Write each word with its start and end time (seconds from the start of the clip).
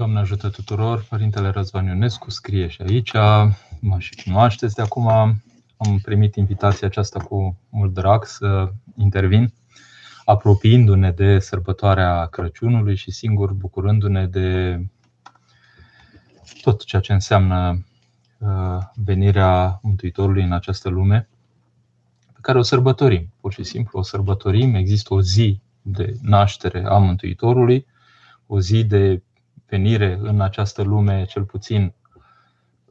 Doamne 0.00 0.18
ajută 0.18 0.48
tuturor, 0.48 1.04
Părintele 1.08 1.48
Răzvan 1.48 1.86
Ionescu 1.86 2.30
scrie 2.30 2.68
și 2.68 2.82
aici, 2.82 3.12
mă 3.80 3.98
și 3.98 4.22
cunoașteți 4.24 4.74
de 4.74 4.82
acum, 4.82 5.08
am 5.76 5.98
primit 6.02 6.34
invitația 6.34 6.86
aceasta 6.86 7.20
cu 7.20 7.58
mult 7.70 7.94
drag 7.94 8.24
să 8.24 8.72
intervin, 8.96 9.52
apropiindu-ne 10.24 11.10
de 11.10 11.38
sărbătoarea 11.38 12.26
Crăciunului 12.26 12.96
și 12.96 13.10
singur 13.10 13.52
bucurându-ne 13.52 14.26
de 14.26 14.80
tot 16.62 16.84
ceea 16.84 17.02
ce 17.02 17.12
înseamnă 17.12 17.86
uh, 18.38 18.78
venirea 18.94 19.78
Mântuitorului 19.82 20.42
în 20.42 20.52
această 20.52 20.88
lume, 20.88 21.28
pe 22.32 22.38
care 22.40 22.58
o 22.58 22.62
sărbătorim, 22.62 23.32
pur 23.40 23.52
și 23.52 23.62
simplu 23.62 23.98
o 23.98 24.02
sărbătorim, 24.02 24.74
există 24.74 25.14
o 25.14 25.20
zi 25.22 25.60
de 25.82 26.16
naștere 26.22 26.84
a 26.86 26.98
Mântuitorului, 26.98 27.86
o 28.46 28.60
zi 28.60 28.84
de 28.84 29.22
venire 29.70 30.18
în 30.22 30.40
această 30.40 30.82
lume, 30.82 31.24
cel 31.24 31.44
puțin 31.44 31.94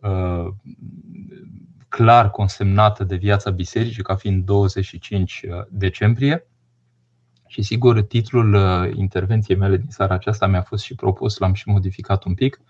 uh, 0.02 0.48
clar 1.90 2.30
consemnată 2.30 3.04
de 3.04 3.16
viața 3.16 3.52
bisericii, 3.52 4.04
ca 4.04 4.16
fiind 4.16 4.46
25 4.46 5.42
uh, 5.44 5.66
decembrie. 5.70 6.48
Și 7.48 7.62
sigur, 7.62 8.02
titlul 8.02 8.54
uh, 8.54 8.92
intervenției 8.96 9.58
mele 9.58 9.78
din 9.78 9.90
seara 9.90 10.14
aceasta 10.14 10.48
mi-a 10.48 10.62
fost 10.62 10.84
și 10.84 10.96
propus, 10.96 11.38
l-am 11.38 11.54
și 11.54 11.70
modificat 11.70 12.23
un 12.23 12.34
pic. 12.34 12.62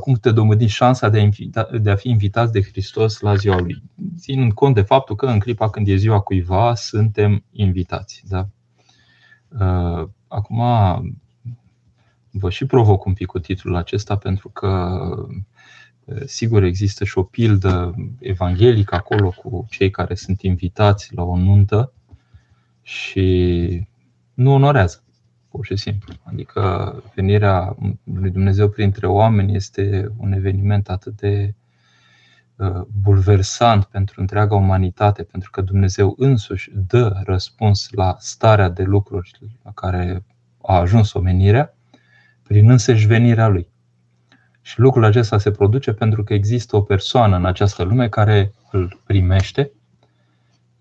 Cum 0.00 0.14
te 0.14 0.30
domâni 0.30 0.66
șansa 0.66 1.08
de 1.08 1.18
a, 1.18 1.22
invita, 1.22 1.68
de 1.80 1.90
a 1.90 1.96
fi 1.96 2.08
invitați 2.08 2.52
de 2.52 2.62
Hristos 2.62 3.20
la 3.20 3.34
ziua 3.34 3.58
Lui, 3.58 3.82
ținând 4.18 4.52
cont 4.52 4.74
de 4.74 4.82
faptul 4.82 5.16
că 5.16 5.26
în 5.26 5.38
clipa 5.38 5.70
când 5.70 5.88
e 5.88 5.94
ziua 5.94 6.20
cuiva, 6.20 6.74
suntem 6.74 7.44
invitați. 7.50 8.22
Da? 8.28 8.48
Acum, 10.28 10.62
vă 12.32 12.50
și 12.50 12.66
provoc 12.66 13.04
un 13.04 13.12
pic 13.12 13.26
cu 13.26 13.38
titlul 13.38 13.76
acesta 13.76 14.16
pentru 14.16 14.48
că 14.48 14.98
sigur 16.24 16.62
există 16.62 17.04
și 17.04 17.18
o 17.18 17.22
pildă 17.22 17.94
evanghelică 18.18 18.94
acolo 18.94 19.30
cu 19.30 19.66
cei 19.70 19.90
care 19.90 20.14
sunt 20.14 20.42
invitați 20.42 21.14
la 21.14 21.22
o 21.22 21.36
nuntă 21.36 21.92
și 22.82 23.88
nu 24.34 24.52
onorează, 24.52 25.02
pur 25.48 25.64
și 25.64 25.76
simplu. 25.76 26.12
Adică 26.22 26.94
venirea 27.14 27.76
lui 28.04 28.30
Dumnezeu 28.30 28.68
printre 28.68 29.06
oameni 29.06 29.54
este 29.54 30.12
un 30.16 30.32
eveniment 30.32 30.88
atât 30.88 31.16
de 31.16 31.54
bulversant 33.02 33.84
pentru 33.84 34.20
întreaga 34.20 34.54
umanitate, 34.54 35.22
pentru 35.22 35.50
că 35.50 35.60
Dumnezeu 35.60 36.14
însuși 36.18 36.70
dă 36.74 37.20
răspuns 37.24 37.90
la 37.90 38.16
starea 38.18 38.68
de 38.68 38.82
lucruri 38.82 39.30
la 39.62 39.72
care 39.72 40.24
a 40.62 40.76
ajuns 40.76 41.12
omenirea, 41.12 41.76
prin 42.42 42.70
însăși 42.70 43.06
venirea 43.06 43.48
Lui. 43.48 43.68
Și 44.60 44.80
lucrul 44.80 45.04
acesta 45.04 45.38
se 45.38 45.50
produce 45.50 45.92
pentru 45.92 46.24
că 46.24 46.34
există 46.34 46.76
o 46.76 46.82
persoană 46.82 47.36
în 47.36 47.44
această 47.44 47.82
lume 47.82 48.08
care 48.08 48.52
îl 48.70 49.00
primește, 49.06 49.72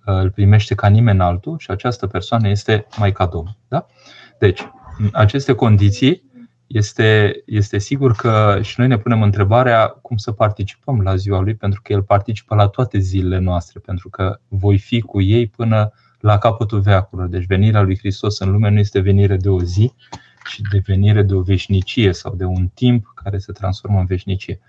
îl 0.06 0.32
primește 0.32 0.76
ca 0.76 0.88
nimeni 0.88 1.20
altul 1.20 1.58
și 1.59 1.72
această 1.72 2.08
persoană 2.08 2.50
este 2.50 2.88
Maica 2.98 3.26
Domnului. 3.26 3.59
Da? 3.67 3.86
Deci, 4.39 4.62
în 4.98 5.09
aceste 5.14 5.54
condiții, 5.54 6.30
este, 6.67 7.42
este 7.45 7.78
sigur 7.78 8.12
că 8.12 8.59
și 8.62 8.76
noi 8.78 8.88
ne 8.88 8.98
punem 8.98 9.22
întrebarea 9.22 9.88
cum 9.88 10.17
să 10.17 10.32
participăm 10.32 11.02
la 11.02 11.16
ziua 11.16 11.39
lui, 11.39 11.56
pentru 11.56 11.82
că 11.82 11.94
el 11.94 12.04
participă 12.04 12.56
la 12.56 12.67
toate 12.67 12.98
zilele 12.98 13.39
noastre, 13.39 13.80
pentru 13.80 14.09
că 14.09 14.39
voi 14.48 14.78
fi 14.78 15.02
cu 15.02 15.22
ei 15.22 15.48
până 15.48 15.92
la 16.20 16.38
capătul 16.38 16.80
veacurilor. 16.80 17.30
Deci 17.30 17.45
venirea 17.45 17.82
lui 17.82 17.98
Hristos 17.98 18.39
în 18.39 18.52
lume 18.52 18.70
nu 18.70 18.80
este 18.80 19.00
venire 19.00 19.38
de 19.38 19.50
o 19.50 19.62
zi, 19.62 19.94
și 20.45 20.61
devenire 20.72 21.23
de 21.23 21.34
o 21.34 21.42
veșnicie 21.42 22.14
sau 22.14 22.36
de 22.36 22.45
un 22.45 22.67
timp 22.67 23.11
care 23.16 23.38
se 23.38 23.52
transformă 23.52 24.00
în 24.00 24.06
veșnicie. 24.06 24.59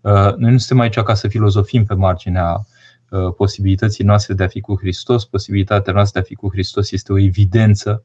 Uh, 0.00 0.34
noi 0.36 0.50
nu 0.50 0.58
suntem 0.58 0.80
aici 0.80 0.98
ca 0.98 1.14
să 1.14 1.28
filozofim 1.28 1.84
pe 1.84 1.94
marginea 1.94 2.66
uh, 3.08 3.34
posibilității 3.36 4.04
noastre 4.04 4.34
de 4.34 4.42
a 4.42 4.48
fi 4.48 4.60
cu 4.60 4.76
Hristos. 4.78 5.24
Posibilitatea 5.24 5.92
noastră 5.92 6.20
de 6.20 6.26
a 6.26 6.28
fi 6.28 6.34
cu 6.34 6.48
Hristos 6.50 6.90
este 6.90 7.12
o 7.12 7.18
evidență 7.18 8.04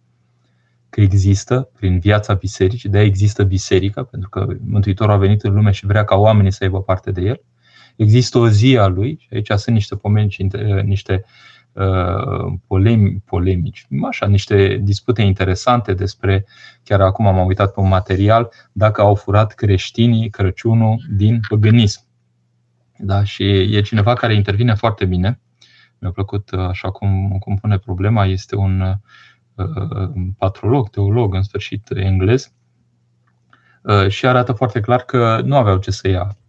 că 0.89 1.01
există 1.01 1.69
prin 1.75 1.99
viața 1.99 2.33
bisericii, 2.33 2.89
de 2.89 2.97
a 2.97 3.03
există 3.03 3.43
biserica, 3.43 4.03
pentru 4.03 4.29
că 4.29 4.47
Mântuitorul 4.65 5.13
a 5.13 5.17
venit 5.17 5.43
în 5.43 5.53
lume 5.53 5.71
și 5.71 5.85
vrea 5.85 6.03
ca 6.03 6.15
oamenii 6.15 6.51
să 6.51 6.63
aibă 6.63 6.81
parte 6.81 7.11
de 7.11 7.21
el. 7.21 7.41
Există 7.95 8.37
o 8.37 8.49
zi 8.49 8.77
a 8.77 8.87
lui, 8.87 9.17
și 9.19 9.27
aici 9.31 9.51
sunt 9.51 9.75
niște 9.75 9.95
pomeni, 9.95 10.35
niște 10.83 11.23
Uh, 11.23 11.29
polemi, 12.67 13.23
polemici, 13.25 13.87
așa, 14.07 14.25
niște 14.25 14.79
dispute 14.81 15.21
interesante 15.21 15.93
despre, 15.93 16.45
chiar 16.83 17.01
acum 17.01 17.27
am 17.27 17.45
uitat 17.45 17.73
pe 17.73 17.79
un 17.79 17.87
material, 17.87 18.49
dacă 18.71 19.01
au 19.01 19.15
furat 19.15 19.53
creștinii 19.53 20.29
Crăciunul 20.29 21.01
din 21.09 21.39
păgânism. 21.47 22.01
Da? 22.97 23.23
Și 23.23 23.43
e 23.75 23.81
cineva 23.81 24.13
care 24.13 24.35
intervine 24.35 24.73
foarte 24.73 25.05
bine. 25.05 25.39
Mi-a 25.99 26.11
plăcut 26.11 26.51
uh, 26.51 26.59
așa 26.59 26.91
cum, 26.91 27.37
cum 27.39 27.55
pune 27.55 27.77
problema, 27.77 28.25
este 28.25 28.55
un 28.55 28.99
uh, 29.55 29.65
patrolog, 30.37 30.89
teolog, 30.89 31.33
în 31.33 31.43
sfârșit 31.43 31.89
englez, 31.95 32.51
uh, 33.81 34.07
și 34.07 34.27
arată 34.27 34.51
foarte 34.51 34.79
clar 34.79 35.01
că 35.01 35.41
nu 35.45 35.55
aveau 35.55 35.77
ce 35.77 35.91
să 35.91 36.07
ia 36.07 36.27
Uh, 36.27 36.42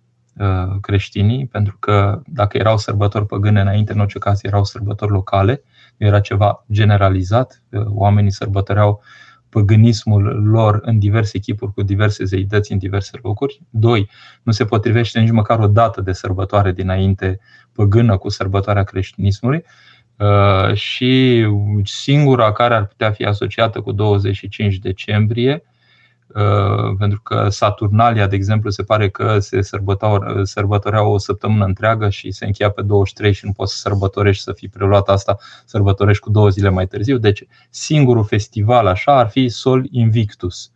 creștinii, 0.80 1.46
pentru 1.46 1.76
că 1.80 2.22
dacă 2.26 2.56
erau 2.56 2.76
sărbători 2.76 3.26
păgâne 3.26 3.60
înainte, 3.60 3.92
în 3.92 4.00
orice 4.00 4.18
caz 4.18 4.44
erau 4.44 4.64
sărbători 4.64 5.10
locale, 5.12 5.62
nu 5.96 6.06
era 6.06 6.20
ceva 6.20 6.64
generalizat, 6.72 7.62
uh, 7.70 7.84
oamenii 7.88 8.32
sărbătoreau 8.32 9.02
păgânismul 9.48 10.22
lor 10.44 10.80
în 10.82 10.98
diverse 10.98 11.36
echipuri 11.36 11.72
cu 11.72 11.82
diverse 11.82 12.24
zeități 12.24 12.72
în 12.72 12.78
diverse 12.78 13.18
locuri. 13.22 13.60
Doi, 13.70 14.10
nu 14.42 14.52
se 14.52 14.64
potrivește 14.64 15.20
nici 15.20 15.30
măcar 15.30 15.58
o 15.58 15.66
dată 15.66 16.00
de 16.00 16.12
sărbătoare 16.12 16.72
dinainte 16.72 17.40
păgână 17.72 18.16
cu 18.16 18.28
sărbătoarea 18.28 18.82
creștinismului. 18.82 19.64
Uh, 20.18 20.74
și 20.74 21.44
singura 21.84 22.52
care 22.52 22.74
ar 22.74 22.86
putea 22.86 23.10
fi 23.10 23.24
asociată 23.24 23.80
cu 23.80 23.92
25 23.92 24.78
decembrie 24.78 25.52
Uh, 25.54 25.73
pentru 26.98 27.20
că 27.22 27.48
Saturnalia, 27.48 28.26
de 28.26 28.36
exemplu, 28.36 28.70
se 28.70 28.82
pare 28.82 29.10
că 29.10 29.38
se 29.38 29.60
sărbătorea 30.42 31.04
o 31.04 31.18
săptămână 31.18 31.64
întreagă 31.64 32.08
și 32.08 32.30
se 32.30 32.46
încheia 32.46 32.70
pe 32.70 32.82
23 32.82 33.32
și 33.32 33.46
nu 33.46 33.52
poți 33.52 33.72
să 33.72 33.78
sărbătorești 33.78 34.42
să 34.42 34.52
fii 34.52 34.68
preluat 34.68 35.08
asta, 35.08 35.36
sărbătorești 35.64 36.22
cu 36.22 36.30
două 36.30 36.48
zile 36.48 36.68
mai 36.68 36.86
târziu. 36.86 37.18
Deci, 37.18 37.44
singurul 37.70 38.24
festival 38.24 38.86
așa 38.86 39.18
ar 39.18 39.28
fi 39.28 39.48
Sol 39.48 39.86
Invictus, 39.90 40.70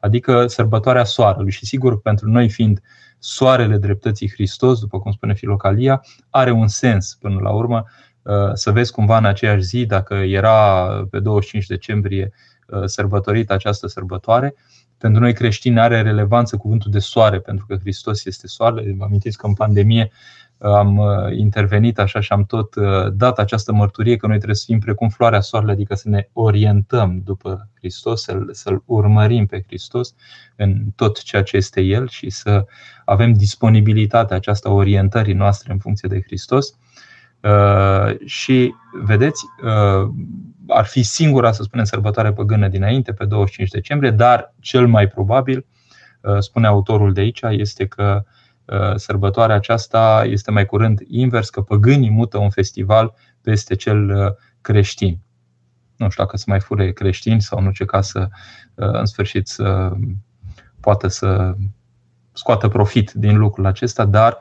adică 0.00 0.46
sărbătoarea 0.46 1.04
soarelui. 1.04 1.50
Și 1.50 1.66
sigur, 1.66 2.00
pentru 2.00 2.28
noi 2.28 2.48
fiind 2.48 2.82
soarele 3.18 3.76
dreptății 3.76 4.30
Hristos, 4.30 4.80
după 4.80 4.98
cum 4.98 5.12
spune 5.12 5.34
Filocalia, 5.34 6.04
are 6.30 6.50
un 6.50 6.68
sens 6.68 7.16
până 7.20 7.38
la 7.40 7.50
urmă 7.50 7.84
uh, 8.22 8.34
să 8.52 8.70
vezi 8.70 8.92
cumva 8.92 9.18
în 9.18 9.24
aceeași 9.24 9.62
zi, 9.62 9.86
dacă 9.86 10.14
era 10.14 10.86
pe 11.10 11.18
25 11.18 11.66
decembrie 11.66 12.32
uh, 12.66 12.82
sărbătorită 12.84 13.52
această 13.52 13.86
sărbătoare, 13.86 14.54
pentru 14.98 15.20
noi 15.20 15.32
creștini 15.32 15.80
are 15.80 16.02
relevanță 16.02 16.56
cuvântul 16.56 16.90
de 16.90 16.98
soare, 16.98 17.40
pentru 17.40 17.66
că 17.66 17.76
Hristos 17.76 18.24
este 18.24 18.46
soare. 18.46 18.94
Vă 18.96 19.04
amintiți 19.04 19.38
că 19.38 19.46
în 19.46 19.54
pandemie 19.54 20.10
uh, 20.10 20.70
am 20.72 20.96
uh, 20.96 21.06
intervenit 21.36 21.98
așa 21.98 22.20
și 22.20 22.32
am 22.32 22.44
tot 22.44 22.74
uh, 22.74 23.12
dat 23.12 23.38
această 23.38 23.72
mărturie 23.72 24.16
că 24.16 24.26
noi 24.26 24.36
trebuie 24.36 24.56
să 24.56 24.64
fim 24.66 24.78
precum 24.78 25.08
floarea 25.08 25.40
soarelui, 25.40 25.74
adică 25.74 25.94
să 25.94 26.08
ne 26.08 26.28
orientăm 26.32 27.20
după 27.24 27.68
Hristos, 27.74 28.22
să-L, 28.22 28.48
să-L 28.52 28.82
urmărim 28.86 29.46
pe 29.46 29.62
Hristos 29.66 30.14
în 30.56 30.84
tot 30.96 31.22
ceea 31.22 31.42
ce 31.42 31.56
este 31.56 31.80
El 31.80 32.08
și 32.08 32.30
să 32.30 32.64
avem 33.04 33.32
disponibilitatea 33.32 34.36
aceasta 34.36 34.70
orientării 34.70 35.34
noastre 35.34 35.72
în 35.72 35.78
funcție 35.78 36.08
de 36.08 36.22
Hristos. 36.22 36.78
Și 38.24 38.74
vedeți, 39.02 39.44
ar 40.68 40.84
fi 40.84 41.02
singura, 41.02 41.52
să 41.52 41.62
spunem, 41.62 41.84
sărbătoare 41.84 42.32
păgână 42.32 42.68
dinainte, 42.68 43.12
pe 43.12 43.24
25 43.24 43.70
decembrie, 43.70 44.10
dar 44.10 44.54
cel 44.60 44.86
mai 44.86 45.08
probabil, 45.08 45.66
uh, 46.20 46.38
spune 46.38 46.66
autorul 46.66 47.12
de 47.12 47.20
aici, 47.20 47.40
este 47.42 47.86
că 47.86 48.24
uh, 48.64 48.94
sărbătoarea 48.94 49.56
aceasta 49.56 50.24
este 50.26 50.50
mai 50.50 50.66
curând 50.66 51.00
invers, 51.08 51.50
că 51.50 51.60
păgânii 51.60 52.10
mută 52.10 52.38
un 52.38 52.50
festival 52.50 53.14
peste 53.40 53.74
cel 53.74 54.10
uh, 54.10 54.32
creștin. 54.60 55.18
Nu 55.96 56.10
știu 56.10 56.24
dacă 56.24 56.36
să 56.36 56.44
mai 56.46 56.60
fure 56.60 56.92
creștini 56.92 57.40
sau 57.40 57.60
nu 57.60 57.70
ce 57.70 57.84
ca 57.84 58.00
să, 58.00 58.28
în 58.74 59.04
sfârșit, 59.04 59.48
să 59.48 59.92
poată 60.80 61.08
să 61.08 61.54
scoată 62.32 62.68
profit 62.68 63.12
din 63.12 63.36
lucrul 63.36 63.66
acesta, 63.66 64.04
dar 64.04 64.38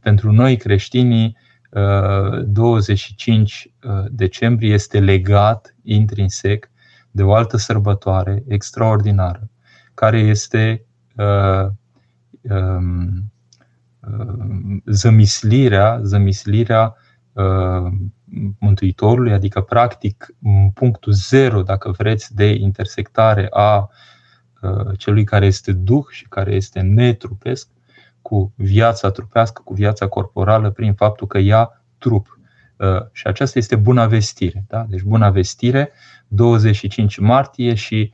pentru 0.00 0.32
noi 0.32 0.56
creștinii 0.56 1.36
25 1.74 3.68
uh, 3.82 4.04
decembrie 4.10 4.72
este 4.72 5.00
legat 5.00 5.76
intrinsec 5.82 6.70
de 7.10 7.22
o 7.22 7.34
altă 7.34 7.56
sărbătoare 7.56 8.44
extraordinară, 8.48 9.50
care 9.94 10.18
este 10.18 10.84
uh, 11.16 11.66
um, 12.40 13.32
uh, 14.00 14.80
zămislirea, 14.86 16.00
zămislirea 16.02 16.96
Mântuitorului, 18.58 19.32
adică 19.32 19.60
practic 19.60 20.26
punctul 20.74 21.12
zero, 21.12 21.62
dacă 21.62 21.90
vreți, 21.90 22.34
de 22.34 22.46
intersectare 22.46 23.46
a 23.50 23.88
celui 24.96 25.24
care 25.24 25.46
este 25.46 25.72
duh 25.72 26.04
și 26.10 26.26
care 26.28 26.54
este 26.54 26.80
netrupesc 26.80 27.68
cu 28.24 28.52
viața 28.56 29.10
trupească, 29.10 29.62
cu 29.64 29.74
viața 29.74 30.06
corporală, 30.06 30.70
prin 30.70 30.94
faptul 30.94 31.26
că 31.26 31.38
ia 31.38 31.82
trup. 31.98 32.38
Și 33.12 33.26
aceasta 33.26 33.58
este 33.58 33.76
buna 33.76 34.06
vestire. 34.06 34.64
Da? 34.68 34.86
Deci 34.88 35.02
buna 35.02 35.30
vestire, 35.30 35.92
25 36.28 37.18
martie 37.18 37.74
și 37.74 38.12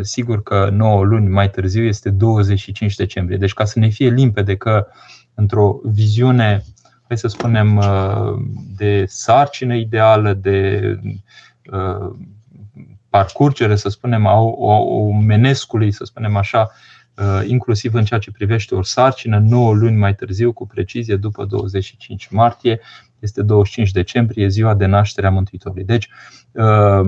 sigur 0.00 0.42
că 0.42 0.68
9 0.72 1.04
luni 1.04 1.28
mai 1.28 1.50
târziu 1.50 1.82
este 1.82 2.10
25 2.10 2.94
decembrie. 2.94 3.38
Deci 3.38 3.52
ca 3.52 3.64
să 3.64 3.78
ne 3.78 3.88
fie 3.88 4.08
limpede 4.08 4.56
că 4.56 4.86
într-o 5.34 5.80
viziune, 5.84 6.64
hai 7.08 7.18
să 7.18 7.28
spunem, 7.28 7.82
de 8.76 9.04
sarcină 9.08 9.74
ideală, 9.74 10.32
de 10.32 10.80
parcurgere, 13.08 13.76
să 13.76 13.88
spunem, 13.88 14.26
a 14.26 14.40
omenescului, 14.40 15.90
să 15.90 16.04
spunem 16.04 16.36
așa, 16.36 16.60
uh, 16.60 16.98
inclusiv 17.46 17.94
în 17.94 18.04
ceea 18.04 18.20
ce 18.20 18.30
privește 18.30 18.74
o 18.74 18.82
sarcină, 18.82 19.38
9 19.38 19.74
luni 19.74 19.96
mai 19.96 20.14
târziu, 20.14 20.52
cu 20.52 20.66
precizie, 20.66 21.16
după 21.16 21.44
25 21.44 22.28
martie, 22.28 22.80
este 23.18 23.42
25 23.42 23.90
decembrie, 23.90 24.48
ziua 24.48 24.74
de 24.74 24.86
naștere 24.86 25.26
a 25.26 25.30
Mântuitorului. 25.30 25.84
Deci, 25.84 26.08
uh, 26.52 27.00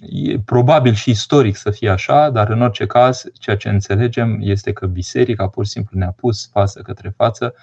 e 0.00 0.38
probabil 0.38 0.92
și 0.92 1.10
istoric 1.10 1.56
să 1.56 1.70
fie 1.70 1.88
așa, 1.88 2.30
dar 2.30 2.48
în 2.48 2.62
orice 2.62 2.86
caz, 2.86 3.24
ceea 3.38 3.56
ce 3.56 3.68
înțelegem 3.68 4.38
este 4.40 4.72
că 4.72 4.86
biserica 4.86 5.48
pur 5.48 5.64
și 5.64 5.70
simplu 5.70 5.98
ne-a 5.98 6.14
pus 6.16 6.48
față 6.52 6.80
către 6.80 7.08
față 7.16 7.54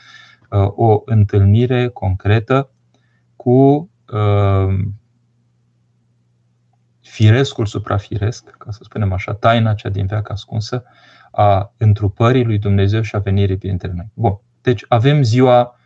uh, 0.50 0.68
o 0.76 1.02
întâlnire 1.06 1.88
concretă 1.88 2.70
cu 3.36 3.90
firescul 7.18 7.66
suprafiresc, 7.66 8.50
ca 8.50 8.72
să 8.72 8.80
spunem 8.84 9.14
așa, 9.14 9.34
taina 9.34 9.74
cea 9.74 9.90
din 9.90 10.06
veac 10.06 10.30
ascunsă 10.30 10.84
a 11.31 11.74
întrupării 11.78 12.44
lui 12.44 12.58
Dumnezeu 12.58 13.02
și 13.02 13.16
a 13.16 13.19
venirii 13.19 13.58
printre 13.58 13.92
noi. 13.96 14.12
Bun. 14.14 14.40
Deci 14.62 14.86
avem 14.88 15.24
ziua 15.24 15.80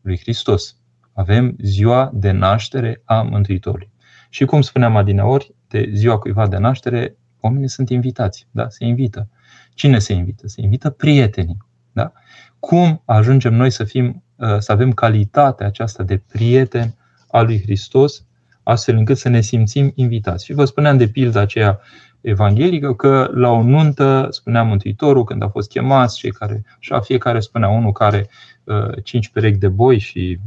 lui 0.00 0.18
Hristos. 0.18 0.76
Avem 1.12 1.56
ziua 1.62 2.10
de 2.14 2.30
naștere 2.30 3.02
a 3.04 3.22
Mântuitorului. 3.22 3.90
Și 4.28 4.44
cum 4.44 4.60
spuneam 4.60 4.96
adineori, 4.96 5.54
de 5.68 5.90
ziua 5.92 6.18
cuiva 6.18 6.46
de 6.46 6.56
naștere, 6.56 7.16
oamenii 7.40 7.68
sunt 7.68 7.90
invitați, 7.90 8.46
da? 8.50 8.68
se 8.68 8.84
invită. 8.84 9.28
Cine 9.74 9.98
se 9.98 10.12
invită? 10.12 10.46
Se 10.46 10.60
invită 10.60 10.90
prietenii. 10.90 11.58
Da? 11.92 12.12
Cum 12.58 13.02
ajungem 13.04 13.54
noi 13.54 13.70
să, 13.70 13.84
fim, 13.84 14.22
să 14.58 14.72
avem 14.72 14.92
calitatea 14.92 15.66
aceasta 15.66 16.02
de 16.02 16.16
prieten 16.16 16.94
al 17.30 17.46
lui 17.46 17.62
Hristos 17.62 18.27
astfel 18.68 18.96
încât 18.96 19.16
să 19.16 19.28
ne 19.28 19.40
simțim 19.40 19.92
invitați. 19.94 20.44
Și 20.44 20.52
vă 20.52 20.64
spuneam 20.64 20.96
de 20.96 21.08
pildă 21.08 21.38
aceea 21.38 21.80
evanghelică 22.20 22.94
că 22.94 23.30
la 23.34 23.50
o 23.50 23.62
nuntă, 23.62 24.26
spunea 24.30 24.62
Mântuitorul, 24.62 25.24
când 25.24 25.42
a 25.42 25.48
fost 25.48 25.68
chemați, 25.68 26.16
cei 26.16 26.30
care, 26.30 26.64
așa 26.78 27.00
fiecare 27.00 27.40
spunea 27.40 27.68
unul 27.68 27.92
care 27.92 28.28
uh, 28.64 29.02
cinci 29.04 29.28
perechi 29.28 29.58
de 29.58 29.68
boi 29.68 29.98
și 29.98 30.38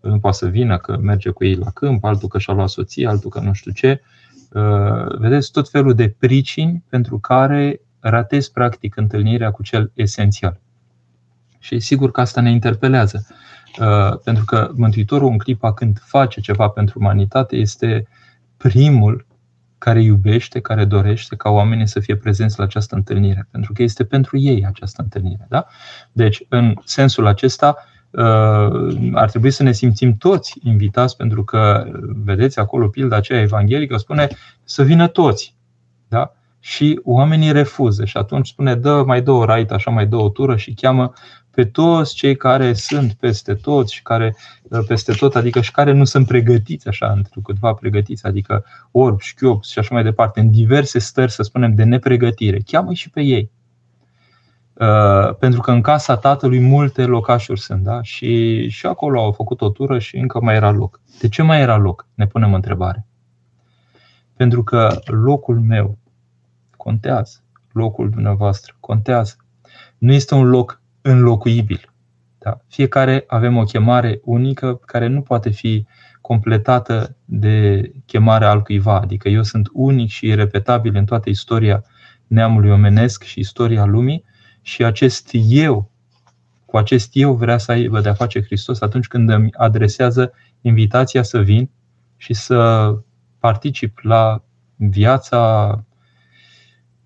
nu 0.00 0.18
poate 0.18 0.36
să 0.36 0.46
vină 0.46 0.78
că 0.78 0.96
merge 0.96 1.30
cu 1.30 1.44
ei 1.44 1.54
la 1.54 1.70
câmp, 1.70 2.04
altul 2.04 2.28
că 2.28 2.38
și-a 2.38 2.54
luat 2.54 2.68
soție, 2.68 3.08
altul 3.08 3.30
că 3.30 3.40
nu 3.40 3.52
știu 3.52 3.72
ce. 3.72 4.02
Uh, 4.52 5.18
vedeți 5.18 5.52
tot 5.52 5.68
felul 5.70 5.94
de 5.94 6.14
pricini 6.18 6.82
pentru 6.88 7.18
care 7.18 7.80
ratezi 8.00 8.52
practic 8.52 8.96
întâlnirea 8.96 9.50
cu 9.50 9.62
cel 9.62 9.90
esențial. 9.94 10.60
Și 11.58 11.78
sigur 11.78 12.10
că 12.10 12.20
asta 12.20 12.40
ne 12.40 12.50
interpelează. 12.50 13.26
Uh, 13.80 14.18
pentru 14.24 14.44
că 14.44 14.70
Mântuitorul 14.74 15.30
în 15.30 15.38
clipa 15.38 15.72
când 15.72 16.02
face 16.04 16.40
ceva 16.40 16.68
pentru 16.68 16.98
umanitate 16.98 17.56
este 17.56 18.06
primul 18.56 19.26
care 19.78 20.02
iubește, 20.02 20.60
care 20.60 20.84
dorește 20.84 21.36
ca 21.36 21.50
oamenii 21.50 21.86
să 21.86 22.00
fie 22.00 22.16
prezenți 22.16 22.58
la 22.58 22.64
această 22.64 22.94
întâlnire, 22.94 23.48
pentru 23.50 23.72
că 23.72 23.82
este 23.82 24.04
pentru 24.04 24.38
ei 24.38 24.64
această 24.66 25.02
întâlnire. 25.02 25.46
Da? 25.48 25.66
Deci, 26.12 26.44
în 26.48 26.74
sensul 26.84 27.26
acesta, 27.26 27.76
uh, 28.10 29.10
ar 29.12 29.30
trebui 29.30 29.50
să 29.50 29.62
ne 29.62 29.72
simțim 29.72 30.16
toți 30.16 30.58
invitați, 30.62 31.16
pentru 31.16 31.44
că, 31.44 31.86
vedeți, 32.24 32.58
acolo 32.58 32.88
pilda 32.88 33.16
aceea 33.16 33.40
evanghelică 33.40 33.96
spune 33.96 34.28
să 34.64 34.82
vină 34.82 35.06
toți. 35.06 35.56
Da? 36.08 36.32
Și 36.60 37.00
oamenii 37.04 37.52
refuză 37.52 38.04
și 38.04 38.16
atunci 38.16 38.48
spune, 38.48 38.74
dă, 38.74 39.02
mai 39.06 39.22
dă 39.22 39.30
o 39.30 39.44
raită, 39.44 39.74
așa 39.74 39.90
mai 39.90 40.06
dă 40.06 40.16
o 40.16 40.28
tură 40.28 40.56
și 40.56 40.74
cheamă 40.74 41.12
pe 41.54 41.64
toți 41.64 42.14
cei 42.14 42.36
care 42.36 42.72
sunt 42.72 43.12
peste 43.12 43.54
tot 43.54 43.88
și 43.88 44.02
care 44.02 44.36
uh, 44.62 44.84
peste 44.86 45.12
tot, 45.12 45.34
adică 45.34 45.60
și 45.60 45.70
care 45.70 45.92
nu 45.92 46.04
sunt 46.04 46.26
pregătiți 46.26 46.88
așa, 46.88 47.12
într 47.12 47.38
câteva 47.44 47.72
pregătiți, 47.72 48.26
adică 48.26 48.64
orb, 48.90 49.20
șchiop 49.20 49.64
și 49.64 49.78
așa 49.78 49.94
mai 49.94 50.02
departe, 50.02 50.40
în 50.40 50.50
diverse 50.50 50.98
stări, 50.98 51.32
să 51.32 51.42
spunem, 51.42 51.74
de 51.74 51.84
nepregătire. 51.84 52.58
Cheamă 52.66 52.92
și 52.92 53.10
pe 53.10 53.20
ei. 53.20 53.50
Uh, 54.72 55.34
pentru 55.34 55.60
că 55.60 55.70
în 55.70 55.80
casa 55.80 56.16
tatălui 56.16 56.60
multe 56.60 57.04
locașuri 57.04 57.60
sunt, 57.60 57.82
da? 57.82 58.02
Și, 58.02 58.68
și 58.68 58.86
acolo 58.86 59.20
au 59.20 59.32
făcut 59.32 59.60
o 59.60 59.68
tură 59.68 59.98
și 59.98 60.16
încă 60.16 60.40
mai 60.40 60.54
era 60.54 60.70
loc. 60.70 61.00
De 61.20 61.28
ce 61.28 61.42
mai 61.42 61.60
era 61.60 61.76
loc? 61.76 62.06
Ne 62.14 62.26
punem 62.26 62.54
întrebare. 62.54 63.06
Pentru 64.36 64.62
că 64.62 65.00
locul 65.04 65.60
meu 65.60 65.98
contează. 66.76 67.38
Locul 67.72 68.10
dumneavoastră 68.10 68.76
contează. 68.80 69.36
Nu 69.98 70.12
este 70.12 70.34
un 70.34 70.48
loc 70.48 70.81
înlocuibil. 71.02 71.92
Da? 72.38 72.60
Fiecare 72.68 73.24
avem 73.26 73.56
o 73.56 73.62
chemare 73.62 74.20
unică 74.24 74.80
care 74.86 75.06
nu 75.06 75.20
poate 75.20 75.50
fi 75.50 75.86
completată 76.20 77.16
de 77.24 77.90
chemarea 78.06 78.50
altcuiva. 78.50 79.00
Adică 79.00 79.28
eu 79.28 79.42
sunt 79.42 79.68
unic 79.72 80.08
și 80.08 80.26
irepetabil 80.26 80.96
în 80.96 81.04
toată 81.04 81.28
istoria 81.28 81.84
neamului 82.26 82.70
omenesc 82.70 83.22
și 83.22 83.38
istoria 83.38 83.84
lumii 83.84 84.24
și 84.62 84.84
acest 84.84 85.30
eu, 85.48 85.90
cu 86.66 86.76
acest 86.76 87.10
eu 87.12 87.34
vrea 87.34 87.58
să 87.58 87.72
aibă 87.72 88.00
de-a 88.00 88.14
face 88.14 88.42
Hristos 88.42 88.80
atunci 88.80 89.06
când 89.06 89.30
îmi 89.30 89.50
adresează 89.52 90.32
invitația 90.60 91.22
să 91.22 91.38
vin 91.38 91.70
și 92.16 92.34
să 92.34 92.92
particip 93.38 93.98
la 94.02 94.44
viața, 94.76 95.84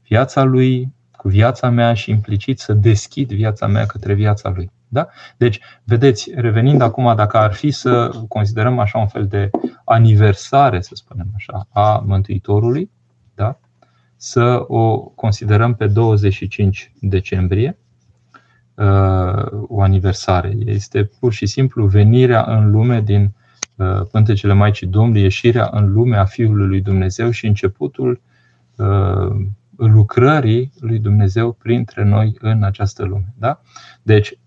viața 0.09 0.43
lui, 0.43 0.81
cu 0.81 0.96
viața 1.27 1.71
mea 1.71 1.95
și 1.95 2.11
implicit 2.11 2.59
să 2.59 2.73
deschid 2.73 3.33
viața 3.33 3.67
mea 3.67 3.87
către 3.87 4.15
viața 4.15 4.53
lui. 4.55 4.71
Da? 4.89 5.09
Deci, 5.37 5.61
vedeți, 5.85 6.31
revenind 6.35 6.81
acum, 6.81 7.15
dacă 7.17 7.37
ar 7.37 7.53
fi 7.53 7.71
să 7.71 8.11
considerăm 8.29 8.79
așa 8.79 8.99
un 8.99 9.07
fel 9.07 9.27
de 9.27 9.51
aniversare, 9.85 10.81
să 10.81 10.95
spunem 10.95 11.27
așa, 11.35 11.67
a 11.73 12.05
Mântuitorului, 12.07 12.91
da? 13.35 13.59
să 14.17 14.65
o 14.67 14.99
considerăm 14.99 15.75
pe 15.75 15.87
25 15.87 16.93
decembrie, 17.01 17.79
uh, 18.75 19.67
o 19.69 19.81
aniversare. 19.81 20.57
Este 20.65 21.11
pur 21.21 21.33
și 21.33 21.47
simplu 21.47 21.87
venirea 21.87 22.45
în 22.45 22.71
lume 22.71 23.01
din 23.01 23.35
uh, 23.77 24.01
pântecele 24.11 24.53
Maicii 24.53 24.87
Domnului, 24.87 25.23
ieșirea 25.23 25.69
în 25.73 25.93
lume 25.93 26.17
a 26.17 26.25
Fiului 26.25 26.67
lui 26.67 26.81
Dumnezeu 26.81 27.31
și 27.31 27.47
începutul 27.47 28.21
uh, 28.77 29.47
lucrării 29.77 30.73
lui 30.81 30.99
Dumnezeu 30.99 31.53
printre 31.53 32.05
noi 32.05 32.37
în 32.41 32.63
această 32.63 33.05
lume. 33.05 33.35
Da? 33.39 33.61
Deci, 34.03 34.39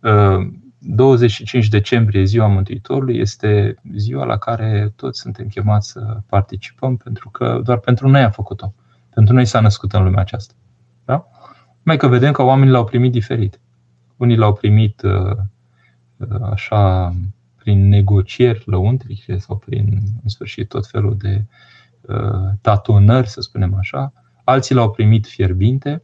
25 0.79 1.63
uh, 1.63 1.69
decembrie, 1.69 2.23
ziua 2.23 2.47
Mântuitorului, 2.47 3.17
este 3.17 3.75
ziua 3.95 4.25
la 4.25 4.37
care 4.37 4.93
toți 4.95 5.19
suntem 5.19 5.47
chemați 5.47 5.89
să 5.89 6.17
participăm, 6.25 6.97
pentru 6.97 7.29
că 7.29 7.61
doar 7.63 7.77
pentru 7.77 8.09
noi 8.09 8.21
a 8.21 8.29
făcut-o. 8.29 8.73
Pentru 9.09 9.33
noi 9.33 9.45
s-a 9.45 9.59
născut 9.59 9.93
în 9.93 10.03
lumea 10.03 10.21
aceasta. 10.21 10.53
Da? 11.05 11.27
Mai 11.83 11.97
că 11.97 12.07
vedem 12.07 12.31
că 12.31 12.43
oamenii 12.43 12.73
l-au 12.73 12.85
primit 12.85 13.11
diferit. 13.11 13.59
Unii 14.17 14.37
l-au 14.37 14.53
primit 14.53 15.01
uh, 15.01 15.37
uh, 16.17 16.41
așa 16.51 17.13
prin 17.55 17.87
negocieri 17.87 18.63
lăuntrice 18.65 19.37
sau 19.37 19.57
prin, 19.57 19.99
în 20.23 20.29
sfârșit, 20.29 20.67
tot 20.67 20.87
felul 20.87 21.17
de 21.17 21.45
tatonări, 22.61 23.27
să 23.27 23.41
spunem 23.41 23.73
așa, 23.73 24.13
alții 24.49 24.75
l-au 24.75 24.91
primit 24.91 25.27
fierbinte, 25.27 26.03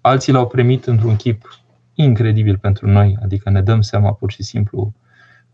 alții 0.00 0.32
l-au 0.32 0.46
primit 0.46 0.86
într-un 0.86 1.16
chip 1.16 1.62
incredibil 1.94 2.58
pentru 2.58 2.88
noi, 2.88 3.18
adică 3.22 3.50
ne 3.50 3.62
dăm 3.62 3.80
seama 3.80 4.12
pur 4.12 4.30
și 4.30 4.42
simplu, 4.42 4.94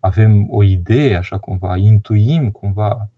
avem 0.00 0.50
o 0.50 0.62
idee 0.62 1.16
așa 1.16 1.38
cumva, 1.38 1.76
intuim 1.76 2.50
cumva 2.50 3.08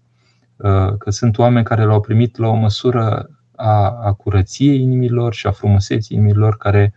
uh, 0.55 0.97
că 0.97 1.09
sunt 1.09 1.37
oameni 1.37 1.65
care 1.65 1.83
l-au 1.83 1.99
primit 1.99 2.37
la 2.37 2.47
o 2.47 2.53
măsură 2.53 3.29
a, 3.55 3.99
a 4.03 4.13
curăției 4.13 4.81
inimilor 4.81 5.33
și 5.33 5.47
a 5.47 5.51
frumuseții 5.51 6.17
inimilor 6.17 6.57
care 6.57 6.93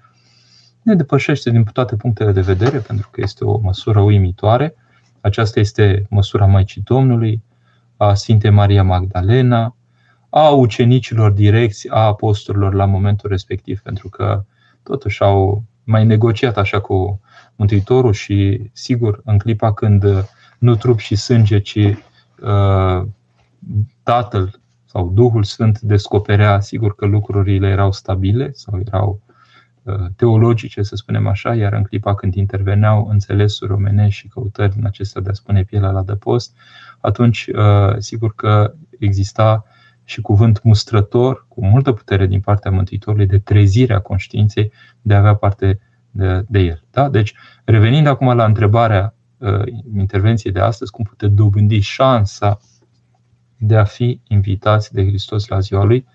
ne 0.82 0.94
depășește 0.94 1.50
din 1.50 1.64
toate 1.64 1.96
punctele 1.96 2.32
de 2.32 2.40
vedere, 2.40 2.78
pentru 2.78 3.08
că 3.10 3.20
este 3.22 3.44
o 3.44 3.58
măsură 3.58 4.00
uimitoare. 4.00 4.74
Aceasta 5.20 5.60
este 5.60 6.06
măsura 6.10 6.46
Maicii 6.46 6.82
Domnului, 6.84 7.42
a 7.96 8.14
Sfintei 8.14 8.50
Maria 8.50 8.82
Magdalena, 8.82 9.76
a 10.36 10.48
ucenicilor 10.48 11.30
direcți, 11.30 11.88
a 11.90 11.98
apostolilor 11.98 12.74
la 12.74 12.84
momentul 12.84 13.30
respectiv, 13.30 13.80
pentru 13.80 14.08
că 14.08 14.44
totuși 14.82 15.22
au 15.22 15.64
mai 15.84 16.04
negociat 16.04 16.56
așa 16.56 16.80
cu 16.80 17.20
Mântuitorul 17.56 18.12
și, 18.12 18.70
sigur, 18.72 19.20
în 19.24 19.38
clipa 19.38 19.72
când 19.72 20.04
nu 20.58 20.76
trup 20.76 20.98
și 20.98 21.16
sânge, 21.16 21.58
ci 21.58 21.76
uh, 21.76 23.06
Tatăl 24.02 24.60
sau 24.84 25.08
Duhul 25.08 25.44
Sfânt 25.44 25.80
descoperea, 25.80 26.60
sigur 26.60 26.94
că 26.94 27.06
lucrurile 27.06 27.68
erau 27.68 27.92
stabile 27.92 28.50
sau 28.52 28.80
erau 28.86 29.20
uh, 29.82 29.94
teologice, 30.16 30.82
să 30.82 30.96
spunem 30.96 31.26
așa, 31.26 31.54
iar 31.54 31.72
în 31.72 31.82
clipa 31.82 32.14
când 32.14 32.34
interveneau 32.34 33.08
înțelesuri 33.10 33.72
omenești 33.72 34.20
și 34.20 34.28
căutări 34.28 34.74
în 34.78 34.84
acestea 34.86 35.20
de 35.20 35.30
a 35.30 35.32
spune 35.32 35.64
pielea 35.64 35.90
la 35.90 36.02
dăpost, 36.02 36.56
atunci 37.00 37.46
uh, 37.54 37.94
sigur 37.98 38.34
că 38.34 38.74
exista 38.98 39.64
și 40.04 40.20
cuvânt 40.20 40.62
mustrător, 40.62 41.46
cu 41.48 41.66
multă 41.66 41.92
putere 41.92 42.26
din 42.26 42.40
partea 42.40 42.70
Mântuitorului, 42.70 43.26
de 43.26 43.38
trezirea 43.38 44.00
conștiinței 44.00 44.72
de 45.02 45.14
a 45.14 45.18
avea 45.18 45.34
parte 45.34 45.80
de, 46.10 46.44
de 46.48 46.58
el. 46.58 46.84
Da? 46.90 47.08
Deci, 47.08 47.34
revenind 47.64 48.06
acum 48.06 48.36
la 48.36 48.44
întrebarea 48.44 49.14
uh, 49.38 49.62
intervenției 49.96 50.52
de 50.52 50.60
astăzi, 50.60 50.90
cum 50.90 51.04
putem 51.04 51.34
dobândi 51.34 51.78
șansa 51.80 52.58
de 53.56 53.76
a 53.76 53.84
fi 53.84 54.20
invitați 54.28 54.92
de 54.92 55.06
Hristos 55.06 55.46
la 55.46 55.58
ziua 55.58 55.84
Lui, 55.84 56.06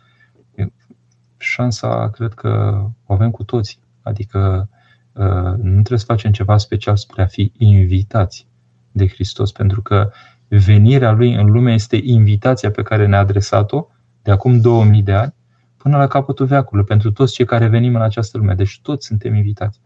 șansa 1.37 2.09
cred 2.09 2.33
că 2.33 2.83
o 3.05 3.13
avem 3.13 3.31
cu 3.31 3.43
toții. 3.43 3.79
Adică 4.01 4.69
uh, 5.13 5.53
nu 5.57 5.71
trebuie 5.71 5.99
să 5.99 6.05
facem 6.05 6.31
ceva 6.31 6.57
special 6.57 6.97
spre 6.97 7.21
a 7.21 7.25
fi 7.25 7.51
invitați 7.57 8.47
de 8.91 9.07
Hristos, 9.07 9.51
pentru 9.51 9.81
că 9.81 10.11
venirea 10.49 11.11
Lui 11.11 11.33
în 11.33 11.51
lume 11.51 11.73
este 11.73 11.99
invitația 12.03 12.71
pe 12.71 12.81
care 12.81 13.05
ne-a 13.07 13.19
adresat-o 13.19 13.87
de 14.21 14.31
acum 14.31 14.61
2000 14.61 15.03
de 15.03 15.13
ani 15.13 15.33
până 15.77 15.97
la 15.97 16.07
capătul 16.07 16.45
veacului, 16.45 16.83
pentru 16.83 17.11
toți 17.11 17.33
cei 17.33 17.45
care 17.45 17.67
venim 17.67 17.95
în 17.95 18.01
această 18.01 18.37
lume. 18.37 18.53
Deci 18.53 18.79
toți 18.81 19.05
suntem 19.05 19.35
invitați. 19.35 19.79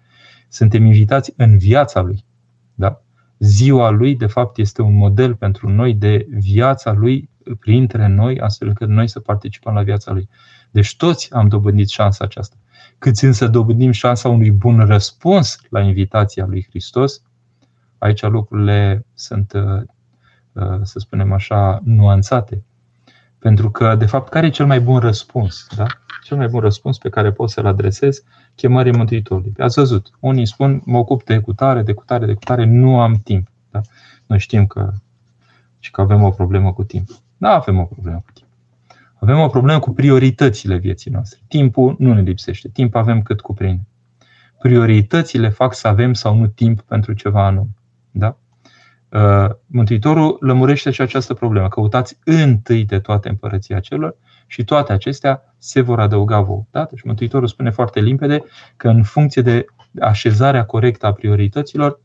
Suntem 0.48 0.86
invitați 0.86 1.34
în 1.38 1.58
viața 1.58 2.02
Lui. 2.02 2.26
Da? 2.74 3.02
Ziua 3.40 3.90
Lui, 3.90 4.16
de 4.16 4.26
fapt, 4.26 4.58
este 4.58 4.82
un 4.82 4.96
model 4.96 5.36
pentru 5.36 5.70
noi 5.70 5.94
de 5.94 6.28
viața 6.30 6.92
Lui 6.92 7.30
printre 7.60 8.08
noi, 8.08 8.40
astfel 8.40 8.68
încât 8.68 8.88
noi 8.88 9.08
să 9.08 9.20
participăm 9.20 9.74
la 9.74 9.82
viața 9.82 10.12
Lui. 10.12 10.30
Deci 10.72 10.96
toți 10.96 11.34
am 11.34 11.48
dobândit 11.48 11.90
șansa 11.90 12.26
aceasta. 12.26 12.56
Cât 12.98 13.18
însă 13.18 13.48
dobândim 13.48 13.92
șansa 13.92 14.30
unui 14.30 14.52
bun 14.52 14.86
răspuns 14.86 15.58
la 15.70 15.82
invitația 15.82 16.46
lui 16.46 16.66
Hristos, 16.70 17.22
aici 17.98 18.22
lucrurile 18.22 19.06
sunt 19.14 19.54
Uh, 19.54 19.82
să 20.82 21.00
spunem 21.00 21.32
așa, 21.32 21.82
nuanțate. 21.84 22.64
Pentru 23.40 23.72
că, 23.72 23.96
de 23.96 24.06
fapt, 24.06 24.30
care 24.30 24.46
e 24.46 24.50
cel 24.50 24.66
mai 24.66 24.80
bun 24.80 25.00
răspuns? 25.00 25.68
Da? 25.76 25.86
Cel 26.24 26.38
mai 26.38 26.48
bun 26.48 26.60
răspuns 26.60 26.98
pe 26.98 27.10
care 27.10 27.32
pot 27.32 27.50
să-l 27.50 27.66
adresez 27.66 28.24
chemării 28.56 28.92
Mântuitorului. 28.92 29.54
Ați 29.58 29.80
văzut, 29.80 30.12
unii 30.20 30.46
spun, 30.46 30.82
mă 30.86 30.98
ocup 30.98 31.24
de 31.24 31.40
cutare, 31.40 31.82
de 31.82 31.94
cutare, 31.94 32.26
de 32.26 32.34
cutare, 32.34 32.66
nu 32.66 33.00
am 33.00 33.16
timp. 33.24 33.48
Da? 33.72 33.82
Noi 34.28 34.40
știm 34.40 34.68
că, 34.68 34.94
și 35.80 35.92
că 35.92 36.02
avem 36.02 36.24
o 36.24 36.30
problemă 36.30 36.74
cu 36.74 36.84
timp. 36.84 37.10
Da, 37.38 37.50
avem 37.50 37.80
o 37.80 37.84
problemă 37.84 38.22
cu 38.26 38.32
timp. 38.34 38.48
Avem 39.14 39.40
o 39.40 39.48
problemă 39.48 39.80
cu 39.80 39.92
prioritățile 39.92 40.78
vieții 40.78 41.12
noastre. 41.12 41.40
Timpul 41.48 41.96
nu 42.00 42.14
ne 42.14 42.22
lipsește. 42.22 42.70
Timp 42.70 42.96
avem 42.96 43.22
cât 43.22 43.42
cuprinde. 43.42 43.86
Prioritățile 44.60 45.50
fac 45.50 45.74
să 45.74 45.88
avem 45.88 46.14
sau 46.14 46.38
nu 46.38 46.48
timp 46.48 46.82
pentru 46.82 47.14
ceva 47.14 47.46
anume. 47.46 47.70
Da? 48.12 48.38
Uh, 49.14 49.50
Mântuitorul 49.66 50.38
lămurește 50.40 50.92
și 50.92 51.02
această 51.02 51.34
problemă. 51.34 51.68
Căutați 51.68 52.18
întâi 52.24 52.86
de 52.86 53.00
toate 53.00 53.30
împărăția 53.30 53.80
celor 53.80 54.16
și 54.48 54.64
toate 54.64 54.94
acestea 54.94 55.56
se 55.58 55.82
vor 55.82 56.00
adăuga 56.00 56.40
vouă. 56.40 56.66
Da? 56.72 56.84
Deci 56.84 57.02
Mântuitorul 57.02 57.48
spune 57.48 57.70
foarte 57.70 58.00
limpede 58.00 58.44
că 58.78 58.90
în 58.90 59.04
funcție 59.04 59.42
de 59.42 59.66
așezarea 60.02 60.66
corectă 60.66 61.06
a 61.06 61.14
priorităților 61.14 62.02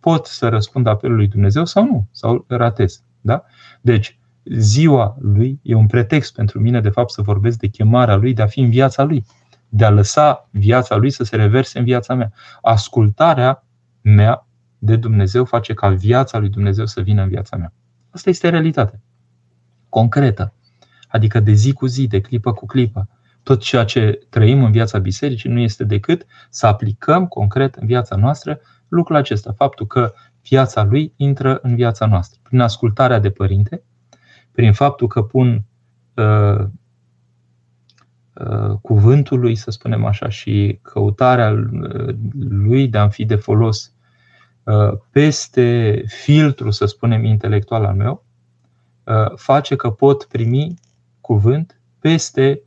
pot 0.00 0.26
să 0.26 0.48
răspund 0.48 0.86
apelului 0.86 1.28
Dumnezeu 1.28 1.64
sau 1.64 1.84
nu, 1.84 2.06
sau 2.10 2.44
ratez. 2.48 3.02
Da? 3.20 3.44
Deci, 3.80 4.18
ziua 4.44 5.16
lui 5.20 5.60
e 5.62 5.74
un 5.74 5.86
pretext 5.86 6.34
pentru 6.34 6.60
mine, 6.60 6.80
de 6.80 6.88
fapt, 6.88 7.10
să 7.10 7.22
vorbesc 7.22 7.58
de 7.58 7.66
chemarea 7.66 8.16
lui, 8.16 8.32
de 8.34 8.42
a 8.42 8.46
fi 8.46 8.60
în 8.60 8.70
viața 8.70 9.02
lui, 9.02 9.24
de 9.68 9.84
a 9.84 9.90
lăsa 9.90 10.48
viața 10.50 10.96
lui 10.96 11.10
să 11.10 11.24
se 11.24 11.36
reverse 11.36 11.78
în 11.78 11.84
viața 11.84 12.14
mea. 12.14 12.32
Ascultarea 12.60 13.64
mea 14.00 14.46
de 14.84 14.96
Dumnezeu 14.96 15.44
face 15.44 15.74
ca 15.74 15.88
viața 15.88 16.38
lui 16.38 16.48
Dumnezeu 16.48 16.86
să 16.86 17.00
vină 17.00 17.22
în 17.22 17.28
viața 17.28 17.56
mea. 17.56 17.72
Asta 18.10 18.30
este 18.30 18.48
realitatea. 18.48 19.00
Concretă. 19.88 20.54
Adică 21.08 21.40
de 21.40 21.52
zi 21.52 21.72
cu 21.72 21.86
zi, 21.86 22.06
de 22.06 22.20
clipă 22.20 22.52
cu 22.52 22.66
clipă. 22.66 23.08
Tot 23.42 23.60
ceea 23.60 23.84
ce 23.84 24.26
trăim 24.28 24.64
în 24.64 24.70
viața 24.70 24.98
bisericii 24.98 25.50
nu 25.50 25.60
este 25.60 25.84
decât 25.84 26.26
să 26.50 26.66
aplicăm 26.66 27.26
concret 27.26 27.74
în 27.74 27.86
viața 27.86 28.16
noastră 28.16 28.60
lucrul 28.88 29.16
acesta. 29.16 29.52
Faptul 29.52 29.86
că 29.86 30.12
viața 30.48 30.84
lui 30.84 31.12
intră 31.16 31.58
în 31.62 31.74
viața 31.74 32.06
noastră. 32.06 32.40
Prin 32.42 32.60
ascultarea 32.60 33.18
de 33.18 33.30
părinte, 33.30 33.82
prin 34.52 34.72
faptul 34.72 35.08
că 35.08 35.22
pun 35.22 35.64
uh, 36.14 36.64
uh, 38.34 38.76
cuvântul 38.80 39.40
lui, 39.40 39.54
să 39.54 39.70
spunem 39.70 40.04
așa, 40.04 40.28
și 40.28 40.78
căutarea 40.82 41.50
uh, 41.50 42.14
lui 42.48 42.88
de 42.88 42.98
a 42.98 43.08
fi 43.08 43.24
de 43.24 43.36
folos 43.36 43.91
Uh, 43.91 43.91
peste 45.10 46.02
filtru, 46.06 46.70
să 46.70 46.86
spunem, 46.86 47.24
intelectual 47.24 47.84
al 47.84 47.94
meu, 47.94 48.24
uh, 49.04 49.36
face 49.36 49.76
că 49.76 49.90
pot 49.90 50.24
primi 50.24 50.74
cuvânt 51.20 51.80
peste 51.98 52.62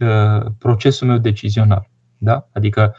uh, 0.00 0.46
procesul 0.58 1.06
meu 1.06 1.18
decizional. 1.18 1.90
Da? 2.18 2.48
Adică 2.52 2.94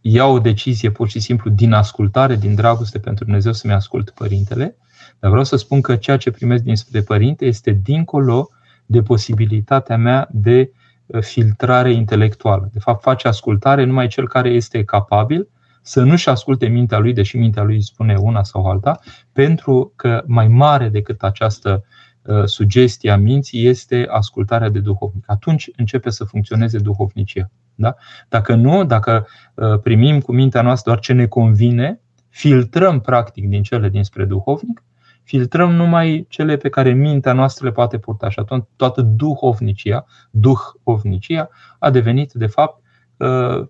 iau 0.00 0.34
o 0.34 0.38
decizie 0.38 0.90
pur 0.90 1.08
și 1.08 1.20
simplu 1.20 1.50
din 1.50 1.72
ascultare, 1.72 2.36
din 2.36 2.54
dragoste 2.54 2.98
pentru 2.98 3.24
Dumnezeu 3.24 3.52
să-mi 3.52 3.72
ascult 3.72 4.10
părintele, 4.10 4.76
dar 5.18 5.30
vreau 5.30 5.44
să 5.44 5.56
spun 5.56 5.80
că 5.80 5.96
ceea 5.96 6.16
ce 6.16 6.30
primesc 6.30 6.62
dinspre 6.62 7.00
părinte 7.02 7.46
este 7.46 7.80
dincolo 7.82 8.48
de 8.86 9.02
posibilitatea 9.02 9.96
mea 9.96 10.28
de 10.30 10.72
filtrare 11.20 11.92
intelectuală. 11.92 12.68
De 12.72 12.78
fapt, 12.78 13.02
face 13.02 13.28
ascultare 13.28 13.84
numai 13.84 14.06
cel 14.06 14.28
care 14.28 14.48
este 14.48 14.84
capabil 14.84 15.48
să 15.88 16.02
nu-și 16.02 16.28
asculte 16.28 16.66
mintea 16.66 16.98
lui, 16.98 17.12
deși 17.12 17.36
mintea 17.36 17.62
lui 17.62 17.82
spune 17.82 18.16
una 18.16 18.42
sau 18.42 18.64
alta, 18.64 18.98
pentru 19.32 19.92
că 19.96 20.22
mai 20.26 20.48
mare 20.48 20.88
decât 20.88 21.22
această 21.22 21.84
uh, 22.22 22.44
sugestie 22.44 23.10
a 23.10 23.16
minții 23.16 23.66
este 23.66 24.06
ascultarea 24.10 24.68
de 24.68 24.80
duhovnic. 24.80 25.24
Atunci 25.26 25.70
începe 25.76 26.10
să 26.10 26.24
funcționeze 26.24 26.78
duhovnicia. 26.78 27.50
Da? 27.74 27.94
Dacă 28.28 28.54
nu, 28.54 28.84
dacă 28.84 29.26
uh, 29.54 29.78
primim 29.82 30.20
cu 30.20 30.32
mintea 30.32 30.62
noastră 30.62 30.90
doar 30.90 31.02
ce 31.02 31.12
ne 31.12 31.26
convine, 31.26 32.00
filtrăm 32.28 33.00
practic 33.00 33.48
din 33.48 33.62
cele 33.62 33.88
dinspre 33.88 34.24
duhovnic, 34.24 34.82
filtrăm 35.22 35.72
numai 35.72 36.26
cele 36.28 36.56
pe 36.56 36.68
care 36.68 36.92
mintea 36.92 37.32
noastră 37.32 37.66
le 37.66 37.72
poate 37.72 37.98
purta. 37.98 38.28
Și 38.28 38.38
atunci 38.38 38.64
toată 38.76 39.02
duhovnicia, 39.02 40.04
duhovnicia 40.30 41.48
a 41.78 41.90
devenit, 41.90 42.32
de 42.32 42.46
fapt, 42.46 42.82
uh, 43.16 43.66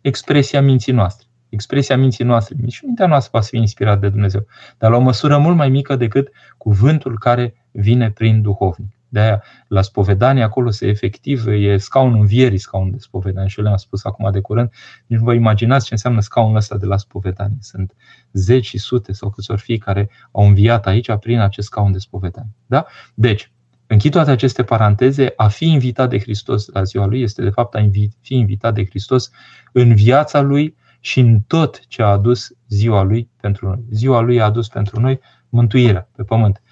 expresia 0.00 0.62
minții 0.62 0.92
noastre 0.92 1.27
expresia 1.48 1.96
minții 1.96 2.24
noastre. 2.24 2.56
Și 2.68 2.84
mintea 2.84 3.06
noastră 3.06 3.30
poate 3.30 3.46
fi 3.50 3.56
inspirată 3.56 4.00
de 4.00 4.08
Dumnezeu, 4.08 4.46
dar 4.78 4.90
la 4.90 4.96
o 4.96 5.00
măsură 5.00 5.38
mult 5.38 5.56
mai 5.56 5.68
mică 5.68 5.96
decât 5.96 6.30
cuvântul 6.56 7.18
care 7.18 7.54
vine 7.70 8.10
prin 8.10 8.42
duhovnic. 8.42 8.92
De 9.08 9.20
aia, 9.20 9.42
la 9.68 9.82
spovedanie, 9.82 10.42
acolo 10.42 10.70
se 10.70 10.86
efectiv, 10.86 11.46
e 11.46 11.76
scaunul 11.76 12.20
învierii, 12.20 12.58
scaunul 12.58 12.90
de 12.90 12.98
spovedanie. 12.98 13.48
Și 13.48 13.58
eu 13.58 13.64
le-am 13.64 13.76
spus 13.76 14.04
acum 14.04 14.30
de 14.32 14.40
curând, 14.40 14.70
nici 15.06 15.18
nu 15.18 15.24
vă 15.24 15.34
imaginați 15.34 15.86
ce 15.86 15.92
înseamnă 15.92 16.20
scaunul 16.20 16.56
ăsta 16.56 16.76
de 16.76 16.86
la 16.86 16.96
spovedanie. 16.96 17.58
Sunt 17.60 17.94
zeci 18.32 18.66
și 18.66 18.78
sute 18.78 19.12
sau 19.12 19.30
câți 19.30 19.50
ori 19.50 19.60
fi 19.60 19.78
care 19.78 20.10
au 20.32 20.46
înviat 20.46 20.86
aici 20.86 21.12
prin 21.20 21.38
acest 21.38 21.66
scaun 21.66 21.92
de 21.92 21.98
spovedanie. 21.98 22.52
Da? 22.66 22.86
Deci, 23.14 23.52
Închid 23.90 24.12
toate 24.12 24.30
aceste 24.30 24.62
paranteze, 24.62 25.32
a 25.36 25.48
fi 25.48 25.66
invitat 25.66 26.10
de 26.10 26.18
Hristos 26.18 26.68
la 26.68 26.82
ziua 26.82 27.06
Lui 27.06 27.20
este 27.20 27.42
de 27.42 27.50
fapt 27.50 27.74
a 27.74 27.90
fi 28.20 28.34
invitat 28.34 28.74
de 28.74 28.84
Hristos 28.84 29.30
în 29.72 29.94
viața 29.94 30.40
Lui, 30.40 30.76
și 31.00 31.20
în 31.20 31.40
tot 31.40 31.86
ce 31.86 32.02
a 32.02 32.06
adus 32.06 32.52
ziua 32.68 33.02
Lui 33.02 33.30
pentru 33.40 33.66
noi. 33.66 33.84
Ziua 33.90 34.20
Lui 34.20 34.40
a 34.40 34.44
adus 34.44 34.68
pentru 34.68 35.00
noi 35.00 35.20
mântuirea 35.48 36.08
pe 36.16 36.22
pământ. 36.22 36.62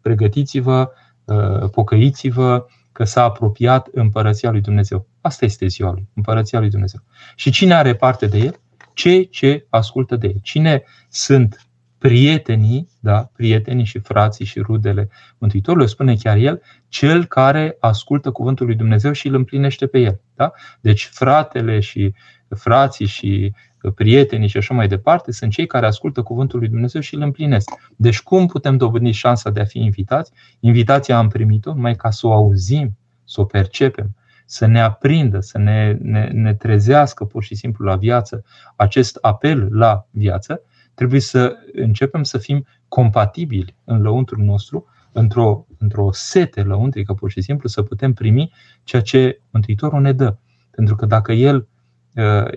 Pregătiți-vă, 0.00 0.90
pocăiți-vă, 1.70 2.66
că 2.92 3.04
s-a 3.04 3.22
apropiat 3.22 3.88
împărăția 3.92 4.50
lui 4.50 4.60
Dumnezeu. 4.60 5.08
Asta 5.20 5.44
este 5.44 5.66
ziua 5.66 5.92
lui, 5.92 6.08
împărăția 6.14 6.58
lui 6.58 6.70
Dumnezeu. 6.70 7.00
Și 7.36 7.50
cine 7.50 7.74
are 7.74 7.94
parte 7.94 8.26
de 8.26 8.38
el? 8.38 8.60
Cei 8.94 9.28
ce 9.28 9.66
ascultă 9.68 10.16
de 10.16 10.26
el. 10.26 10.38
Cine 10.42 10.82
sunt 11.08 11.66
prietenii, 11.98 12.88
da, 13.00 13.30
prietenii 13.32 13.84
și 13.84 13.98
frații 13.98 14.44
și 14.44 14.60
rudele 14.60 15.08
Mântuitorului, 15.38 15.88
spune 15.88 16.14
chiar 16.14 16.36
el, 16.36 16.62
cel 16.88 17.24
care 17.24 17.76
ascultă 17.80 18.30
cuvântul 18.30 18.66
lui 18.66 18.74
Dumnezeu 18.74 19.12
și 19.12 19.28
îl 19.28 19.34
împlinește 19.34 19.86
pe 19.86 19.98
el. 19.98 20.20
Da? 20.34 20.52
Deci 20.80 21.04
fratele 21.12 21.80
și 21.80 22.14
frații 22.54 23.06
și 23.06 23.52
prietenii 23.94 24.48
și 24.48 24.56
așa 24.56 24.74
mai 24.74 24.88
departe 24.88 25.32
sunt 25.32 25.52
cei 25.52 25.66
care 25.66 25.86
ascultă 25.86 26.22
cuvântul 26.22 26.58
lui 26.58 26.68
Dumnezeu 26.68 27.00
și 27.00 27.14
îl 27.14 27.22
împlinesc. 27.22 27.70
Deci 27.96 28.20
cum 28.20 28.46
putem 28.46 28.76
dobândi 28.76 29.10
șansa 29.10 29.50
de 29.50 29.60
a 29.60 29.64
fi 29.64 29.78
invitați? 29.78 30.32
Invitația 30.60 31.18
am 31.18 31.28
primit-o 31.28 31.74
numai 31.74 31.94
ca 31.94 32.10
să 32.10 32.26
o 32.26 32.32
auzim, 32.32 32.96
să 33.24 33.40
o 33.40 33.44
percepem, 33.44 34.16
să 34.44 34.66
ne 34.66 34.80
aprindă, 34.80 35.40
să 35.40 35.58
ne, 35.58 35.96
ne, 36.00 36.28
ne 36.32 36.54
trezească 36.54 37.24
pur 37.24 37.42
și 37.42 37.54
simplu 37.54 37.84
la 37.84 37.96
viață 37.96 38.44
acest 38.76 39.18
apel 39.20 39.68
la 39.70 40.06
viață, 40.10 40.60
trebuie 40.94 41.20
să 41.20 41.56
începem 41.72 42.22
să 42.22 42.38
fim 42.38 42.66
compatibili 42.88 43.76
în 43.84 44.02
lăuntrul 44.02 44.44
nostru 44.44 44.86
într-o, 45.12 45.66
într-o 45.78 46.08
sete 46.12 46.62
lăuntrică, 46.62 47.14
pur 47.14 47.30
și 47.30 47.40
simplu, 47.40 47.68
să 47.68 47.82
putem 47.82 48.12
primi 48.12 48.52
ceea 48.84 49.02
ce 49.02 49.40
Mântuitorul 49.50 50.00
ne 50.00 50.12
dă. 50.12 50.36
Pentru 50.70 50.96
că 50.96 51.06
dacă 51.06 51.32
El 51.32 51.56
uh, 51.56 51.64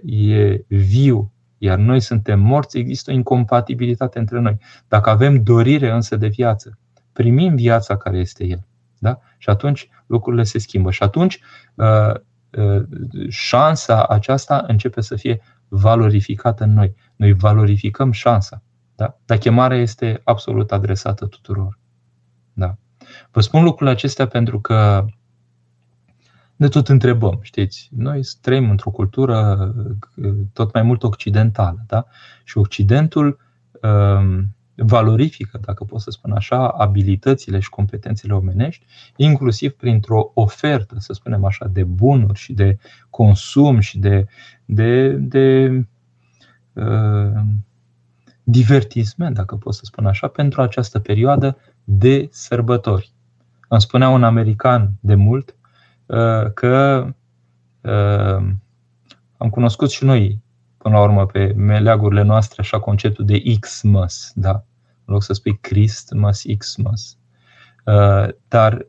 e 0.05 0.65
viu, 0.67 1.31
iar 1.57 1.77
noi 1.77 1.99
suntem 1.99 2.39
morți, 2.39 2.77
există 2.77 3.11
o 3.11 3.13
incompatibilitate 3.13 4.19
între 4.19 4.39
noi. 4.39 4.57
Dacă 4.87 5.09
avem 5.09 5.43
dorire 5.43 5.91
însă 5.91 6.15
de 6.15 6.27
viață, 6.27 6.77
primim 7.13 7.55
viața 7.55 7.97
care 7.97 8.17
este 8.17 8.45
El. 8.45 8.65
Da? 8.99 9.19
Și 9.37 9.49
atunci 9.49 9.89
lucrurile 10.05 10.43
se 10.43 10.59
schimbă. 10.59 10.91
Și 10.91 11.03
atunci 11.03 11.39
uh, 11.75 12.13
uh, 12.49 12.83
șansa 13.29 14.05
aceasta 14.05 14.63
începe 14.67 15.01
să 15.01 15.15
fie 15.15 15.41
valorificată 15.67 16.63
în 16.63 16.73
noi. 16.73 16.95
Noi 17.15 17.33
valorificăm 17.33 18.11
șansa. 18.11 18.63
Da? 18.95 19.17
Dar 19.25 19.37
chemarea 19.37 19.77
este 19.77 20.21
absolut 20.23 20.71
adresată 20.71 21.25
tuturor. 21.25 21.79
Da. 22.53 22.75
Vă 23.31 23.41
spun 23.41 23.63
lucrurile 23.63 23.95
acestea 23.95 24.27
pentru 24.27 24.61
că 24.61 25.05
ne 26.55 26.67
tot 26.67 26.87
întrebăm, 26.87 27.39
știți, 27.41 27.89
noi 27.95 28.21
trăim 28.41 28.69
într-o 28.69 28.89
cultură 28.89 29.73
uh, 30.15 30.33
tot 30.53 30.73
mai 30.73 30.81
mult 30.81 31.03
occidentală, 31.03 31.83
da? 31.87 32.05
Și 32.43 32.57
Occidentul 32.57 33.39
um, 33.81 34.55
valorifică, 34.75 35.59
dacă 35.65 35.83
pot 35.83 36.01
să 36.01 36.11
spun 36.11 36.31
așa, 36.31 36.67
abilitățile 36.67 37.59
și 37.59 37.69
competențele 37.69 38.33
omenești, 38.33 38.85
inclusiv 39.15 39.71
printr-o 39.71 40.31
ofertă, 40.33 40.95
să 40.99 41.13
spunem 41.13 41.45
așa, 41.45 41.67
de 41.67 41.83
bunuri 41.83 42.39
și 42.39 42.53
de 42.53 42.77
consum 43.09 43.79
și 43.79 43.99
de, 43.99 44.25
de, 44.65 45.09
de 45.09 45.69
uh, 46.73 47.41
divertisment, 48.43 49.35
dacă 49.35 49.55
pot 49.55 49.73
să 49.73 49.81
spun 49.83 50.05
așa, 50.05 50.27
pentru 50.27 50.61
această 50.61 50.99
perioadă 50.99 51.57
de 51.83 52.27
sărbători. 52.31 53.11
Îmi 53.67 53.81
spunea 53.81 54.09
un 54.09 54.23
american 54.23 54.91
de 54.99 55.15
mult 55.15 55.49
uh, 55.49 55.54
că 56.53 57.05
uh, 57.81 58.47
am 59.37 59.49
cunoscut 59.49 59.89
și 59.89 60.03
noi 60.03 60.41
până 60.77 60.95
la 60.95 61.01
urmă 61.01 61.25
pe 61.25 61.53
meleagurile 61.55 62.21
noastre 62.21 62.61
așa 62.61 62.79
conceptul 62.79 63.25
de 63.25 63.41
Xmas, 63.59 64.31
da? 64.35 64.63
În 65.05 65.13
loc 65.13 65.23
să 65.23 65.33
spui 65.33 65.57
Christmas, 65.57 66.43
Xmas. 66.57 67.17
Uh, 67.85 68.27
dar 68.47 68.87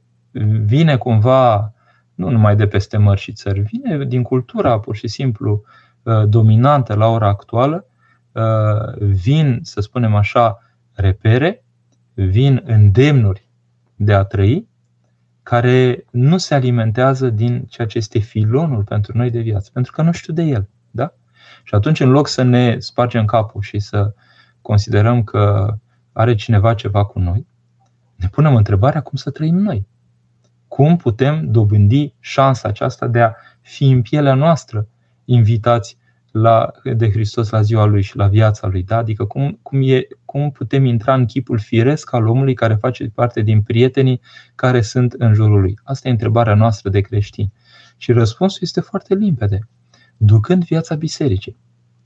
vine 0.64 0.96
cumva 0.96 1.72
nu 2.14 2.30
numai 2.30 2.56
de 2.56 2.66
peste 2.66 2.96
mări 2.96 3.20
și 3.20 3.32
țări, 3.32 3.60
vine 3.60 4.04
din 4.04 4.22
cultura 4.22 4.80
pur 4.80 4.96
și 4.96 5.08
simplu 5.08 5.62
dominantă 6.28 6.94
la 6.94 7.06
ora 7.06 7.28
actuală, 7.28 7.86
vin, 8.98 9.60
să 9.62 9.80
spunem 9.80 10.14
așa, 10.14 10.62
repere 10.92 11.64
vin 12.14 12.62
îndemnuri 12.66 13.48
de 13.94 14.14
a 14.14 14.24
trăi 14.24 14.68
care 15.48 16.04
nu 16.10 16.38
se 16.38 16.54
alimentează 16.54 17.30
din 17.30 17.64
ceea 17.64 17.86
ce 17.86 17.98
este 17.98 18.18
filonul 18.18 18.82
pentru 18.82 19.16
noi 19.16 19.30
de 19.30 19.40
viață, 19.40 19.70
pentru 19.72 19.92
că 19.92 20.02
nu 20.02 20.12
știu 20.12 20.32
de 20.32 20.42
el. 20.42 20.68
Da? 20.90 21.12
Și 21.62 21.74
atunci, 21.74 22.00
în 22.00 22.10
loc 22.10 22.28
să 22.28 22.42
ne 22.42 22.78
spargem 22.78 23.24
capul 23.24 23.60
și 23.62 23.78
să 23.78 24.14
considerăm 24.62 25.24
că 25.24 25.74
are 26.12 26.34
cineva 26.34 26.74
ceva 26.74 27.04
cu 27.04 27.18
noi, 27.18 27.46
ne 28.16 28.28
punem 28.28 28.54
întrebarea 28.54 29.00
cum 29.00 29.16
să 29.16 29.30
trăim 29.30 29.56
noi. 29.56 29.86
Cum 30.68 30.96
putem 30.96 31.50
dobândi 31.50 32.14
șansa 32.20 32.68
aceasta 32.68 33.06
de 33.06 33.20
a 33.20 33.32
fi 33.60 33.90
în 33.90 34.02
pielea 34.02 34.34
noastră 34.34 34.88
invitați 35.24 35.98
la, 36.40 36.72
de 36.96 37.10
Hristos 37.10 37.50
la 37.50 37.62
ziua 37.62 37.84
lui 37.84 38.02
și 38.02 38.16
la 38.16 38.26
viața 38.26 38.66
lui. 38.66 38.82
Da? 38.82 38.96
Adică 38.96 39.24
cum, 39.24 39.58
cum, 39.62 39.80
e, 39.82 40.06
cum 40.24 40.50
putem 40.50 40.84
intra 40.84 41.14
în 41.14 41.24
chipul 41.24 41.58
firesc 41.58 42.12
al 42.12 42.26
omului 42.26 42.54
care 42.54 42.74
face 42.74 43.10
parte 43.14 43.40
din 43.40 43.62
prietenii 43.62 44.20
care 44.54 44.80
sunt 44.80 45.12
în 45.12 45.34
jurul 45.34 45.60
lui? 45.60 45.78
Asta 45.82 46.08
e 46.08 46.10
întrebarea 46.10 46.54
noastră 46.54 46.90
de 46.90 47.00
creștini. 47.00 47.52
Și 47.96 48.12
răspunsul 48.12 48.58
este 48.62 48.80
foarte 48.80 49.14
limpede. 49.14 49.68
Ducând 50.16 50.64
viața 50.64 50.94
bisericii. 50.94 51.56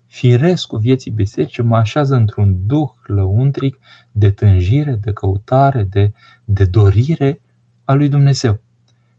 Firescul 0.07 0.79
vieții 0.79 1.11
bisericii 1.11 1.63
mă 1.63 1.77
așează 1.77 2.15
într-un 2.15 2.67
duh 2.67 2.91
lăuntric 3.07 3.79
de 4.13 4.31
tânjire, 4.31 4.95
de 4.95 5.13
căutare, 5.13 5.83
de, 5.83 6.13
de 6.45 6.65
dorire 6.65 7.41
a 7.85 7.95
lui 7.95 8.09
Dumnezeu, 8.09 8.61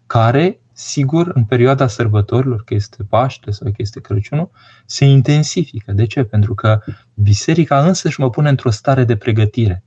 care 0.08 0.61
sigur, 0.82 1.32
în 1.34 1.44
perioada 1.44 1.88
sărbătorilor, 1.88 2.64
că 2.64 2.74
este 2.74 3.04
Paște 3.04 3.52
sau 3.52 3.68
că 3.68 3.76
este 3.78 4.00
Crăciunul, 4.00 4.52
se 4.86 5.06
intensifică. 5.06 5.92
De 5.92 6.06
ce? 6.06 6.24
Pentru 6.24 6.54
că 6.54 6.80
biserica 7.14 7.86
însă 7.86 8.08
își 8.08 8.20
mă 8.20 8.30
pune 8.30 8.50
într-o 8.50 8.70
stare 8.70 9.04
de 9.04 9.16
pregătire. 9.16 9.84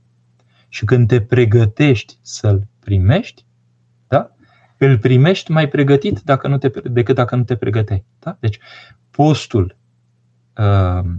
Și 0.69 0.85
când 0.85 1.07
te 1.07 1.21
pregătești 1.21 2.17
să-l 2.21 2.67
primești, 2.79 3.45
da? 4.07 4.31
îl 4.77 4.97
primești 4.97 5.51
mai 5.51 5.67
pregătit 5.67 6.19
dacă 6.19 6.47
nu 6.47 6.57
te, 6.57 6.69
decât 6.89 7.15
dacă 7.15 7.35
nu 7.35 7.43
te 7.43 7.55
pregăteai. 7.55 8.05
Da? 8.19 8.37
Deci, 8.39 8.59
postul 9.11 9.77
uh, 10.57 11.09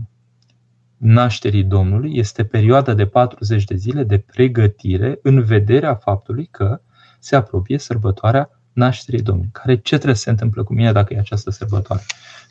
nașterii 0.97 1.65
Domnului 1.65 2.17
este 2.17 2.45
perioada 2.45 2.95
de 2.95 3.07
40 3.07 3.65
de 3.65 3.75
zile 3.75 4.05
de 4.05 4.19
pregătire 4.19 5.19
în 5.23 5.43
vederea 5.43 5.95
faptului 5.95 6.49
că 6.51 6.81
se 7.19 7.37
apropie 7.37 7.79
sărbătoarea 7.79 8.56
nașterii 8.77 9.23
Domnului. 9.23 9.51
Care 9.53 9.77
ce 9.77 9.95
trebuie 9.95 10.15
să 10.15 10.23
se 10.23 10.31
întâmple 10.31 10.63
cu 10.63 10.75
mine 10.75 10.93
dacă 10.93 11.15
e 11.15 11.19
această 11.19 11.51
sărbătoare? 11.51 12.03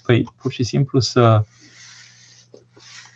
Păi, 0.05 0.23
pur 0.35 0.51
și 0.51 0.63
simplu 0.63 0.99
să 0.99 1.43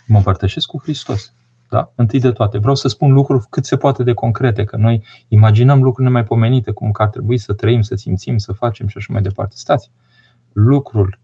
mă 0.07 0.17
împărtășesc 0.17 0.67
cu 0.67 0.79
Hristos. 0.81 1.33
Da? 1.69 1.91
Întâi 1.95 2.19
de 2.19 2.31
toate. 2.31 2.57
Vreau 2.57 2.75
să 2.75 2.87
spun 2.87 3.11
lucruri 3.11 3.45
cât 3.49 3.65
se 3.65 3.77
poate 3.77 4.03
de 4.03 4.13
concrete, 4.13 4.63
că 4.63 4.77
noi 4.77 5.05
imaginăm 5.27 5.83
lucruri 5.83 6.07
nemaipomenite, 6.07 6.71
cum 6.71 6.91
că 6.91 7.01
ar 7.01 7.09
trebui 7.09 7.37
să 7.37 7.53
trăim, 7.53 7.81
să 7.81 7.95
simțim, 7.95 8.37
să 8.37 8.51
facem 8.51 8.87
și 8.87 8.97
așa 8.97 9.13
mai 9.13 9.21
departe. 9.21 9.55
Stați! 9.57 9.91
Lucrul 10.53 11.19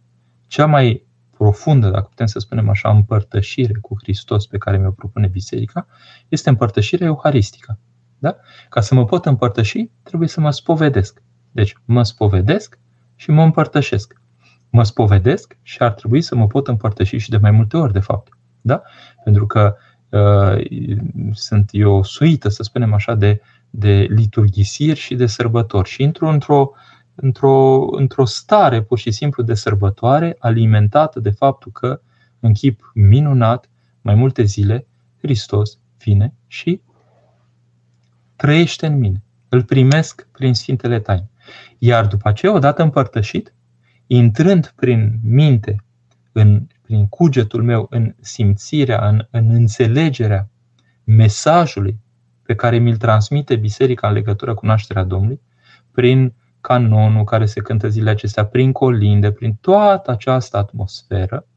cea 0.48 0.66
mai 0.66 1.06
profundă, 1.38 1.90
dacă 1.90 2.06
putem 2.10 2.26
să 2.26 2.40
spunem 2.40 2.70
așa, 2.70 2.90
împărtășire 2.90 3.74
cu 3.82 3.96
Hristos 4.02 4.46
pe 4.46 4.58
care 4.58 4.78
mi-o 4.78 4.92
propune 4.92 5.28
Biserica, 5.28 5.88
este 6.28 6.50
împărtășirea 6.50 7.08
euharistică. 7.08 7.80
Da? 8.18 8.36
Ca 8.70 8.82
să 8.82 8.96
mă 8.96 9.06
pot 9.06 9.26
împărtăși, 9.26 9.90
trebuie 10.04 10.28
să 10.28 10.40
mă 10.40 10.52
spovedesc. 10.52 11.22
Deci 11.56 11.76
mă 11.86 12.04
spovedesc 12.04 12.80
și 13.16 13.32
mă 13.32 13.44
împărtășesc. 13.44 14.22
Mă 14.70 14.84
spovedesc 14.84 15.58
și 15.62 15.78
ar 15.80 15.92
trebui 15.92 16.22
să 16.22 16.36
mă 16.36 16.48
pot 16.48 16.68
împărtăși 16.68 17.18
și 17.18 17.30
de 17.30 17.38
mai 17.38 17.52
multe 17.52 17.78
ori, 17.78 17.94
de 17.94 18.00
fapt. 18.00 18.38
Da? 18.62 18.82
Pentru 19.24 19.46
că 19.48 19.76
uh, 20.10 20.66
sunt 21.32 21.70
eu 21.72 22.04
suită, 22.04 22.50
să 22.50 22.64
spunem 22.64 22.94
așa, 22.94 23.16
de, 23.16 23.42
de 23.70 24.08
liturghisiri 24.10 25.00
și 25.00 25.16
de 25.16 25.26
sărbători 25.26 25.90
și 25.90 26.04
intru 26.04 26.28
într-o, 26.28 26.72
într-o, 27.16 27.88
într-o 27.92 28.26
stare 28.26 28.82
pur 28.82 28.98
și 28.98 29.12
simplu 29.12 29.44
de 29.44 29.54
sărbătoare 29.54 30.36
alimentată 30.40 31.20
de 31.20 31.30
faptul 31.30 31.72
că 31.72 32.02
în 32.40 32.54
chip 32.54 32.92
minunat, 32.94 33.70
mai 34.02 34.16
multe 34.16 34.44
zile, 34.44 34.88
Hristos 35.22 35.80
vine 35.98 36.34
și 36.48 36.82
trăiește 38.36 38.86
în 38.86 38.98
mine. 38.98 39.24
Îl 39.50 39.64
primesc 39.64 40.28
prin 40.32 40.54
Sfintele 40.54 41.00
Taine. 41.00 41.30
Iar 41.78 42.08
după 42.08 42.28
aceea, 42.28 42.54
odată 42.54 42.84
împărtășit, 42.84 43.54
intrând 44.08 44.74
prin 44.76 45.20
minte, 45.24 45.84
în, 46.32 46.68
prin 46.82 47.08
cugetul 47.08 47.64
meu, 47.64 47.88
în 47.90 48.16
simțirea, 48.20 49.08
în, 49.08 49.28
în 49.32 49.50
înțelegerea 49.50 50.50
mesajului 51.04 52.00
pe 52.44 52.56
care 52.56 52.78
mi-l 52.78 52.98
transmite 52.98 53.56
biserica 53.56 54.08
în 54.08 54.14
legătură 54.14 54.54
cu 54.54 54.66
nașterea 54.66 55.04
Domnului, 55.04 55.42
prin 55.92 56.34
canonul 56.62 57.24
care 57.24 57.46
se 57.46 57.62
cântă 57.62 57.88
zilele 57.88 58.10
acestea, 58.10 58.46
prin 58.46 58.72
colinde, 58.72 59.32
prin 59.32 59.58
toată 59.62 60.12
această 60.12 60.58
atmosferă, 60.58 61.48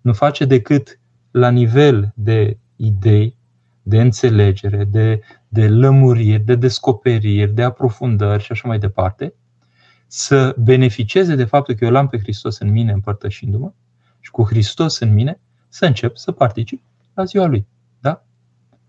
nu 0.00 0.12
face 0.12 0.44
decât 0.44 1.00
la 1.30 1.50
nivel 1.50 2.12
de 2.14 2.58
idei, 2.76 3.38
de 3.82 4.00
înțelegere, 4.00 4.84
de, 4.84 5.20
de 5.56 5.68
lămuriri, 5.68 6.44
de 6.44 6.54
descoperiri, 6.54 7.54
de 7.54 7.62
aprofundări 7.62 8.42
și 8.42 8.52
așa 8.52 8.68
mai 8.68 8.78
departe, 8.78 9.34
să 10.06 10.54
beneficieze 10.58 11.34
de 11.34 11.44
faptul 11.44 11.74
că 11.74 11.84
eu 11.84 11.90
l-am 11.90 12.08
pe 12.08 12.18
Hristos 12.18 12.58
în 12.58 12.70
mine 12.70 12.92
împărtășindu-mă 12.92 13.72
și 14.20 14.30
cu 14.30 14.44
Hristos 14.44 14.98
în 14.98 15.12
mine 15.12 15.40
să 15.68 15.86
încep 15.86 16.16
să 16.16 16.32
particip 16.32 16.82
la 17.14 17.24
ziua 17.24 17.46
Lui. 17.46 17.66
Da? 18.00 18.24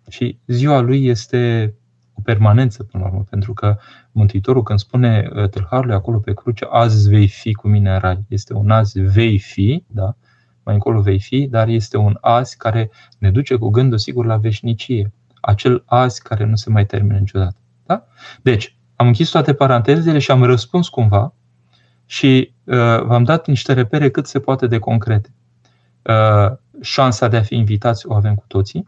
Și 0.09 0.39
ziua 0.47 0.79
Lui 0.79 1.05
este 1.05 1.73
o 2.13 2.21
permanență 2.21 2.83
până 2.83 3.03
la 3.03 3.09
urmă, 3.09 3.25
pentru 3.29 3.53
că 3.53 3.77
Mântuitorul 4.11 4.63
când 4.63 4.79
spune 4.79 5.29
uh, 5.33 5.49
tâlharului 5.49 5.95
acolo 5.95 6.19
pe 6.19 6.33
cruce, 6.33 6.65
azi 6.69 7.09
vei 7.09 7.27
fi 7.27 7.53
cu 7.53 7.67
mine 7.67 7.93
în 7.93 7.99
rai, 7.99 8.25
este 8.27 8.53
un 8.53 8.69
azi 8.69 8.99
vei 8.99 9.39
fi, 9.39 9.83
da? 9.87 10.15
mai 10.63 10.73
încolo 10.73 11.01
vei 11.01 11.19
fi, 11.19 11.47
dar 11.47 11.67
este 11.67 11.97
un 11.97 12.17
azi 12.21 12.57
care 12.57 12.89
ne 13.17 13.31
duce 13.31 13.55
cu 13.55 13.69
gândul 13.69 13.97
sigur 13.97 14.25
la 14.25 14.37
veșnicie. 14.37 15.11
Acel 15.47 15.83
azi 15.85 16.21
care 16.21 16.45
nu 16.45 16.55
se 16.55 16.69
mai 16.69 16.85
termină 16.85 17.17
niciodată. 17.17 17.57
Da? 17.85 18.05
Deci, 18.41 18.75
am 18.95 19.07
închis 19.07 19.29
toate 19.29 19.53
parantezele 19.53 20.19
și 20.19 20.31
am 20.31 20.43
răspuns 20.43 20.89
cumva 20.89 21.33
și 22.05 22.53
uh, 22.63 23.01
v-am 23.01 23.23
dat 23.23 23.47
niște 23.47 23.73
repere 23.73 24.09
cât 24.09 24.27
se 24.27 24.39
poate 24.39 24.67
de 24.67 24.79
concrete. 24.79 25.29
Uh, 26.01 26.57
șansa 26.81 27.27
de 27.27 27.37
a 27.37 27.41
fi 27.41 27.55
invitați 27.55 28.07
o 28.07 28.13
avem 28.13 28.35
cu 28.35 28.43
toții, 28.47 28.87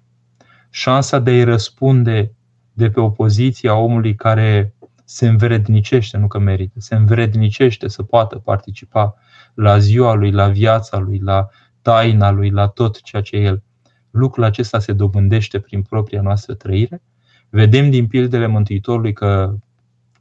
șansa 0.69 1.19
de 1.19 1.29
a-i 1.29 1.43
răspunde 1.43 2.33
de 2.73 2.89
pe 2.89 2.99
opoziția 2.99 3.75
omului 3.75 4.15
care 4.15 4.73
se 5.05 5.27
învrednicește, 5.27 6.17
nu 6.17 6.27
că 6.27 6.39
merită, 6.39 6.79
se 6.79 6.95
învrednicește 6.95 7.87
să 7.87 8.03
poată 8.03 8.37
participa 8.37 9.15
la 9.53 9.77
ziua 9.77 10.13
lui, 10.13 10.31
la 10.31 10.47
viața 10.47 10.97
lui, 10.97 11.19
la 11.19 11.47
taina 11.81 12.31
lui, 12.31 12.49
la 12.49 12.67
tot 12.67 13.01
ceea 13.01 13.21
ce 13.21 13.35
e 13.35 13.41
el. 13.41 13.63
Lucrul 14.11 14.43
acesta 14.43 14.79
se 14.79 14.93
dobândește 14.93 15.59
prin 15.59 15.81
propria 15.81 16.21
noastră 16.21 16.53
trăire. 16.53 17.01
Vedem 17.49 17.89
din 17.89 18.07
pildele 18.07 18.47
Mântuitorului 18.47 19.13
că 19.13 19.55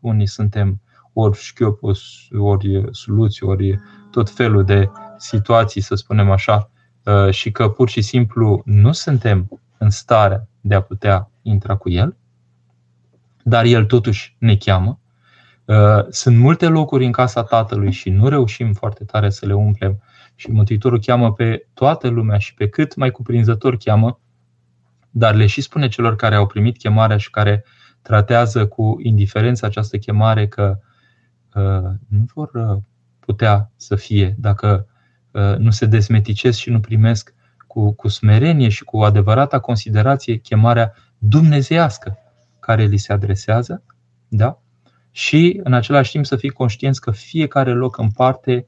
unii 0.01 0.27
suntem 0.27 0.81
ori 1.13 1.39
șchiopos, 1.39 2.01
ori 2.39 2.85
soluții, 2.91 3.47
ori 3.47 3.81
tot 4.11 4.31
felul 4.31 4.65
de 4.65 4.91
situații, 5.17 5.81
să 5.81 5.95
spunem 5.95 6.31
așa, 6.31 6.71
uh, 7.05 7.31
și 7.31 7.51
că 7.51 7.69
pur 7.69 7.89
și 7.89 8.01
simplu 8.01 8.63
nu 8.65 8.93
suntem 8.93 9.61
în 9.79 9.91
stare 9.91 10.49
de 10.61 10.75
a 10.75 10.83
putea 10.83 11.31
intra 11.43 11.77
cu 11.77 11.91
El, 11.91 12.17
dar 13.43 13.65
El 13.65 13.85
totuși 13.85 14.37
ne 14.39 14.57
cheamă. 14.57 15.01
Uh, 15.65 16.07
sunt 16.09 16.39
multe 16.39 16.67
locuri 16.67 17.05
în 17.05 17.13
casa 17.13 17.43
Tatălui 17.43 17.93
și 17.93 18.11
nu 18.11 18.29
reușim 18.29 18.73
foarte 18.73 19.05
tare 19.05 19.31
să 19.31 19.47
le 19.47 19.53
umplem 19.53 20.03
și 20.39 20.51
Mântuitorul 20.51 21.01
cheamă 21.01 21.33
pe 21.33 21.67
toată 21.75 22.09
lumea 22.09 22.39
și 22.39 22.55
pe 22.55 22.69
cât 22.69 22.95
mai 22.95 23.11
cuprinzător 23.11 23.77
cheamă, 23.77 24.21
dar 25.11 25.35
le 25.35 25.47
și 25.47 25.61
spune 25.61 25.89
celor 25.89 26.17
care 26.17 26.35
au 26.35 26.47
primit 26.47 26.77
chemarea 26.77 27.17
și 27.17 27.31
care 27.31 27.65
tratează 28.03 28.67
cu 28.67 28.97
indiferență 29.03 29.67
această 29.67 29.99
chemare 29.99 30.49
că 30.49 30.79
uh, 31.55 31.91
nu 32.09 32.25
vor 32.35 32.51
uh, 32.55 32.77
putea 33.21 33.71
să 33.77 33.97
fie 33.97 34.35
dacă 34.39 34.87
uh, 35.31 35.57
nu 35.57 35.71
se 35.71 35.87
desmeticesc 35.87 36.59
și 36.59 36.71
nu 36.71 36.81
primesc 36.81 37.35
cu, 37.67 37.93
cu 37.93 38.09
smerenie 38.09 38.69
și 38.69 38.85
cu 38.85 38.99
adevărata 38.99 39.59
considerație 39.59 40.37
chemarea 40.37 40.95
dumnezeiască 41.19 42.19
care 42.61 42.85
li 42.85 42.97
se 42.97 43.13
adresează, 43.13 43.83
da? 44.29 44.61
și 45.11 45.61
în 45.65 45.73
același 45.73 46.11
timp 46.11 46.27
să 46.27 46.37
fii 46.37 46.51
conștienți 46.51 47.01
că 47.01 47.11
fiecare 47.11 47.73
loc 47.73 47.99
în 47.99 48.11
parte, 48.11 48.67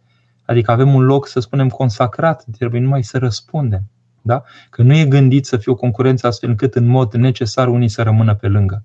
adică 0.51 0.71
avem 0.71 0.95
un 0.95 1.03
loc, 1.03 1.27
să 1.27 1.41
spunem, 1.41 1.69
consacrat, 1.69 2.45
trebuie 2.59 2.81
numai 2.81 3.03
să 3.03 3.19
răspundem. 3.19 3.83
Da? 4.23 4.43
Că 4.71 4.83
nu 4.83 4.97
e 4.97 5.05
gândit 5.05 5.47
să 5.47 5.57
fie 5.57 5.73
o 5.73 5.75
concurență 5.75 6.27
astfel 6.27 6.49
încât 6.49 6.75
în 6.75 6.87
mod 6.87 7.15
necesar 7.15 7.69
unii 7.69 7.89
să 7.89 8.03
rămână 8.03 8.35
pe 8.35 8.49
lângă. 8.49 8.85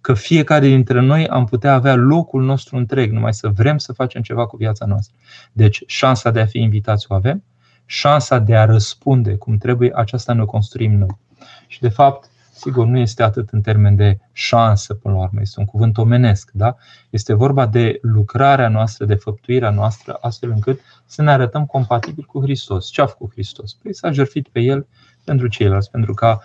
Că 0.00 0.14
fiecare 0.14 0.66
dintre 0.66 1.00
noi 1.00 1.28
am 1.28 1.44
putea 1.44 1.74
avea 1.74 1.94
locul 1.94 2.42
nostru 2.42 2.76
întreg, 2.76 3.12
numai 3.12 3.34
să 3.34 3.48
vrem 3.48 3.78
să 3.78 3.92
facem 3.92 4.22
ceva 4.22 4.46
cu 4.46 4.56
viața 4.56 4.86
noastră. 4.86 5.16
Deci 5.52 5.82
șansa 5.86 6.30
de 6.30 6.40
a 6.40 6.46
fi 6.46 6.58
invitați 6.58 7.06
o 7.08 7.14
avem, 7.14 7.44
șansa 7.84 8.38
de 8.38 8.56
a 8.56 8.64
răspunde 8.64 9.36
cum 9.36 9.56
trebuie, 9.56 9.90
aceasta 9.94 10.32
ne 10.32 10.42
o 10.42 10.46
construim 10.46 10.92
noi. 10.92 11.18
Și 11.66 11.80
de 11.80 11.88
fapt, 11.88 12.30
sigur, 12.58 12.86
nu 12.86 12.98
este 12.98 13.22
atât 13.22 13.48
în 13.50 13.60
termen 13.60 13.96
de 13.96 14.18
șansă 14.32 14.94
până 14.94 15.14
la 15.14 15.20
urmă, 15.20 15.40
este 15.40 15.60
un 15.60 15.66
cuvânt 15.66 15.98
omenesc, 15.98 16.50
da? 16.52 16.76
Este 17.10 17.34
vorba 17.34 17.66
de 17.66 17.98
lucrarea 18.02 18.68
noastră, 18.68 19.04
de 19.04 19.14
făptuirea 19.14 19.70
noastră, 19.70 20.18
astfel 20.20 20.50
încât 20.50 20.80
să 21.06 21.22
ne 21.22 21.30
arătăm 21.30 21.66
compatibil 21.66 22.24
cu 22.24 22.40
Hristos. 22.40 22.90
Ce 22.90 23.00
a 23.00 23.06
făcut 23.06 23.30
Hristos? 23.32 23.74
Păi 23.74 23.94
s-a 23.94 24.12
jertfit 24.12 24.48
pe 24.48 24.60
El 24.60 24.86
pentru 25.24 25.46
ceilalți, 25.46 25.90
pentru 25.90 26.14
ca 26.14 26.40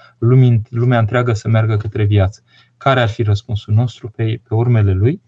lumea 0.69 0.99
întreagă 0.99 1.33
să 1.33 1.47
meargă 1.47 1.77
către 1.77 2.03
viață. 2.03 2.41
Care 2.77 3.01
ar 3.01 3.09
fi 3.09 3.23
răspunsul 3.23 3.73
nostru 3.73 4.09
pe, 4.09 4.41
pe 4.47 4.53
urmele 4.53 4.93
Lui? 4.93 5.21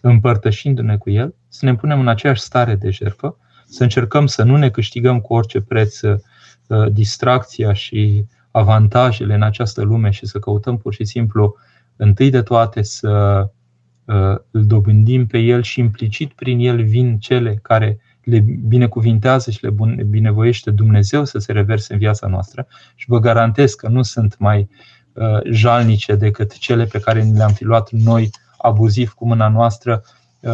Împărtășindu-ne 0.00 0.96
cu 0.96 1.10
El, 1.10 1.34
să 1.48 1.64
ne 1.64 1.74
punem 1.74 2.00
în 2.00 2.08
aceeași 2.08 2.40
stare 2.40 2.74
de 2.74 2.90
jertfă, 2.90 3.36
să 3.66 3.82
încercăm 3.82 4.26
să 4.26 4.42
nu 4.42 4.56
ne 4.56 4.70
câștigăm 4.70 5.20
cu 5.20 5.34
orice 5.34 5.60
preț 5.60 6.00
uh, 6.00 6.18
distracția 6.92 7.72
și 7.72 8.26
avantajele 8.56 9.34
în 9.34 9.42
această 9.42 9.82
lume 9.82 10.10
și 10.10 10.26
să 10.26 10.38
căutăm 10.38 10.76
pur 10.76 10.94
și 10.94 11.04
simplu 11.04 11.56
întâi 11.96 12.30
de 12.30 12.42
toate 12.42 12.82
să 12.82 13.46
uh, 14.04 14.36
îl 14.50 14.64
dobândim 14.66 15.26
pe 15.26 15.38
el 15.38 15.62
și 15.62 15.80
implicit 15.80 16.32
prin 16.32 16.58
el 16.58 16.82
vin 16.84 17.18
cele 17.18 17.58
care 17.62 18.00
le 18.22 18.38
binecuvintează 18.68 19.50
și 19.50 19.64
le 19.64 19.74
binevoiește 20.06 20.70
Dumnezeu 20.70 21.24
să 21.24 21.38
se 21.38 21.52
reverse 21.52 21.92
în 21.92 21.98
viața 21.98 22.26
noastră 22.26 22.66
și 22.94 23.08
vă 23.08 23.18
garantez 23.18 23.74
că 23.74 23.88
nu 23.88 24.02
sunt 24.02 24.38
mai 24.38 24.68
uh, 25.12 25.50
jalnice 25.50 26.14
decât 26.14 26.58
cele 26.58 26.84
pe 26.84 27.00
care 27.00 27.22
ni 27.22 27.36
le-am 27.36 27.52
fi 27.52 27.64
luat 27.64 27.90
noi 27.90 28.30
abuziv 28.58 29.12
cu 29.12 29.26
mâna 29.26 29.48
noastră 29.48 30.02
uh, 30.40 30.50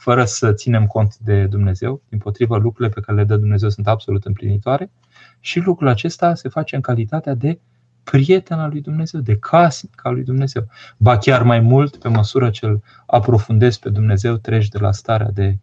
fără 0.00 0.24
să 0.24 0.52
ținem 0.52 0.86
cont 0.86 1.16
de 1.16 1.44
Dumnezeu. 1.44 2.02
Din 2.08 2.18
potrivă, 2.18 2.56
lucrurile 2.56 2.94
pe 2.94 3.00
care 3.00 3.18
le 3.18 3.24
dă 3.24 3.36
Dumnezeu 3.36 3.68
sunt 3.68 3.86
absolut 3.88 4.24
împlinitoare 4.24 4.90
și 5.44 5.58
lucrul 5.58 5.88
acesta 5.88 6.34
se 6.34 6.48
face 6.48 6.74
în 6.74 6.80
calitatea 6.80 7.34
de 7.34 7.60
prieten 8.04 8.58
al 8.58 8.70
lui 8.70 8.80
Dumnezeu, 8.80 9.20
de 9.20 9.38
casnic 9.38 10.00
al 10.02 10.14
lui 10.14 10.24
Dumnezeu. 10.24 10.66
Ba 10.96 11.18
chiar 11.18 11.42
mai 11.42 11.60
mult, 11.60 11.96
pe 11.96 12.08
măsură 12.08 12.50
ce 12.50 12.66
îl 12.66 12.82
aprofundezi 13.06 13.78
pe 13.78 13.88
Dumnezeu, 13.88 14.36
treci 14.36 14.68
de 14.68 14.78
la 14.78 14.92
starea 14.92 15.30
de 15.30 15.58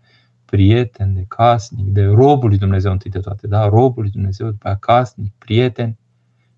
prieten, 0.46 1.14
de 1.14 1.26
casnic, 1.28 1.86
de 1.86 2.06
robul 2.06 2.50
lui 2.50 2.58
Dumnezeu 2.58 2.92
întâi 2.92 3.12
de 3.12 3.20
toate, 3.20 3.48
da? 3.48 3.68
Robul 3.68 4.02
lui 4.02 4.12
Dumnezeu, 4.12 4.50
după 4.50 4.68
aia 4.68 4.76
casnic, 4.76 5.34
prieten, 5.38 5.98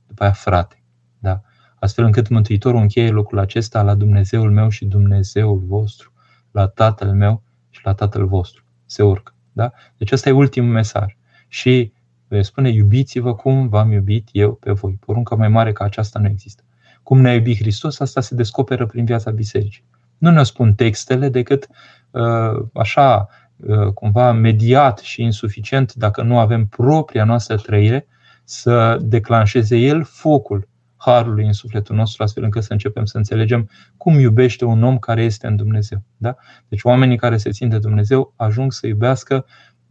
după 0.07 0.23
aia 0.23 0.31
frate. 0.31 0.83
Da? 1.19 1.41
Astfel 1.79 2.05
încât 2.05 2.27
Mântuitorul 2.27 2.81
încheie 2.81 3.09
lucrul 3.09 3.39
acesta 3.39 3.81
la 3.81 3.95
Dumnezeul 3.95 4.51
meu 4.51 4.69
și 4.69 4.85
Dumnezeul 4.85 5.63
vostru, 5.65 6.11
la 6.51 6.67
Tatăl 6.67 7.13
meu 7.13 7.43
și 7.69 7.81
la 7.83 7.93
Tatăl 7.93 8.27
vostru. 8.27 8.63
Se 8.85 9.03
urcă. 9.03 9.33
Da? 9.51 9.71
Deci 9.97 10.11
ăsta 10.11 10.29
e 10.29 10.31
ultimul 10.31 10.71
mesaj. 10.71 11.17
Și 11.47 11.93
spune 12.41 12.69
iubiți-vă 12.69 13.35
cum 13.35 13.67
v-am 13.67 13.91
iubit 13.91 14.29
eu 14.31 14.53
pe 14.53 14.71
voi. 14.71 14.97
Porunca 15.05 15.35
mai 15.35 15.47
mare 15.47 15.71
ca 15.71 15.83
aceasta 15.83 16.19
nu 16.19 16.27
există. 16.27 16.63
Cum 17.03 17.21
ne-a 17.21 17.33
iubit 17.33 17.57
Hristos, 17.57 17.99
asta 17.99 18.21
se 18.21 18.35
descoperă 18.35 18.85
prin 18.85 19.05
viața 19.05 19.31
bisericii. 19.31 19.83
Nu 20.17 20.31
ne 20.31 20.43
spun 20.43 20.73
textele 20.73 21.29
decât 21.29 21.67
uh, 22.11 22.65
așa, 22.73 23.27
uh, 23.55 23.87
cumva 23.87 24.31
mediat 24.31 24.99
și 24.99 25.21
insuficient, 25.21 25.93
dacă 25.93 26.21
nu 26.21 26.39
avem 26.39 26.65
propria 26.65 27.23
noastră 27.23 27.55
trăire, 27.55 28.07
să 28.43 28.97
declanșeze 29.01 29.77
El 29.77 30.03
focul 30.03 30.67
harului 30.95 31.45
în 31.45 31.53
sufletul 31.53 31.95
nostru, 31.95 32.23
astfel 32.23 32.43
încât 32.43 32.63
să 32.63 32.71
începem 32.71 33.05
să 33.05 33.17
înțelegem 33.17 33.69
cum 33.97 34.19
iubește 34.19 34.65
un 34.65 34.83
om 34.83 34.97
care 34.97 35.23
este 35.23 35.47
în 35.47 35.55
Dumnezeu. 35.55 36.03
Da? 36.17 36.35
Deci 36.67 36.83
oamenii 36.83 37.17
care 37.17 37.37
se 37.37 37.49
țin 37.49 37.69
de 37.69 37.79
Dumnezeu 37.79 38.33
ajung 38.35 38.73
să 38.73 38.87
iubească 38.87 39.45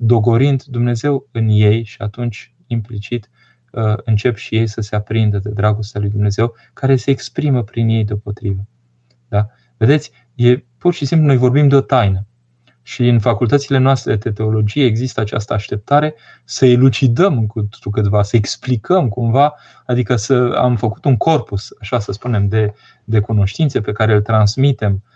dogorind 0.05 0.63
Dumnezeu 0.63 1.29
în 1.33 1.49
ei 1.49 1.85
și 1.85 1.97
atunci 1.99 2.55
implicit 2.67 3.31
uh, 3.73 3.95
încep 4.05 4.37
și 4.37 4.57
ei 4.57 4.67
să 4.67 4.81
se 4.81 4.97
aprindă 4.97 5.39
de 5.39 5.51
dragostea 5.51 6.01
lui 6.01 6.11
Dumnezeu, 6.11 6.55
care 6.73 6.97
se 6.97 7.11
exprimă 7.11 7.63
prin 7.63 7.89
ei 7.89 8.05
deopotrivă. 8.05 8.67
Da? 9.29 9.47
Vedeți, 9.77 10.13
e 10.35 10.65
pur 10.79 10.95
și 10.95 11.05
simplu 11.05 11.27
noi 11.27 11.37
vorbim 11.37 11.69
de 11.69 11.75
o 11.75 11.81
taină. 11.81 12.27
Și 12.85 13.09
în 13.09 13.21
facultățile 13.21 13.79
noastre 13.79 14.17
de 14.17 14.31
teologie 14.31 14.85
există 14.85 15.21
această 15.21 15.53
așteptare 15.53 16.15
să 16.45 16.67
elucidăm 16.67 17.47
cu 17.47 17.91
câtva, 17.91 18.23
să 18.23 18.37
explicăm 18.37 19.09
cumva, 19.09 19.55
adică 19.87 20.17
să 20.17 20.35
am 20.57 20.77
făcut 20.77 21.05
un 21.05 21.17
corpus, 21.17 21.69
așa 21.81 21.99
să 21.99 22.13
spunem, 22.13 22.49
de, 22.49 22.75
de 23.05 23.21
cunoștințe 23.21 23.81
pe 23.81 23.93
care 23.93 24.15
îl 24.15 24.23
transmitem 24.23 24.93
Uh, 24.93 25.12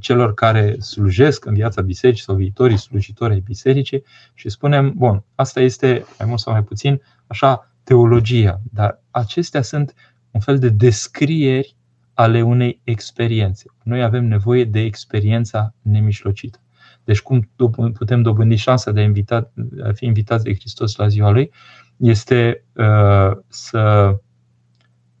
celor 0.00 0.34
care 0.34 0.80
slujesc 0.80 1.44
în 1.44 1.54
viața 1.54 1.82
bisericii 1.82 2.24
sau 2.24 2.34
viitorii 2.34 2.76
slujitori 2.76 3.32
ai 3.32 3.40
bisericii 3.40 4.04
și 4.34 4.48
spunem, 4.48 4.92
bun, 4.96 5.24
asta 5.34 5.60
este 5.60 6.04
mai 6.18 6.28
mult 6.28 6.40
sau 6.40 6.52
mai 6.52 6.62
puțin 6.62 7.02
așa 7.26 7.72
teologia, 7.82 8.60
dar 8.72 9.02
acestea 9.10 9.62
sunt 9.62 9.94
un 10.30 10.40
fel 10.40 10.58
de 10.58 10.68
descrieri 10.68 11.76
ale 12.14 12.42
unei 12.42 12.80
experiențe. 12.84 13.64
Noi 13.82 14.02
avem 14.02 14.24
nevoie 14.24 14.64
de 14.64 14.80
experiența 14.80 15.74
nemișlocită. 15.82 16.58
Deci 17.04 17.20
cum 17.20 17.50
putem 17.92 18.22
dobândi 18.22 18.56
șansa 18.56 18.90
de 18.90 19.00
a, 19.00 19.02
invita, 19.02 19.50
a 19.82 19.92
fi 19.92 20.04
invitați 20.04 20.44
de 20.44 20.54
Hristos 20.54 20.96
la 20.96 21.08
ziua 21.08 21.30
Lui 21.30 21.50
este 21.96 22.64
uh, 22.74 23.36
să, 23.48 24.16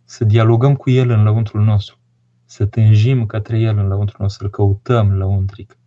să 0.04 0.24
dialogăm 0.24 0.74
cu 0.74 0.90
El 0.90 1.10
în 1.10 1.22
lăuntrul 1.22 1.64
nostru 1.64 1.99
să 2.50 2.66
tânjim 2.66 3.26
către 3.26 3.58
El 3.58 3.78
în 3.78 3.86
lăuntru 3.86 4.16
nostru, 4.18 4.42
să-L 4.42 4.50
căutăm 4.50 5.12
lăuntric, 5.16 5.78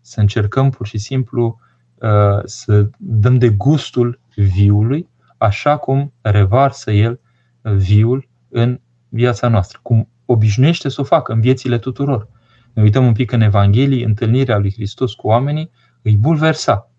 să 0.00 0.20
încercăm 0.20 0.70
pur 0.70 0.86
și 0.86 0.98
simplu 0.98 1.60
uh, 1.94 2.40
să 2.44 2.90
dăm 2.98 3.38
de 3.38 3.48
gustul 3.48 4.20
viului, 4.34 5.08
așa 5.38 5.76
cum 5.76 6.12
revarsă 6.20 6.90
El 6.90 7.20
uh, 7.62 7.72
viul 7.72 8.28
în 8.48 8.80
viața 9.08 9.48
noastră, 9.48 9.78
cum 9.82 10.08
obișnuiește 10.24 10.88
să 10.88 11.00
o 11.00 11.04
facă 11.04 11.32
în 11.32 11.40
viețile 11.40 11.78
tuturor. 11.78 12.28
Ne 12.72 12.82
uităm 12.82 13.06
un 13.06 13.12
pic 13.12 13.32
în 13.32 13.40
Evanghelie, 13.40 14.04
întâlnirea 14.04 14.58
lui 14.58 14.72
Hristos 14.72 15.14
cu 15.14 15.26
oamenii 15.26 15.70
îi 16.02 16.16
bulversa. 16.16 16.90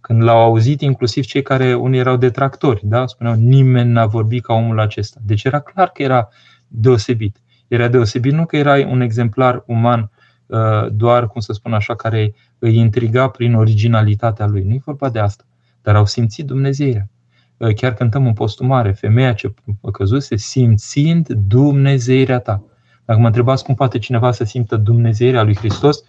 Când 0.00 0.22
l-au 0.22 0.38
auzit, 0.38 0.80
inclusiv 0.80 1.24
cei 1.24 1.42
care 1.42 1.74
unii 1.74 1.98
erau 1.98 2.16
detractori, 2.16 2.80
da? 2.84 3.06
spuneau 3.06 3.34
nimeni 3.34 3.90
n-a 3.90 4.06
vorbit 4.06 4.42
ca 4.42 4.52
omul 4.52 4.80
acesta. 4.80 5.20
Deci 5.22 5.44
era 5.44 5.60
clar 5.60 5.88
că 5.88 6.02
era 6.02 6.28
deosebit. 6.66 7.40
Era 7.68 7.88
deosebit 7.88 8.32
nu 8.32 8.46
că 8.46 8.56
era 8.56 8.86
un 8.86 9.00
exemplar 9.00 9.62
uman 9.66 10.10
uh, 10.46 10.86
doar, 10.92 11.26
cum 11.26 11.40
să 11.40 11.52
spun 11.52 11.72
așa, 11.72 11.94
care 11.94 12.34
îi 12.58 12.76
intriga 12.76 13.28
prin 13.28 13.54
originalitatea 13.54 14.46
lui. 14.46 14.62
Nu 14.62 14.74
e 14.74 14.80
vorba 14.84 15.08
de 15.08 15.18
asta. 15.18 15.44
Dar 15.82 15.96
au 15.96 16.06
simțit 16.06 16.46
Dumnezeirea. 16.46 17.08
Uh, 17.56 17.74
chiar 17.74 17.94
cântăm 17.94 18.26
în 18.26 18.32
postumare, 18.32 18.92
femeia 18.92 19.32
ce 19.32 19.54
căzuse 19.92 20.36
simțind 20.36 21.28
Dumnezeirea 21.28 22.38
ta. 22.38 22.62
Dacă 23.04 23.20
mă 23.20 23.26
întrebați 23.26 23.64
cum 23.64 23.74
poate 23.74 23.98
cineva 23.98 24.32
să 24.32 24.44
simtă 24.44 24.76
Dumnezeirea 24.76 25.42
lui 25.42 25.56
Hristos, 25.56 26.02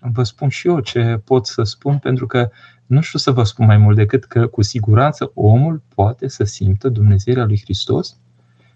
vă 0.00 0.22
spun 0.22 0.48
și 0.48 0.68
eu 0.68 0.80
ce 0.80 1.20
pot 1.24 1.46
să 1.46 1.62
spun, 1.62 1.98
pentru 1.98 2.26
că 2.26 2.50
nu 2.86 3.00
știu 3.00 3.18
să 3.18 3.30
vă 3.30 3.42
spun 3.42 3.66
mai 3.66 3.76
mult 3.76 3.96
decât 3.96 4.24
că 4.24 4.46
cu 4.46 4.62
siguranță 4.62 5.30
omul 5.34 5.82
poate 5.94 6.28
să 6.28 6.44
simtă 6.44 6.88
Dumnezeirea 6.88 7.44
lui 7.44 7.60
Hristos, 7.62 8.16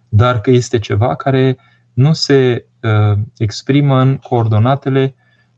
dar 0.08 0.40
că 0.40 0.50
este 0.50 0.78
ceva 0.78 1.14
care 1.14 1.56
nu 1.92 2.12
se 2.12 2.66
uh, 2.82 3.18
exprimă 3.38 4.00
în 4.00 4.16
coordonatele 4.16 5.14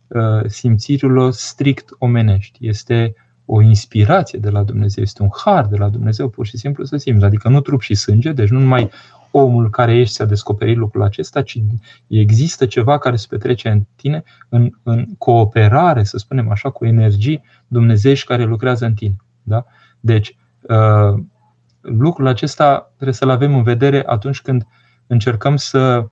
uh, 0.07 0.45
simțirilor 0.47 1.33
strict 1.33 1.89
omenești. 1.99 2.67
Este 2.67 3.15
o 3.45 3.63
inspirație 3.63 4.39
de 4.39 4.51
la 4.51 4.63
Dumnezeu, 4.63 5.03
este 5.03 5.23
un 5.23 5.29
har 5.45 5.67
de 5.67 5.77
la 5.77 5.89
Dumnezeu, 5.89 6.29
pur 6.29 6.47
și 6.47 6.57
simplu 6.57 6.85
să 6.85 6.97
simți. 6.97 7.25
Adică 7.25 7.49
nu 7.49 7.61
trup 7.61 7.81
și 7.81 7.95
sânge, 7.95 8.33
deci 8.33 8.49
nu 8.49 8.59
numai 8.59 8.91
omul 9.31 9.71
care 9.71 9.97
ești 9.99 10.15
să 10.15 10.23
a 10.23 10.27
descoperit 10.27 10.77
lucrul 10.77 11.03
acesta, 11.03 11.43
ci 11.43 11.63
există 12.07 12.67
ceva 12.67 12.99
care 12.99 13.17
se 13.17 13.27
petrece 13.29 13.69
în 13.69 13.83
tine 13.97 14.23
în, 14.49 14.71
în 14.83 15.07
cooperare, 15.19 16.05
să 16.05 16.19
spunem 16.19 16.51
așa, 16.51 16.71
cu 16.71 16.85
energii 16.85 17.43
dumnezeiești 17.67 18.27
care 18.27 18.45
lucrează 18.45 18.85
în 18.85 18.95
tine. 18.95 19.17
Da? 19.43 19.67
Deci, 20.01 20.37
uh, 20.61 21.23
lucrul 21.81 22.27
acesta 22.27 22.91
trebuie 22.95 23.15
să-l 23.15 23.31
avem 23.31 23.55
în 23.55 23.63
vedere 23.63 24.03
atunci 24.07 24.41
când 24.41 24.67
încercăm 25.07 25.57
să 25.57 26.07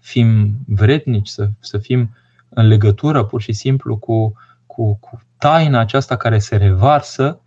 fim 0.00 0.58
vrednici, 0.66 1.28
să, 1.28 1.48
să 1.60 1.78
fim 1.78 2.14
în 2.48 2.66
legătură 2.66 3.24
pur 3.24 3.40
și 3.40 3.52
simplu 3.52 3.96
cu, 3.96 4.34
cu, 4.66 4.96
cu 5.00 5.22
taina 5.38 5.80
aceasta 5.80 6.16
care 6.16 6.38
se 6.38 6.56
revarsă 6.56 7.40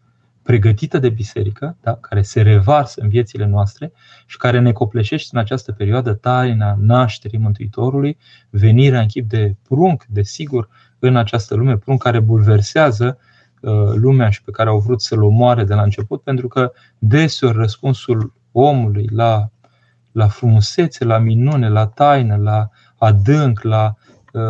pregătită 0.44 0.98
de 0.98 1.10
biserică, 1.10 1.78
da? 1.82 1.96
care 1.96 2.22
se 2.22 2.42
revarsă 2.42 3.02
în 3.02 3.10
viețile 3.10 3.46
noastre 3.46 3.92
și 4.26 4.38
care 4.38 4.60
ne 4.60 4.72
copleșește 4.72 5.30
în 5.32 5.40
această 5.40 5.72
perioadă 5.72 6.14
taina 6.14 6.78
nașterii 6.80 7.40
Mântuitorului, 7.40 8.18
venirea 8.50 9.00
în 9.00 9.08
chip 9.08 9.30
de 9.30 9.56
prunc, 9.68 10.06
desigur, 10.08 10.70
în 11.00 11.16
această 11.16 11.56
lume, 11.56 11.78
prunc 11.78 12.02
care 12.02 12.20
bulversează 12.20 13.18
uh, 13.20 13.29
lumea 13.94 14.30
și 14.30 14.44
pe 14.44 14.52
care 14.52 14.70
au 14.70 14.80
vrut 14.80 15.02
să-l 15.02 15.24
omoare 15.24 15.64
de 15.64 15.74
la 15.74 15.82
început, 15.82 16.22
pentru 16.22 16.48
că 16.48 16.72
deseori 16.98 17.58
răspunsul 17.58 18.34
omului 18.52 19.10
la, 19.12 19.50
la 20.12 20.28
frumusețe, 20.28 21.06
la 21.06 21.18
minune, 21.18 21.70
la 21.70 21.88
taină, 21.88 22.36
la 22.36 22.70
adânc, 22.98 23.62
la 23.62 23.96
uh, 24.34 24.42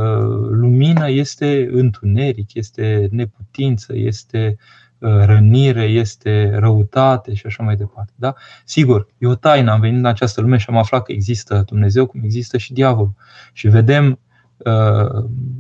lumină 0.50 1.10
este 1.10 1.70
întuneric, 1.72 2.54
este 2.54 3.08
neputință, 3.12 3.96
este 3.96 4.58
Uh, 5.00 5.26
rănire, 5.26 5.84
este 5.84 6.56
răutate 6.56 7.34
și 7.34 7.46
așa 7.46 7.64
mai 7.64 7.76
departe. 7.76 8.12
Da? 8.16 8.34
Sigur, 8.66 9.08
e 9.18 9.28
o 9.28 9.36
taină. 9.36 9.72
Am 9.72 9.80
venit 9.80 9.98
în 9.98 10.06
această 10.06 10.42
lume 10.42 10.58
și 10.58 10.66
am 10.70 10.78
aflat 10.78 11.04
că 11.04 11.12
există 11.12 11.64
Dumnezeu, 11.66 12.06
cum 12.06 12.22
există 12.24 12.58
și 12.58 12.74
diavolul. 12.74 13.14
Și 13.54 13.68
vedem 13.68 14.06
uh, 14.06 14.18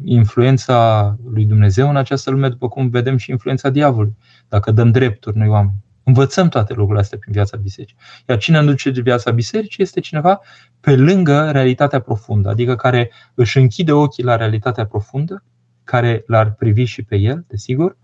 influența 0.03 1.15
lui 1.31 1.45
Dumnezeu 1.45 1.89
în 1.89 1.95
această 1.95 2.31
lume, 2.31 2.49
după 2.49 2.67
cum 2.67 2.89
vedem 2.89 3.17
și 3.17 3.31
influența 3.31 3.69
diavolului, 3.69 4.17
dacă 4.47 4.71
dăm 4.71 4.91
drepturi 4.91 5.37
noi 5.37 5.47
oameni. 5.47 5.83
Învățăm 6.03 6.49
toate 6.49 6.73
lucrurile 6.73 7.01
astea 7.01 7.17
prin 7.17 7.33
viața 7.33 7.57
bisericii. 7.57 7.97
Iar 8.27 8.37
cine 8.37 8.57
înduce 8.57 8.91
de 8.91 9.01
viața 9.01 9.31
bisericii 9.31 9.83
este 9.83 9.99
cineva 9.99 10.39
pe 10.79 10.95
lângă 10.95 11.51
realitatea 11.51 11.99
profundă, 11.99 12.49
adică 12.49 12.75
care 12.75 13.11
își 13.33 13.57
închide 13.57 13.91
ochii 13.91 14.23
la 14.23 14.35
realitatea 14.35 14.85
profundă, 14.85 15.43
care 15.83 16.23
l-ar 16.27 16.53
privi 16.53 16.83
și 16.83 17.03
pe 17.03 17.15
el, 17.15 17.45
desigur, 17.47 17.97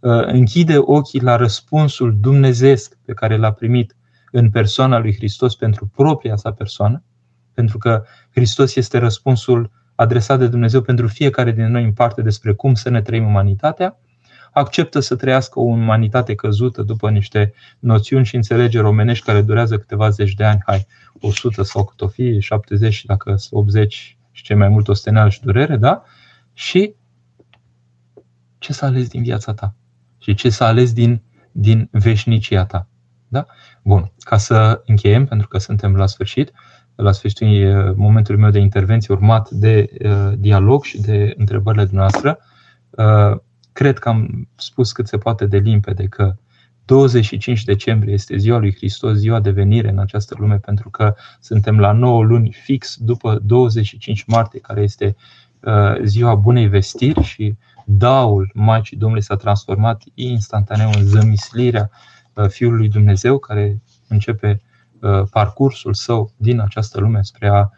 Uh, 0.00 0.24
închide 0.26 0.78
ochii 0.78 1.20
la 1.20 1.36
răspunsul 1.36 2.16
dumnezeesc 2.20 2.98
pe 3.04 3.12
care 3.12 3.36
l-a 3.36 3.52
primit 3.52 3.96
în 4.30 4.50
persoana 4.50 4.98
lui 4.98 5.14
Hristos 5.14 5.56
pentru 5.56 5.90
propria 5.94 6.36
sa 6.36 6.52
persoană, 6.52 7.02
pentru 7.54 7.78
că 7.78 8.04
Hristos 8.30 8.76
este 8.76 8.98
răspunsul 8.98 9.70
adresat 9.94 10.38
de 10.38 10.46
Dumnezeu 10.46 10.80
pentru 10.80 11.06
fiecare 11.06 11.52
din 11.52 11.66
noi 11.66 11.84
în 11.84 11.92
parte 11.92 12.22
despre 12.22 12.52
cum 12.52 12.74
să 12.74 12.88
ne 12.88 13.02
trăim 13.02 13.26
umanitatea, 13.26 13.98
acceptă 14.52 15.00
să 15.00 15.16
trăiască 15.16 15.58
o 15.58 15.62
umanitate 15.62 16.34
căzută 16.34 16.82
după 16.82 17.10
niște 17.10 17.52
noțiuni 17.78 18.24
și 18.24 18.36
înțelegeri 18.36 18.86
omenești 18.86 19.24
care 19.24 19.42
durează 19.42 19.78
câteva 19.78 20.08
zeci 20.08 20.34
de 20.34 20.44
ani, 20.44 20.62
hai, 20.66 20.86
100 21.20 21.62
sau 21.62 21.84
cât 21.84 22.00
o 22.00 22.08
fi, 22.08 22.40
70 22.40 22.92
și 22.92 23.06
dacă 23.06 23.34
80 23.50 24.16
și 24.30 24.42
cei 24.42 24.56
mai 24.56 24.68
mult 24.68 24.88
osteneală 24.88 25.28
și 25.28 25.40
durere, 25.40 25.76
da? 25.76 26.02
Și 26.52 26.94
ce 28.58 28.72
s-a 28.72 28.86
ales 28.86 29.08
din 29.08 29.22
viața 29.22 29.54
ta? 29.54 29.74
și 30.22 30.34
ce 30.34 30.48
s-a 30.48 30.66
ales 30.66 30.92
din, 30.92 31.22
din 31.52 31.88
veșnicia 31.90 32.64
ta. 32.66 32.88
Da? 33.28 33.46
Bun, 33.82 34.12
ca 34.18 34.36
să 34.36 34.82
încheiem, 34.86 35.26
pentru 35.26 35.48
că 35.48 35.58
suntem 35.58 35.96
la 35.96 36.06
sfârșit, 36.06 36.52
la 36.94 37.12
sfârșitul 37.12 37.48
uh, 37.48 37.94
momentului 37.96 38.40
meu 38.40 38.50
de 38.50 38.58
intervenție 38.58 39.14
urmat 39.14 39.50
de 39.50 39.90
uh, 40.04 40.32
dialog 40.38 40.84
și 40.84 41.00
de 41.00 41.34
întrebările 41.36 41.84
dumneavoastră, 41.84 42.38
uh, 42.90 43.38
cred 43.72 43.98
că 43.98 44.08
am 44.08 44.48
spus 44.56 44.92
cât 44.92 45.06
se 45.06 45.18
poate 45.18 45.46
de 45.46 45.58
limpede 45.58 46.04
că 46.04 46.36
25 46.84 47.64
decembrie 47.64 48.12
este 48.12 48.36
ziua 48.36 48.58
lui 48.58 48.74
Hristos, 48.74 49.16
ziua 49.16 49.40
de 49.40 49.50
venire 49.50 49.88
în 49.88 49.98
această 49.98 50.34
lume, 50.38 50.58
pentru 50.58 50.90
că 50.90 51.14
suntem 51.40 51.78
la 51.78 51.92
9 51.92 52.22
luni 52.22 52.52
fix 52.62 52.96
după 53.00 53.38
25 53.42 54.24
martie, 54.24 54.60
care 54.60 54.82
este 54.82 55.16
uh, 55.60 56.02
ziua 56.02 56.34
bunei 56.34 56.68
vestiri 56.68 57.22
și 57.22 57.54
daul 57.84 58.50
Maicii 58.54 58.96
Domnului 58.96 59.24
s-a 59.24 59.36
transformat 59.36 60.02
instantaneu 60.14 60.90
în 60.96 61.04
zămislirea 61.04 61.90
uh, 62.34 62.48
Fiului 62.48 62.78
lui 62.78 62.88
Dumnezeu, 62.88 63.38
care 63.38 63.82
începe 64.08 64.60
uh, 64.62 64.71
parcursul 65.30 65.94
său 65.94 66.32
din 66.36 66.60
această 66.60 67.00
lume 67.00 67.22
spre 67.22 67.48
a 67.48 67.70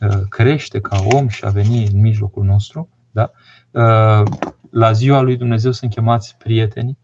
uh, 0.00 0.20
crește 0.28 0.80
ca 0.80 0.98
om 1.12 1.28
și 1.28 1.44
a 1.44 1.48
veni 1.48 1.86
în 1.86 2.00
mijlocul 2.00 2.44
nostru. 2.44 2.88
Da? 3.10 3.30
La 4.70 4.92
ziua 4.92 5.20
lui 5.20 5.36
Dumnezeu 5.36 5.72
sunt 5.72 5.90
chemați 5.90 6.36
prieteni, 6.38 6.98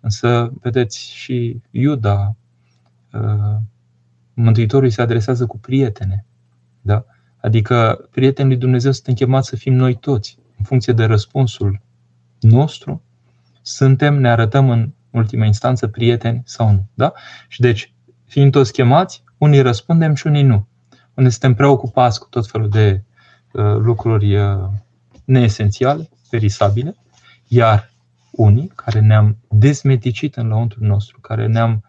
însă, 0.00 0.52
vedeți, 0.60 1.10
și 1.12 1.60
Iuda, 1.70 2.36
Mântuitorul 4.34 4.90
se 4.90 5.02
adresează 5.02 5.46
cu 5.46 5.58
prietene. 5.58 6.24
Da? 6.80 7.04
Adică 7.36 8.08
prietenii 8.10 8.50
lui 8.50 8.60
Dumnezeu 8.60 8.92
sunt 8.92 9.16
chemați 9.16 9.48
să 9.48 9.56
fim 9.56 9.74
noi 9.74 9.94
toți, 9.94 10.38
în 10.58 10.64
funcție 10.64 10.92
de 10.92 11.04
răspunsul 11.04 11.80
nostru, 12.40 13.02
suntem, 13.62 14.14
ne 14.20 14.30
arătăm 14.30 14.70
în 14.70 14.92
ultima 15.10 15.44
instanță 15.44 15.86
prieteni 15.86 16.42
sau 16.44 16.70
nu. 16.70 16.88
Da? 16.94 17.12
Și 17.48 17.60
deci, 17.60 17.94
fiind 18.30 18.52
toți 18.52 18.72
chemați, 18.72 19.24
unii 19.38 19.60
răspundem 19.60 20.14
și 20.14 20.26
unii 20.26 20.42
nu. 20.42 20.66
Unde 21.14 21.30
suntem 21.30 21.54
preocupați 21.54 22.20
cu 22.20 22.26
tot 22.28 22.46
felul 22.46 22.68
de 22.68 23.02
uh, 23.52 23.76
lucruri 23.76 24.36
uh, 24.36 24.68
neesențiale, 25.24 26.08
perisabile, 26.30 26.96
iar 27.48 27.90
unii 28.30 28.72
care 28.74 29.00
ne-am 29.00 29.36
dezmeticit 29.48 30.36
în 30.36 30.48
lăuntrul 30.48 30.86
nostru, 30.86 31.20
care 31.20 31.46
ne-am 31.46 31.84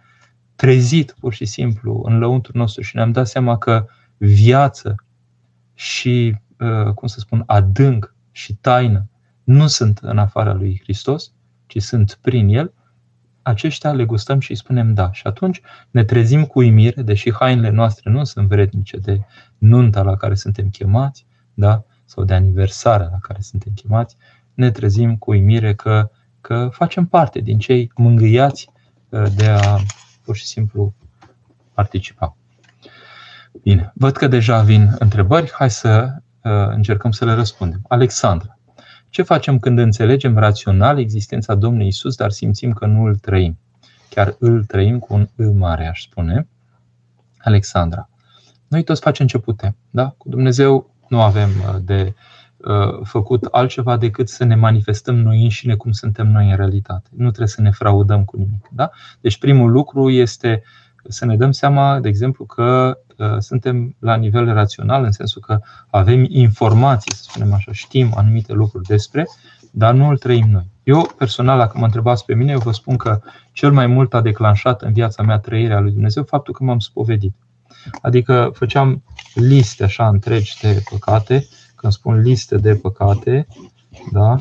trezit 0.55 1.15
pur 1.19 1.33
și 1.33 1.45
simplu 1.45 2.01
în 2.05 2.17
lăuntrul 2.17 2.59
nostru 2.59 2.81
și 2.81 2.95
ne-am 2.95 3.11
dat 3.11 3.27
seama 3.27 3.57
că 3.57 3.85
viață 4.17 4.95
și, 5.73 6.35
uh, 6.59 6.93
cum 6.93 7.07
să 7.07 7.19
spun, 7.19 7.43
adânc 7.45 8.15
și 8.31 8.55
taină 8.55 9.09
nu 9.43 9.67
sunt 9.67 9.97
în 9.97 10.17
afara 10.17 10.53
lui 10.53 10.79
Hristos, 10.83 11.31
ci 11.67 11.81
sunt 11.81 12.19
prin 12.21 12.47
El, 12.47 12.73
aceștia 13.41 13.91
le 13.91 14.05
gustăm 14.05 14.39
și 14.39 14.51
îi 14.51 14.57
spunem 14.57 14.93
da. 14.93 15.11
Și 15.11 15.27
atunci 15.27 15.61
ne 15.91 16.03
trezim 16.03 16.45
cu 16.45 16.59
uimire, 16.59 17.01
deși 17.01 17.33
hainele 17.33 17.69
noastre 17.69 18.11
nu 18.11 18.23
sunt 18.23 18.47
vrednice 18.47 18.97
de 18.97 19.21
nunta 19.57 20.01
la 20.01 20.15
care 20.15 20.35
suntem 20.35 20.69
chemați, 20.69 21.25
da? 21.53 21.83
sau 22.05 22.23
de 22.23 22.33
aniversarea 22.33 23.07
la 23.11 23.17
care 23.21 23.41
suntem 23.41 23.73
chemați, 23.73 24.17
ne 24.53 24.71
trezim 24.71 25.17
cu 25.17 25.31
uimire 25.31 25.73
că, 25.73 26.09
că 26.41 26.69
facem 26.71 27.05
parte 27.05 27.39
din 27.39 27.59
cei 27.59 27.91
mângâiați 27.95 28.69
uh, 29.09 29.23
de 29.35 29.45
a 29.45 29.77
pur 30.23 30.35
și 30.35 30.45
simplu 30.45 30.93
participa. 31.73 32.35
Bine, 33.63 33.91
văd 33.95 34.15
că 34.15 34.27
deja 34.27 34.61
vin 34.61 34.95
întrebări, 34.99 35.51
hai 35.53 35.69
să 35.69 36.13
uh, 36.43 36.51
încercăm 36.67 37.11
să 37.11 37.25
le 37.25 37.33
răspundem. 37.33 37.81
Alexandra, 37.87 38.57
ce 39.11 39.21
facem 39.21 39.59
când 39.59 39.79
înțelegem 39.79 40.37
rațional 40.37 40.99
existența 40.99 41.55
Domnului 41.55 41.87
Isus, 41.87 42.15
dar 42.15 42.31
simțim 42.31 42.71
că 42.71 42.85
nu 42.85 43.03
îl 43.03 43.15
trăim? 43.15 43.57
Chiar 44.09 44.35
îl 44.39 44.63
trăim 44.63 44.99
cu 44.99 45.13
un 45.13 45.27
î 45.35 45.51
mare, 45.51 45.87
aș 45.87 46.01
spune. 46.01 46.47
Alexandra. 47.37 48.09
Noi 48.67 48.83
toți 48.83 49.01
facem 49.01 49.27
ce 49.27 49.37
putem. 49.37 49.75
Da? 49.89 50.13
Cu 50.17 50.29
Dumnezeu 50.29 50.93
nu 51.07 51.21
avem 51.21 51.49
uh, 51.49 51.75
de 51.81 52.13
uh, 52.57 52.99
făcut 53.03 53.43
altceva 53.43 53.97
decât 53.97 54.29
să 54.29 54.43
ne 54.43 54.55
manifestăm 54.55 55.15
noi 55.15 55.43
înșine 55.43 55.75
cum 55.75 55.91
suntem 55.91 56.27
noi 56.27 56.49
în 56.49 56.55
realitate. 56.55 57.09
Nu 57.11 57.27
trebuie 57.27 57.47
să 57.47 57.61
ne 57.61 57.71
fraudăm 57.71 58.25
cu 58.25 58.37
nimic. 58.37 58.69
Da? 58.71 58.91
Deci 59.21 59.37
primul 59.37 59.71
lucru 59.71 60.09
este 60.09 60.63
să 61.07 61.25
ne 61.25 61.37
dăm 61.37 61.51
seama, 61.51 61.99
de 61.99 62.07
exemplu, 62.07 62.45
că 62.45 62.97
uh, 63.07 63.10
suntem 63.39 63.95
la 63.99 64.15
nivel 64.15 64.53
rațional, 64.53 65.03
în 65.03 65.11
sensul 65.11 65.41
că 65.41 65.59
avem 65.89 66.25
informații, 66.29 67.13
să 67.13 67.23
spunem 67.23 67.53
așa, 67.53 67.71
știm 67.71 68.13
anumite 68.15 68.53
lucruri 68.53 68.87
despre, 68.87 69.27
dar 69.71 69.93
nu 69.93 70.07
îl 70.07 70.17
trăim 70.17 70.47
noi. 70.51 70.69
Eu, 70.83 71.11
personal, 71.17 71.57
dacă 71.57 71.77
mă 71.77 71.85
întrebați 71.85 72.25
pe 72.25 72.33
mine, 72.33 72.51
eu 72.51 72.59
vă 72.59 72.71
spun 72.71 72.97
că 72.97 73.21
cel 73.51 73.71
mai 73.71 73.87
mult 73.87 74.13
a 74.13 74.21
declanșat 74.21 74.81
în 74.81 74.93
viața 74.93 75.23
mea 75.23 75.37
trăirea 75.37 75.79
lui 75.79 75.91
Dumnezeu 75.91 76.23
faptul 76.23 76.53
că 76.53 76.63
m-am 76.63 76.79
spovedit. 76.79 77.33
Adică 78.01 78.51
făceam 78.53 79.03
liste 79.33 79.83
așa 79.83 80.07
întregi 80.07 80.57
de 80.61 80.83
păcate. 80.89 81.47
Când 81.75 81.93
spun 81.93 82.19
liste 82.19 82.57
de 82.57 82.75
păcate, 82.75 83.47
da, 84.11 84.37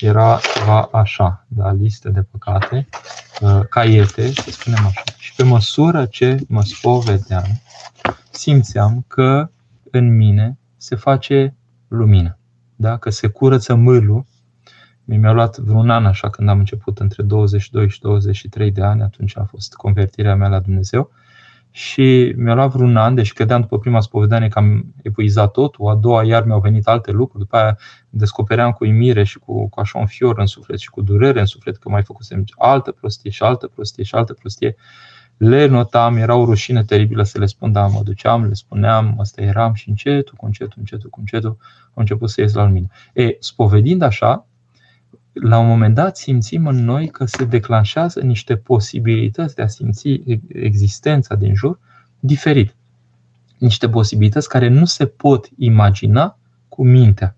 era 0.00 0.40
ceva 0.54 0.88
așa, 0.92 1.46
da, 1.48 1.72
liste 1.72 2.10
de 2.10 2.22
păcate, 2.22 2.88
uh, 3.40 3.60
caiete, 3.68 4.32
să 4.32 4.50
spunem 4.50 4.86
așa. 4.86 5.02
Și 5.18 5.34
pe 5.34 5.42
măsură 5.42 6.06
ce 6.06 6.36
mă 6.48 6.62
spovedeam, 6.62 7.60
simțeam 8.30 9.04
că 9.08 9.50
în 9.90 10.16
mine 10.16 10.58
se 10.76 10.96
face 10.96 11.54
lumină, 11.88 12.38
da? 12.76 12.96
că 12.96 13.10
se 13.10 13.26
curăță 13.26 13.74
mâlul. 13.74 14.24
Mi-a 15.04 15.32
luat 15.32 15.58
vreun 15.58 15.90
an 15.90 16.06
așa 16.06 16.30
când 16.30 16.48
am 16.48 16.58
început, 16.58 16.98
între 16.98 17.22
22 17.22 17.88
și 17.88 18.00
23 18.00 18.70
de 18.70 18.82
ani, 18.82 19.02
atunci 19.02 19.36
a 19.36 19.44
fost 19.44 19.74
convertirea 19.74 20.34
mea 20.34 20.48
la 20.48 20.60
Dumnezeu. 20.60 21.10
Și 21.74 22.34
mi-a 22.36 22.54
luat 22.54 22.70
vreun 22.72 22.96
an, 22.96 23.14
deci 23.14 23.32
credeam 23.32 23.60
după 23.60 23.78
prima 23.78 24.00
spovedanie 24.00 24.48
că 24.48 24.58
am 24.58 24.94
epuizat 25.02 25.50
totul, 25.50 25.88
a 25.88 25.94
doua 25.94 26.24
iar 26.24 26.44
mi-au 26.44 26.60
venit 26.60 26.86
alte 26.86 27.10
lucruri, 27.10 27.42
după 27.42 27.56
aia 27.56 27.78
descopeream 28.10 28.72
cu 28.72 28.84
imire 28.84 29.24
și 29.24 29.38
cu, 29.38 29.68
cu 29.68 29.80
așa 29.80 29.98
un 29.98 30.06
fior 30.06 30.38
în 30.38 30.46
suflet 30.46 30.78
și 30.78 30.90
cu 30.90 31.02
durere 31.02 31.40
în 31.40 31.46
suflet 31.46 31.76
că 31.76 31.88
mai 31.88 32.02
făcusem 32.02 32.44
altă 32.56 32.92
prostie 32.92 33.30
și 33.30 33.42
altă 33.42 33.66
prostie 33.66 34.04
și 34.04 34.14
altă 34.14 34.32
prostie. 34.32 34.76
Le 35.36 35.66
notam, 35.66 36.16
era 36.16 36.34
o 36.34 36.44
rușine 36.44 36.84
teribilă 36.84 37.22
să 37.22 37.38
le 37.38 37.46
spun, 37.46 37.72
dar 37.72 37.90
mă 37.90 38.00
duceam, 38.04 38.44
le 38.44 38.54
spuneam, 38.54 39.16
ăsta 39.18 39.42
eram 39.42 39.74
și 39.74 39.88
încetul, 39.88 40.34
cu 40.36 40.46
încetul, 40.46 40.76
încetul, 40.78 41.10
cu 41.10 41.20
încetul, 41.20 41.56
am 41.84 41.92
început 41.94 42.30
să 42.30 42.40
ies 42.40 42.54
la 42.54 42.64
lumină. 42.64 42.86
E, 43.12 43.36
spovedind 43.38 44.02
așa, 44.02 44.46
la 45.32 45.58
un 45.58 45.66
moment 45.66 45.94
dat 45.94 46.16
simțim 46.16 46.66
în 46.66 46.84
noi 46.84 47.08
că 47.08 47.24
se 47.24 47.44
declanșează 47.44 48.20
niște 48.20 48.56
posibilități 48.56 49.54
de 49.54 49.62
a 49.62 49.66
simți 49.66 50.20
existența 50.48 51.34
din 51.34 51.54
jur 51.54 51.78
diferit. 52.20 52.74
Niște 53.58 53.88
posibilități 53.88 54.48
care 54.48 54.68
nu 54.68 54.84
se 54.84 55.06
pot 55.06 55.48
imagina 55.58 56.38
cu 56.68 56.84
mintea. 56.84 57.36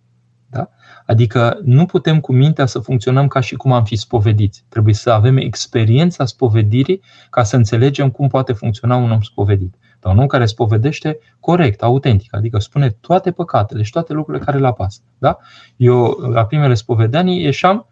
Da? 1.07 1.12
Adică 1.12 1.61
nu 1.64 1.87
putem 1.87 2.21
cu 2.21 2.33
mintea 2.33 2.67
să 2.67 2.79
funcționăm 2.79 3.29
ca 3.29 3.40
și 3.40 3.55
cum 3.55 3.73
am 3.73 3.85
fi 3.85 3.97
spovediți. 3.97 4.64
Trebuie 4.69 4.95
să 4.95 5.11
avem 5.11 5.37
experiența 5.37 6.25
spovedirii 6.25 7.01
ca 7.31 7.43
să 7.43 7.57
înțelegem 7.57 8.11
cum 8.11 8.29
poate 8.29 8.53
funcționa 8.53 8.97
un 8.97 9.11
om 9.11 9.21
spovedit. 9.21 9.75
Dar 10.01 10.12
un 10.12 10.19
om 10.19 10.27
care 10.27 10.47
spovedește 10.47 11.19
corect, 11.40 11.83
autentic, 11.83 12.35
adică 12.35 12.59
spune 12.59 12.90
toate 13.01 13.31
păcatele 13.31 13.83
și 13.83 13.90
toate 13.90 14.12
lucrurile 14.12 14.45
care 14.45 14.59
le 14.59 14.67
apasă. 14.67 15.01
Da? 15.19 15.38
Eu, 15.77 16.07
la 16.33 16.47
primele 16.47 16.75
spovedanii, 16.75 17.43
ieșeam 17.43 17.87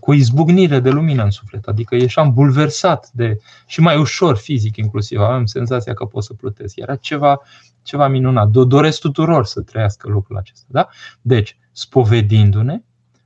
cu 0.00 0.12
izbucnire 0.12 0.80
de 0.80 0.90
lumină 0.90 1.22
în 1.22 1.30
suflet, 1.30 1.66
adică 1.66 1.94
ieșeam 1.94 2.32
bulversat 2.32 3.10
de, 3.12 3.38
și 3.66 3.80
mai 3.80 3.98
ușor 3.98 4.36
fizic 4.36 4.76
inclusiv, 4.76 5.20
aveam 5.20 5.44
senzația 5.44 5.94
că 5.94 6.04
pot 6.04 6.24
să 6.24 6.32
plutesc. 6.32 6.76
Era 6.76 6.96
ceva, 6.96 7.40
ceva 7.82 8.08
minunat. 8.08 8.48
Doresc 8.48 9.00
tuturor 9.00 9.44
să 9.44 9.60
trăiască 9.60 10.08
lucrul 10.08 10.36
acesta. 10.36 10.64
Da? 10.68 10.88
Deci, 11.20 11.58
spovedindu-ne, 11.72 12.82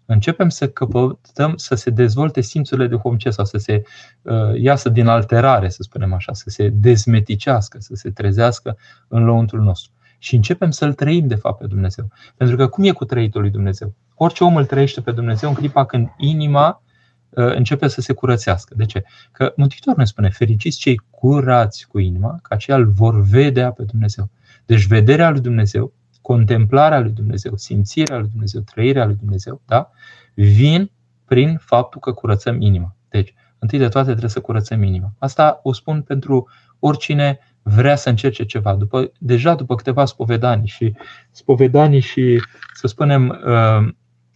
începem 0.07 0.49
să 0.49 0.69
căpătăm 0.69 1.57
să 1.57 1.75
se 1.75 1.91
dezvolte 1.91 2.41
simțurile 2.41 2.87
duhovnicești 2.87 3.37
sau 3.37 3.45
să 3.45 3.59
se 3.59 3.83
uh, 4.23 4.61
iasă 4.61 4.89
din 4.89 5.07
alterare, 5.07 5.69
să 5.69 5.83
spunem 5.83 6.13
așa, 6.13 6.33
să 6.33 6.51
se 6.51 6.69
dezmeticească, 6.69 7.79
să 7.81 7.95
se 7.95 8.11
trezească 8.11 8.77
în 9.09 9.25
lăuntul 9.25 9.61
nostru. 9.61 9.93
Și 10.19 10.35
începem 10.35 10.71
să-L 10.71 10.93
trăim, 10.93 11.27
de 11.27 11.35
fapt, 11.35 11.59
pe 11.59 11.67
Dumnezeu. 11.67 12.09
Pentru 12.37 12.57
că 12.57 12.67
cum 12.67 12.85
e 12.85 12.91
cu 12.91 13.05
trăitul 13.05 13.41
lui 13.41 13.51
Dumnezeu? 13.51 13.95
Orice 14.15 14.45
om 14.45 14.57
îl 14.57 14.65
trăiește 14.65 15.01
pe 15.01 15.13
Dumnezeu 15.13 15.49
în 15.49 15.55
clipa 15.55 15.87
când 15.87 16.09
inima 16.17 16.83
uh, 17.29 17.55
începe 17.55 17.89
să 17.89 18.01
se 18.01 18.13
curățească. 18.13 18.75
De 18.77 18.85
ce? 18.85 19.05
Că 19.33 19.53
Mântuitorul 19.57 19.99
ne 19.99 20.05
spune, 20.05 20.31
fericiți 20.31 20.79
cei 20.79 21.01
curați 21.11 21.87
cu 21.87 21.99
inima, 21.99 22.39
că 22.43 22.55
aceia 22.55 22.77
îl 22.77 22.87
vor 22.87 23.23
vedea 23.23 23.71
pe 23.71 23.83
Dumnezeu. 23.83 24.31
Deci 24.67 24.87
vederea 24.87 25.31
lui 25.31 25.41
Dumnezeu 25.41 25.93
contemplarea 26.27 27.01
lui 27.01 27.11
Dumnezeu, 27.11 27.57
simțirea 27.57 28.19
lui 28.19 28.29
Dumnezeu, 28.29 28.61
trăirea 28.61 29.05
lui 29.05 29.15
Dumnezeu, 29.15 29.61
da? 29.67 29.91
vin 30.35 30.91
prin 31.25 31.57
faptul 31.57 32.01
că 32.01 32.13
curățăm 32.13 32.61
inima. 32.61 32.97
Deci, 33.09 33.35
întâi 33.59 33.79
de 33.79 33.89
toate 33.89 34.09
trebuie 34.09 34.31
să 34.31 34.41
curățăm 34.41 34.83
inima. 34.83 35.13
Asta 35.19 35.61
o 35.63 35.73
spun 35.73 36.03
pentru 36.03 36.49
oricine 36.79 37.39
vrea 37.63 37.97
să 37.97 38.09
încerce 38.09 38.45
ceva. 38.45 38.75
După, 38.75 39.13
deja 39.19 39.55
după 39.55 39.75
câteva 39.75 40.05
spovedanii 40.05 40.67
și 40.67 40.95
spovedanii 41.31 42.01
și, 42.01 42.43
să 42.75 42.87
spunem, 42.87 43.29
uh, 43.29 43.89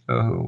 uh, 0.07 0.45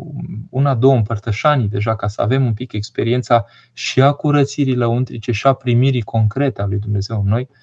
una, 0.50 0.76
două 0.76 0.96
împărtășanii 0.96 1.68
deja 1.68 1.96
ca 1.96 2.08
să 2.08 2.22
avem 2.22 2.46
un 2.46 2.54
pic 2.54 2.72
experiența 2.72 3.46
și 3.74 4.02
a 4.02 4.12
curățirii 4.12 4.76
lăuntrice 4.76 5.32
și 5.32 5.48
a 5.48 5.54
primirii 5.54 6.02
concrete 6.02 6.62
a 6.62 6.66
lui 6.66 6.80
Dumnezeu 6.80 7.22
în 7.22 7.28
noi, 7.28 7.50
Uh, 7.50 7.63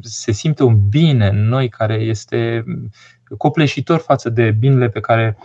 se 0.00 0.32
simte 0.32 0.62
un 0.62 0.88
bine 0.88 1.28
în 1.28 1.48
noi 1.48 1.68
care 1.68 1.94
este 1.94 2.64
copleșitor 3.36 3.98
față 3.98 4.30
de 4.30 4.50
binele 4.50 4.88
pe 4.88 5.00
care 5.00 5.36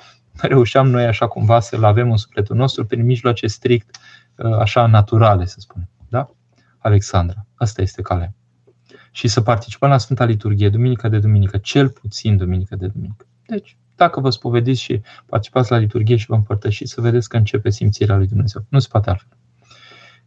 reușeam 0.41 0.89
noi 0.89 1.05
așa 1.05 1.27
cumva 1.27 1.59
să-l 1.59 1.83
avem 1.83 2.11
în 2.11 2.17
sufletul 2.17 2.55
nostru 2.55 2.85
prin 2.85 3.05
mijloace 3.05 3.47
strict 3.47 3.97
uh, 4.35 4.53
așa 4.57 4.85
naturale, 4.85 5.45
să 5.45 5.55
spunem. 5.59 5.89
Da? 6.09 6.29
Alexandra, 6.77 7.45
asta 7.55 7.81
este 7.81 8.01
calea. 8.01 8.33
Și 9.11 9.27
să 9.27 9.41
participăm 9.41 9.89
la 9.89 9.97
Sfânta 9.97 10.25
Liturghie, 10.25 10.69
duminică 10.69 11.09
de 11.09 11.19
duminică, 11.19 11.57
cel 11.57 11.89
puțin 11.89 12.37
duminică 12.37 12.75
de 12.75 12.87
duminică. 12.87 13.25
Deci, 13.47 13.77
dacă 13.95 14.19
vă 14.19 14.29
spovediți 14.29 14.81
și 14.81 15.01
participați 15.25 15.71
la 15.71 15.77
liturghie 15.77 16.15
și 16.15 16.25
vă 16.25 16.35
împărtășiți, 16.35 16.91
să 16.91 17.01
vedeți 17.01 17.29
că 17.29 17.37
începe 17.37 17.69
simțirea 17.69 18.15
lui 18.17 18.27
Dumnezeu. 18.27 18.65
Nu 18.69 18.79
se 18.79 18.87
poate 18.91 19.09
altfel. 19.09 19.37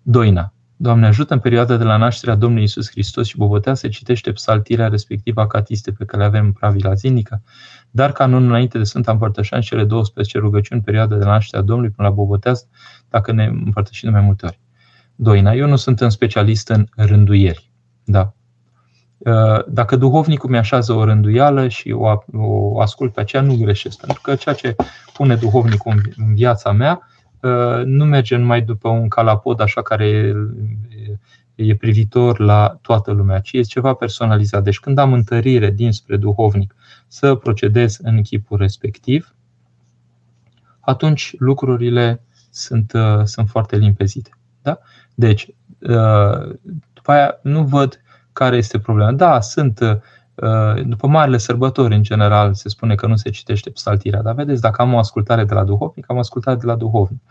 Doina. 0.03 0.53
Doamne 0.81 1.07
ajută 1.07 1.35
în 1.35 1.41
perioada 1.41 1.77
de 1.77 1.85
la 1.85 1.97
nașterea 1.97 2.35
Domnului 2.35 2.65
Isus 2.65 2.91
Hristos 2.91 3.27
și 3.27 3.37
Bobotea 3.37 3.75
se 3.75 3.89
citește 3.89 4.33
psaltirea 4.33 4.89
respectivă 4.89 5.41
a 5.41 5.47
catiste 5.47 5.93
pe 5.93 6.05
care 6.05 6.23
le 6.23 6.29
avem 6.29 6.45
în 6.45 6.53
pravila 6.53 6.95
zilnică, 6.95 7.43
dar 7.91 8.13
canonul 8.13 8.49
înainte 8.49 8.79
de 8.79 8.85
Sfânta 8.85 9.13
Împărtășan 9.13 9.61
cele 9.61 9.85
12 9.85 10.39
rugăciuni 10.39 10.81
perioada 10.81 11.17
de 11.17 11.25
la 11.25 11.31
nașterea 11.31 11.65
Domnului 11.65 11.91
până 11.91 12.09
la 12.09 12.15
Bobotea, 12.15 12.53
dacă 13.09 13.33
ne 13.33 13.45
împărtășim 13.45 14.09
de 14.09 14.17
mai 14.17 14.25
multe 14.25 14.47
ori. 14.47 14.61
Doina, 15.15 15.53
eu 15.53 15.69
nu 15.69 15.77
sunt 15.77 16.01
un 16.01 16.11
specialist 16.11 16.69
în 16.69 16.87
rânduieri. 16.97 17.71
Da. 18.05 18.33
Uh, 19.19 19.65
dacă 19.69 19.97
duhovnicul 19.97 20.51
mi-așează 20.51 20.93
o 20.93 21.05
rânduială 21.05 21.69
și 21.69 21.91
o, 21.91 22.07
o 22.33 22.81
ascult 22.81 23.13
pe 23.13 23.21
aceea, 23.21 23.43
nu 23.43 23.57
greșesc. 23.57 24.01
Pentru 24.01 24.21
că 24.21 24.35
ceea 24.35 24.55
ce 24.55 24.77
pune 25.13 25.35
duhovnicul 25.35 26.13
în 26.17 26.35
viața 26.35 26.73
mea 26.73 27.08
nu 27.85 28.05
merge 28.05 28.37
numai 28.37 28.63
după 28.63 28.89
un 28.89 29.09
calapod 29.09 29.61
așa 29.61 29.83
care 29.83 30.35
e 31.55 31.77
privitor 31.77 32.39
la 32.39 32.79
toată 32.83 33.13
lumea, 33.13 33.41
ci 33.41 33.53
e 33.53 33.61
ceva 33.61 33.95
personalizat. 33.95 34.63
Deci 34.63 34.81
când 34.81 34.99
am 34.99 35.13
întărire 35.13 35.71
dinspre 35.71 36.17
duhovnic 36.17 36.75
să 37.07 37.35
procedez 37.35 37.99
în 38.03 38.23
chipul 38.23 38.59
respectiv, 38.59 39.35
atunci 40.81 41.35
lucrurile 41.39 42.23
sunt, 42.51 42.93
sunt 43.25 43.49
foarte 43.49 43.77
limpezite. 43.77 44.31
Da? 44.63 44.79
Deci, 45.15 45.55
după 46.93 47.13
aia 47.13 47.39
nu 47.43 47.65
văd 47.65 48.03
care 48.33 48.57
este 48.57 48.79
problema. 48.79 49.13
Da, 49.13 49.41
sunt 49.41 49.81
Uh, 49.81 49.97
după 50.85 51.07
marile 51.07 51.39
sărbători, 51.39 51.95
în 51.95 52.03
general, 52.03 52.55
se 52.55 52.69
spune 52.69 52.95
că 52.95 53.07
nu 53.07 53.17
se 53.17 53.31
citește 53.31 53.71
psaltirea, 53.71 54.23
dar 54.23 54.35
vedeți, 54.35 54.61
dacă 54.61 54.83
am 54.83 54.95
o 54.95 54.99
ascultare 54.99 55.45
de 55.45 55.55
la 55.55 55.65
duhovnic, 55.65 56.05
am 56.11 56.19
ascultare 56.19 56.57
de 56.57 56.67
la 56.67 56.75
duhovnic. 56.75 57.23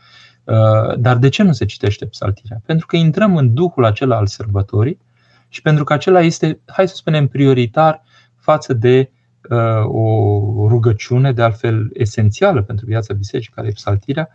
Uh, 0.44 0.98
dar 0.98 1.18
de 1.18 1.30
ce 1.30 1.44
nu 1.44 1.52
se 1.52 1.66
citește 1.66 2.06
psaltirea? 2.06 2.62
Pentru 2.66 2.86
că 2.86 2.96
intrăm 2.96 3.38
în 3.38 3.54
duhul 3.54 3.86
acela 3.86 4.16
al 4.16 4.28
sărbătorii 4.28 5.00
și 5.50 5.62
pentru 5.62 5.84
că 5.84 5.94
acela 5.94 6.22
este, 6.22 6.60
hai 6.66 6.88
să 6.88 6.96
spunem, 6.96 7.28
prioritar 7.28 8.04
față 8.36 8.74
de 8.74 9.12
uh, 9.50 9.86
o 9.86 10.68
rugăciune, 10.68 11.32
de 11.32 11.42
altfel 11.42 11.90
esențială 11.94 12.62
pentru 12.62 12.86
viața 12.86 13.14
bisericii, 13.14 13.54
care 13.54 13.68
e 13.68 13.72
psaltirea, 13.72 14.30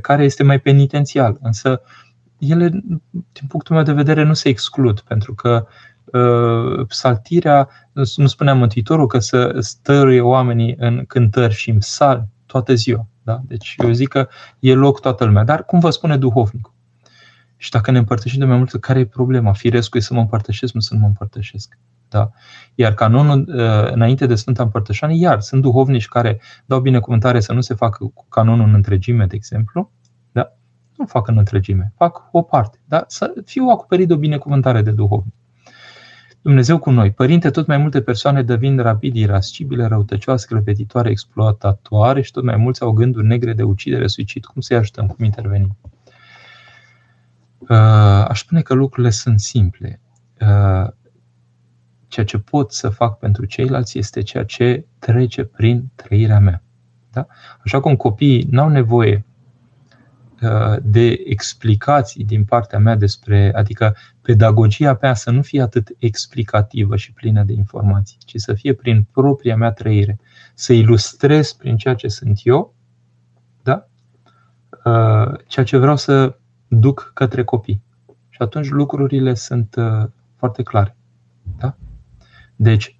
care 0.00 0.24
este 0.24 0.42
mai 0.42 0.58
penitențial. 0.58 1.38
Însă 1.40 1.80
ele, 2.38 2.68
din 3.10 3.46
punctul 3.48 3.74
meu 3.74 3.84
de 3.84 3.92
vedere, 3.92 4.22
nu 4.22 4.34
se 4.34 4.48
exclud, 4.48 5.00
pentru 5.00 5.34
că 5.34 5.50
Uh, 5.56 5.97
psaltirea, 6.88 7.68
nu 8.16 8.26
spunea 8.26 8.54
Mântuitorul 8.54 9.06
că 9.06 9.18
să 9.18 9.56
stăruie 9.58 10.20
oamenii 10.20 10.74
în 10.78 11.04
cântări 11.06 11.54
și 11.54 11.70
în 11.70 11.78
psalmi 11.78 12.28
toată 12.46 12.74
ziua. 12.74 13.06
Da? 13.22 13.40
Deci 13.46 13.74
eu 13.78 13.92
zic 13.92 14.08
că 14.08 14.28
e 14.58 14.74
loc 14.74 15.00
toată 15.00 15.24
lumea. 15.24 15.44
Dar 15.44 15.64
cum 15.64 15.78
vă 15.78 15.90
spune 15.90 16.16
duhovnicul? 16.16 16.72
Și 17.56 17.70
dacă 17.70 17.90
ne 17.90 17.98
împărtășim 17.98 18.38
de 18.38 18.44
mai 18.44 18.56
multe, 18.56 18.78
care 18.78 18.98
e 18.98 19.06
problema? 19.06 19.52
Firesc 19.52 19.94
e 19.94 20.00
să 20.00 20.14
mă 20.14 20.20
împărtășesc, 20.20 20.72
nu 20.72 20.80
să 20.80 20.94
nu 20.94 21.00
mă 21.00 21.06
împărtășesc. 21.06 21.78
Da. 22.08 22.30
Iar 22.74 22.94
canonul, 22.94 23.44
uh, 23.48 23.92
înainte 23.92 24.26
de 24.26 24.34
Sfânta 24.34 24.62
Împărtășanie, 24.62 25.20
iar 25.20 25.40
sunt 25.40 25.62
duhovnici 25.62 26.08
care 26.08 26.40
dau 26.66 26.80
binecuvântare 26.80 27.40
să 27.40 27.52
nu 27.52 27.60
se 27.60 27.74
facă 27.74 28.04
cu 28.14 28.26
canonul 28.28 28.66
în 28.68 28.74
întregime, 28.74 29.26
de 29.26 29.36
exemplu, 29.36 29.92
da? 30.32 30.52
nu 30.96 31.06
fac 31.06 31.28
în 31.28 31.38
întregime, 31.38 31.92
fac 31.96 32.28
o 32.32 32.42
parte, 32.42 32.80
da? 32.84 33.04
să 33.06 33.32
fiu 33.44 33.64
acoperit 33.64 34.08
de 34.08 34.14
o 34.14 34.16
binecuvântare 34.16 34.82
de 34.82 34.90
duhovnic. 34.90 35.34
Dumnezeu 36.42 36.78
cu 36.78 36.90
noi. 36.90 37.10
Părinte, 37.10 37.50
tot 37.50 37.66
mai 37.66 37.76
multe 37.76 38.02
persoane 38.02 38.42
devin 38.42 38.78
rapid 38.78 39.16
irascibile, 39.16 39.86
răutăcioase, 39.86 40.46
repetitoare, 40.50 41.10
exploatatoare 41.10 42.20
și 42.20 42.30
tot 42.30 42.44
mai 42.44 42.56
mulți 42.56 42.82
au 42.82 42.92
gânduri 42.92 43.26
negre 43.26 43.52
de 43.52 43.62
ucidere, 43.62 44.06
suicid. 44.06 44.44
Cum 44.44 44.60
să-i 44.60 44.76
ajutăm? 44.76 45.06
Cum 45.06 45.24
intervenim? 45.24 45.76
Uh, 47.58 48.24
aș 48.28 48.40
spune 48.40 48.60
că 48.60 48.74
lucrurile 48.74 49.10
sunt 49.10 49.40
simple. 49.40 50.00
Uh, 50.40 50.88
ceea 52.08 52.26
ce 52.26 52.38
pot 52.38 52.72
să 52.72 52.88
fac 52.88 53.18
pentru 53.18 53.44
ceilalți 53.44 53.98
este 53.98 54.22
ceea 54.22 54.44
ce 54.44 54.86
trece 54.98 55.44
prin 55.44 55.90
trăirea 55.94 56.38
mea. 56.38 56.62
Da? 57.10 57.26
Așa 57.64 57.80
cum 57.80 57.96
copiii 57.96 58.46
n-au 58.50 58.68
nevoie 58.68 59.14
uh, 59.14 59.27
de 60.82 61.22
explicații 61.24 62.24
din 62.24 62.44
partea 62.44 62.78
mea 62.78 62.96
despre, 62.96 63.52
adică 63.54 63.96
pedagogia 64.22 64.94
pe 64.94 65.12
să 65.14 65.30
nu 65.30 65.42
fie 65.42 65.62
atât 65.62 65.88
explicativă 65.98 66.96
și 66.96 67.12
plină 67.12 67.42
de 67.42 67.52
informații, 67.52 68.18
ci 68.24 68.36
să 68.36 68.54
fie 68.54 68.72
prin 68.72 69.06
propria 69.12 69.56
mea 69.56 69.72
trăire, 69.72 70.18
să 70.54 70.72
ilustrez 70.72 71.52
prin 71.52 71.76
ceea 71.76 71.94
ce 71.94 72.08
sunt 72.08 72.40
eu, 72.42 72.74
da? 73.62 73.88
Uh, 74.84 75.38
ceea 75.46 75.64
ce 75.64 75.76
vreau 75.76 75.96
să 75.96 76.36
duc 76.68 77.10
către 77.14 77.44
copii. 77.44 77.82
Și 78.28 78.42
atunci 78.42 78.68
lucrurile 78.68 79.34
sunt 79.34 79.74
uh, 79.78 80.08
foarte 80.36 80.62
clare. 80.62 80.96
Da? 81.58 81.76
Deci, 82.56 82.86
um, 82.86 82.97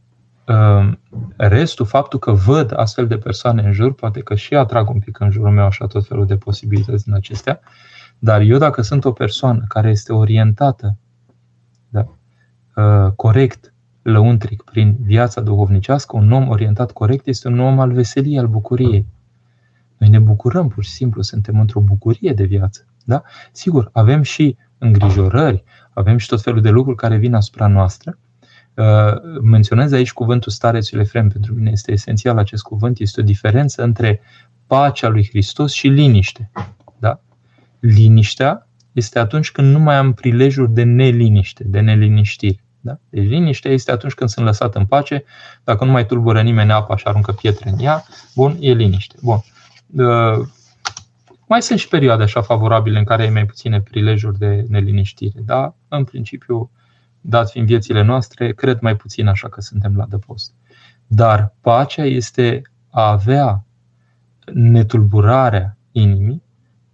restul, 1.36 1.86
faptul 1.86 2.18
că 2.18 2.32
văd 2.32 2.72
astfel 2.76 3.06
de 3.06 3.16
persoane 3.16 3.62
în 3.62 3.72
jur, 3.72 3.94
poate 3.94 4.20
că 4.20 4.34
și 4.34 4.54
atrag 4.54 4.90
un 4.90 4.98
pic 4.98 5.20
în 5.20 5.30
jurul 5.30 5.50
meu 5.50 5.64
așa 5.64 5.86
tot 5.86 6.06
felul 6.06 6.26
de 6.26 6.36
posibilități 6.36 7.04
din 7.04 7.14
acestea, 7.14 7.60
dar 8.18 8.40
eu 8.40 8.58
dacă 8.58 8.82
sunt 8.82 9.04
o 9.04 9.12
persoană 9.12 9.64
care 9.68 9.90
este 9.90 10.12
orientată 10.12 10.96
da, 11.88 12.06
uh, 12.76 13.12
corect, 13.16 13.72
lăuntric, 14.02 14.62
prin 14.62 14.96
viața 15.00 15.40
duhovnicească, 15.40 16.16
un 16.16 16.32
om 16.32 16.48
orientat 16.48 16.92
corect 16.92 17.26
este 17.26 17.48
un 17.48 17.60
om 17.60 17.80
al 17.80 17.92
veseliei, 17.92 18.38
al 18.38 18.46
bucuriei. 18.46 19.06
Noi 19.96 20.08
ne 20.08 20.18
bucurăm 20.18 20.68
pur 20.68 20.84
și 20.84 20.90
simplu, 20.90 21.22
suntem 21.22 21.60
într-o 21.60 21.80
bucurie 21.80 22.32
de 22.32 22.44
viață. 22.44 22.86
Da? 23.04 23.22
Sigur, 23.52 23.90
avem 23.92 24.22
și 24.22 24.56
îngrijorări, 24.78 25.64
avem 25.92 26.16
și 26.16 26.28
tot 26.28 26.42
felul 26.42 26.60
de 26.60 26.70
lucruri 26.70 26.96
care 26.96 27.16
vin 27.16 27.34
asupra 27.34 27.66
noastră, 27.66 28.18
Uh, 28.18 28.27
menționez 29.42 29.92
aici 29.92 30.12
cuvântul 30.12 30.52
starețul 30.52 30.98
Efrem, 30.98 31.28
pentru 31.28 31.54
mine 31.54 31.70
este 31.70 31.92
esențial 31.92 32.38
acest 32.38 32.62
cuvânt, 32.62 32.98
este 32.98 33.20
o 33.20 33.24
diferență 33.24 33.82
între 33.82 34.20
pacea 34.66 35.08
lui 35.08 35.28
Hristos 35.28 35.72
și 35.72 35.88
liniște. 35.88 36.50
Da? 36.98 37.20
Liniștea 37.78 38.66
este 38.92 39.18
atunci 39.18 39.50
când 39.50 39.72
nu 39.72 39.78
mai 39.78 39.96
am 39.96 40.12
prilejuri 40.12 40.72
de 40.72 40.82
neliniște, 40.82 41.64
de 41.66 41.80
neliniștire. 41.80 42.64
Da? 42.80 42.98
Deci 43.08 43.28
liniștea 43.28 43.70
este 43.70 43.90
atunci 43.90 44.14
când 44.14 44.30
sunt 44.30 44.46
lăsat 44.46 44.74
în 44.74 44.86
pace, 44.86 45.24
dacă 45.64 45.84
nu 45.84 45.90
mai 45.90 46.06
tulbură 46.06 46.42
nimeni 46.42 46.72
apa 46.72 46.96
și 46.96 47.04
aruncă 47.06 47.32
pietre 47.32 47.70
în 47.70 47.78
ea, 47.78 48.04
bun, 48.34 48.56
e 48.60 48.72
liniște. 48.72 49.14
Bun. 49.22 49.40
Uh, 49.96 50.46
mai 51.46 51.62
sunt 51.62 51.78
și 51.78 51.88
perioade 51.88 52.22
așa 52.22 52.42
favorabile 52.42 52.98
în 52.98 53.04
care 53.04 53.22
ai 53.22 53.30
mai 53.30 53.46
puține 53.46 53.80
prilejuri 53.80 54.38
de 54.38 54.64
neliniștire, 54.68 55.40
dar 55.44 55.74
în 55.88 56.04
principiu 56.04 56.70
dat 57.28 57.50
fiind 57.50 57.66
viețile 57.66 58.02
noastre, 58.02 58.52
cred 58.52 58.80
mai 58.80 58.96
puțin 58.96 59.26
așa 59.26 59.48
că 59.48 59.60
suntem 59.60 59.96
la 59.96 60.06
dăpost. 60.08 60.52
Dar 61.06 61.54
pacea 61.60 62.04
este 62.04 62.62
a 62.90 63.10
avea 63.10 63.64
netulburarea 64.52 65.76
inimii 65.92 66.42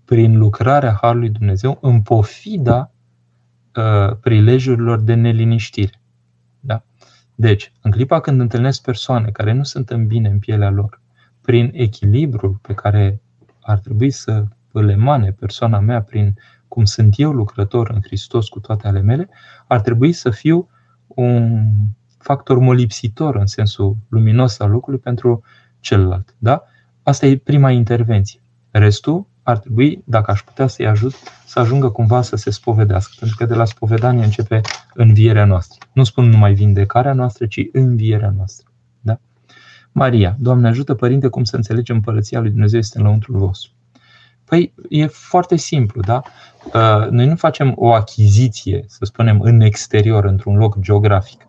prin 0.04 0.38
lucrarea 0.38 0.98
Harului 1.00 1.30
Dumnezeu 1.30 1.78
în 1.80 2.02
pofida 2.02 2.92
uh, 3.74 4.16
prilejurilor 4.20 5.00
de 5.00 5.14
neliniștire. 5.14 6.00
Da? 6.60 6.84
Deci, 7.34 7.72
în 7.82 7.90
clipa 7.90 8.20
când 8.20 8.40
întâlnesc 8.40 8.82
persoane 8.82 9.30
care 9.30 9.52
nu 9.52 9.62
sunt 9.62 9.90
în 9.90 10.06
bine 10.06 10.28
în 10.28 10.38
pielea 10.38 10.70
lor, 10.70 11.00
prin 11.40 11.70
echilibrul 11.74 12.58
pe 12.62 12.74
care 12.74 13.20
ar 13.60 13.78
trebui 13.78 14.10
să 14.10 14.44
îl 14.72 14.88
emane 14.88 15.30
persoana 15.32 15.78
mea 15.78 16.02
prin 16.02 16.34
cum 16.74 16.84
sunt 16.84 17.14
eu 17.16 17.32
lucrător 17.32 17.90
în 17.90 18.00
Hristos 18.02 18.48
cu 18.48 18.60
toate 18.60 18.88
ale 18.88 19.00
mele, 19.00 19.28
ar 19.66 19.80
trebui 19.80 20.12
să 20.12 20.30
fiu 20.30 20.68
un 21.06 21.64
factor 22.18 22.58
molipsitor 22.58 23.36
în 23.36 23.46
sensul 23.46 23.96
luminos 24.08 24.58
al 24.58 24.70
lucrului 24.70 25.00
pentru 25.00 25.42
celălalt. 25.80 26.34
Da? 26.38 26.62
Asta 27.02 27.26
e 27.26 27.36
prima 27.36 27.70
intervenție. 27.70 28.40
Restul 28.70 29.26
ar 29.42 29.58
trebui, 29.58 30.02
dacă 30.04 30.30
aș 30.30 30.42
putea 30.42 30.66
să-i 30.66 30.86
ajut, 30.86 31.14
să 31.46 31.58
ajungă 31.58 31.88
cumva 31.88 32.22
să 32.22 32.36
se 32.36 32.50
spovedească. 32.50 33.12
Pentru 33.18 33.36
că 33.36 33.46
de 33.46 33.54
la 33.54 33.64
spovedanie 33.64 34.24
începe 34.24 34.60
învierea 34.94 35.44
noastră. 35.44 35.86
Nu 35.92 36.04
spun 36.04 36.28
numai 36.28 36.54
vindecarea 36.54 37.12
noastră, 37.12 37.46
ci 37.46 37.60
învierea 37.72 38.30
noastră. 38.36 38.68
Da? 39.00 39.18
Maria, 39.92 40.36
Doamne 40.38 40.68
ajută, 40.68 40.94
Părinte, 40.94 41.28
cum 41.28 41.44
să 41.44 41.56
înțelegem 41.56 41.96
Împărăția 41.96 42.40
lui 42.40 42.50
Dumnezeu 42.50 42.78
este 42.78 42.98
în 42.98 43.04
lăuntrul 43.04 43.38
vostru. 43.38 43.72
Păi 44.44 44.74
e 44.88 45.06
foarte 45.06 45.56
simplu, 45.56 46.00
da? 46.00 46.22
Uh, 46.64 47.08
noi 47.10 47.26
nu 47.26 47.36
facem 47.36 47.72
o 47.76 47.92
achiziție, 47.92 48.84
să 48.86 49.04
spunem, 49.04 49.40
în 49.40 49.60
exterior, 49.60 50.24
într-un 50.24 50.56
loc 50.56 50.80
geografic, 50.80 51.46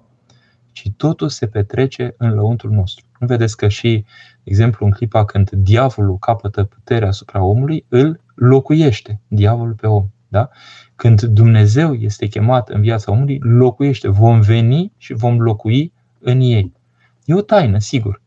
ci 0.72 0.92
totul 0.98 1.30
se 1.30 1.48
petrece 1.48 2.14
în 2.18 2.34
lăuntrul 2.34 2.72
nostru. 2.72 3.06
Nu 3.20 3.28
vedeți 3.28 3.58
că 3.58 3.68
și, 3.68 4.06
de 4.44 4.52
exemplu, 4.52 4.86
în 4.86 4.92
clipa 4.92 5.26
când 5.26 5.50
diavolul 5.50 6.18
capătă 6.18 6.64
puterea 6.64 7.08
asupra 7.08 7.44
omului, 7.44 7.86
îl 7.90 8.20
locuiește 8.36 9.20
diavolul 9.28 9.74
pe 9.74 9.88
om. 9.88 10.06
Da? 10.28 10.50
Când 10.96 11.22
Dumnezeu 11.22 11.94
este 11.94 12.26
chemat 12.26 12.70
în 12.70 12.82
viața 12.82 13.12
omului, 13.12 13.40
locuiește. 13.42 14.08
Vom 14.08 14.42
veni 14.42 14.92
și 14.98 15.14
vom 15.14 15.42
locui 15.42 15.94
în 16.20 16.40
ei. 16.40 16.74
E 17.26 17.34
o 17.34 17.42
taină, 17.42 17.80
sigur. 17.80 18.22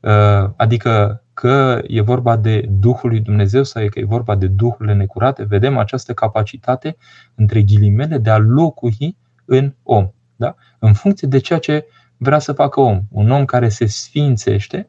Uh, 0.00 0.50
adică 0.56 1.23
că 1.34 1.82
e 1.86 2.00
vorba 2.00 2.36
de 2.36 2.68
Duhul 2.70 3.10
lui 3.10 3.20
Dumnezeu 3.20 3.62
sau 3.62 3.86
că 3.88 3.98
e 3.98 4.04
vorba 4.04 4.34
de 4.34 4.46
Duhurile 4.46 4.94
necurate, 4.94 5.44
vedem 5.44 5.78
această 5.78 6.12
capacitate, 6.12 6.96
între 7.34 7.62
ghilimele, 7.62 8.18
de 8.18 8.30
a 8.30 8.38
locui 8.38 9.16
în 9.44 9.74
om. 9.82 10.10
Da? 10.36 10.54
În 10.78 10.92
funcție 10.92 11.28
de 11.28 11.38
ceea 11.38 11.58
ce 11.58 11.86
vrea 12.16 12.38
să 12.38 12.52
facă 12.52 12.80
om. 12.80 13.02
Un 13.10 13.30
om 13.30 13.44
care 13.44 13.68
se 13.68 13.86
sfințește 13.86 14.88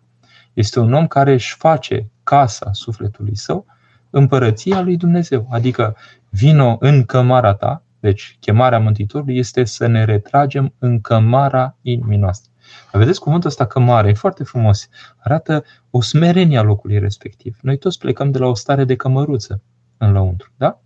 este 0.54 0.80
un 0.80 0.94
om 0.94 1.08
care 1.08 1.34
își 1.34 1.56
face 1.56 2.10
casa 2.24 2.70
sufletului 2.74 3.36
său 3.38 3.66
împărăția 4.10 4.82
lui 4.82 4.98
Dumnezeu. 4.98 5.48
Adică 5.52 5.96
vino 6.30 6.78
în 6.80 7.04
cămara 7.04 7.54
ta, 7.54 7.84
deci 8.00 8.38
chemarea 8.40 8.80
Mântuitorului 8.80 9.38
este 9.38 9.64
să 9.64 9.88
ne 9.88 10.04
retragem 10.04 10.74
în 10.78 11.02
cămara 11.02 11.78
inimii 11.82 12.18
noastre. 12.18 12.52
Vedeți 12.92 13.20
cuvântul 13.20 13.50
ăsta 13.50 13.66
cămare, 13.66 14.10
e 14.10 14.14
foarte 14.14 14.44
frumos. 14.44 14.90
Arată 15.18 15.64
o 15.90 16.02
smerenie 16.02 16.58
a 16.58 16.62
locului 16.62 17.00
respectiv. 17.00 17.58
Noi 17.62 17.78
toți 17.78 18.00
plecăm 18.00 18.32
de 18.32 18.38
la 18.38 18.48
o 18.48 18.54
stare 18.54 18.84
de 18.84 18.96
cămăruță 18.96 19.62
în 19.98 20.12
lăuntru, 20.12 20.52
da? 20.58 20.80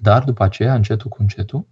Dar 0.00 0.24
după 0.24 0.44
aceea, 0.44 0.74
încetul 0.74 1.10
cu 1.10 1.16
încetul, 1.20 1.66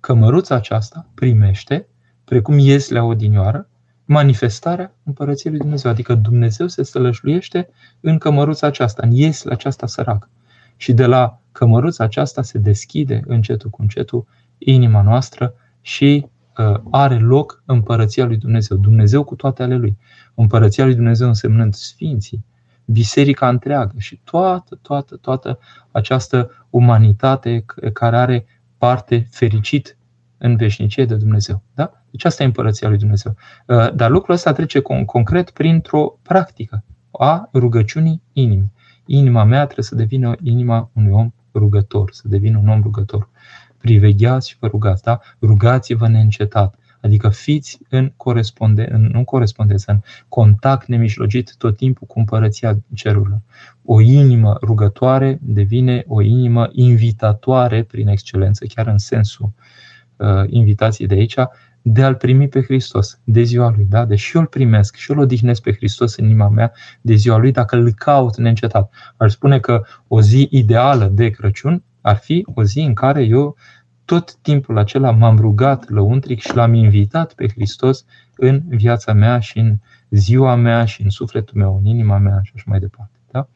cămăruța 0.00 0.54
aceasta 0.54 1.06
primește, 1.14 1.88
precum 2.24 2.58
ies 2.58 2.88
la 2.88 3.02
odinioară, 3.02 3.68
manifestarea 4.04 4.94
împărăției 5.02 5.52
lui 5.52 5.60
Dumnezeu. 5.60 5.90
Adică 5.90 6.14
Dumnezeu 6.14 6.66
se 6.66 6.82
stălășluiește 6.82 7.68
în 8.00 8.18
cămăruța 8.18 8.66
aceasta, 8.66 9.02
în 9.04 9.12
ies 9.12 9.42
la 9.42 9.52
aceasta 9.52 9.86
săracă. 9.86 10.28
Și 10.76 10.92
de 10.92 11.06
la 11.06 11.40
cămăruța 11.52 12.04
aceasta 12.04 12.42
se 12.42 12.58
deschide 12.58 13.22
încetul 13.26 13.70
cu 13.70 13.82
încetul 13.82 14.26
inima 14.58 15.02
noastră 15.02 15.54
și 15.80 16.26
are 16.90 17.18
loc 17.18 17.62
împărăția 17.66 18.24
lui 18.24 18.36
Dumnezeu. 18.36 18.76
Dumnezeu 18.76 19.24
cu 19.24 19.34
toate 19.34 19.62
ale 19.62 19.76
lui. 19.76 19.96
Împărăția 20.34 20.84
lui 20.84 20.94
Dumnezeu 20.94 21.28
însemnând 21.28 21.74
sfinții, 21.74 22.44
biserica 22.84 23.48
întreagă 23.48 23.94
și 23.96 24.20
toată, 24.24 24.78
toată, 24.82 25.16
toată 25.16 25.58
această 25.90 26.66
umanitate 26.70 27.64
care 27.92 28.16
are 28.16 28.46
parte 28.78 29.26
fericit 29.30 29.96
în 30.38 30.56
veșnicie 30.56 31.04
de 31.04 31.14
Dumnezeu. 31.14 31.62
Da? 31.74 31.92
Deci 32.10 32.24
asta 32.24 32.42
e 32.42 32.46
împărăția 32.46 32.88
lui 32.88 32.98
Dumnezeu. 32.98 33.36
Uh, 33.66 33.94
dar 33.94 34.10
lucrul 34.10 34.34
ăsta 34.34 34.52
trece 34.52 34.80
concret 35.06 35.50
printr-o 35.50 36.18
practică 36.22 36.84
a 37.10 37.48
rugăciunii 37.54 38.22
inimii. 38.32 38.72
Inima 39.06 39.44
mea 39.44 39.64
trebuie 39.64 39.84
să 39.84 39.94
devină 39.94 40.34
inima 40.42 40.90
unui 40.92 41.10
om 41.10 41.32
rugător, 41.54 42.10
să 42.12 42.22
devină 42.28 42.58
un 42.58 42.68
om 42.68 42.82
rugător 42.82 43.28
privegheați 43.80 44.48
și 44.48 44.56
vă 44.58 44.66
rugați, 44.66 45.02
da? 45.02 45.20
Rugați-vă 45.40 46.08
neîncetat. 46.08 46.74
Adică 47.00 47.28
fiți 47.28 47.78
în, 47.88 48.12
coresponde, 48.16 48.88
în, 48.92 49.08
nu 49.12 49.24
corespondență, 49.24 49.90
în 49.90 50.00
contact 50.28 50.86
nemijlocit 50.86 51.54
tot 51.58 51.76
timpul 51.76 52.06
cu 52.06 52.18
împărăția 52.18 52.78
cerurilor. 52.94 53.40
O 53.84 54.00
inimă 54.00 54.58
rugătoare 54.62 55.38
devine 55.42 56.04
o 56.06 56.22
inimă 56.22 56.68
invitatoare 56.72 57.82
prin 57.82 58.08
excelență, 58.08 58.64
chiar 58.66 58.86
în 58.86 58.98
sensul 58.98 59.52
uh, 60.16 60.28
invitației 60.46 61.08
de 61.08 61.14
aici, 61.14 61.34
de 61.82 62.02
a-L 62.02 62.14
primi 62.14 62.48
pe 62.48 62.62
Hristos 62.62 63.20
de 63.24 63.42
ziua 63.42 63.72
Lui. 63.76 63.86
Da? 63.88 64.04
Deci 64.04 64.30
eu 64.34 64.40
îl 64.40 64.46
primesc 64.46 64.96
și 64.96 65.10
eu 65.10 65.16
îl 65.16 65.22
odihnesc 65.22 65.62
pe 65.62 65.72
Hristos 65.72 66.16
în 66.16 66.24
inima 66.24 66.48
mea 66.48 66.72
de 67.00 67.14
ziua 67.14 67.36
Lui 67.36 67.52
dacă 67.52 67.76
îl 67.76 67.92
caut 67.92 68.36
neîncetat. 68.36 68.92
Ar 69.16 69.30
spune 69.30 69.58
că 69.58 69.82
o 70.08 70.20
zi 70.20 70.48
ideală 70.50 71.04
de 71.04 71.30
Crăciun 71.30 71.82
ar 72.00 72.16
fi 72.16 72.46
o 72.54 72.64
zi 72.64 72.80
în 72.80 72.94
care 72.94 73.22
eu 73.22 73.56
tot 74.04 74.34
timpul 74.34 74.78
acela 74.78 75.10
m-am 75.10 75.38
rugat 75.38 75.88
lăuntric 75.88 76.40
și 76.40 76.54
l-am 76.54 76.74
invitat 76.74 77.32
pe 77.32 77.48
Hristos 77.48 78.04
în 78.36 78.62
viața 78.68 79.12
mea 79.12 79.38
și 79.38 79.58
în 79.58 79.76
ziua 80.10 80.54
mea 80.54 80.84
și 80.84 81.02
în 81.02 81.10
sufletul 81.10 81.58
meu, 81.58 81.76
în 81.76 81.84
inima 81.84 82.18
mea 82.18 82.40
și 82.42 82.52
așa 82.54 82.64
mai 82.66 82.78
departe. 82.78 83.18
Da? 83.30 83.48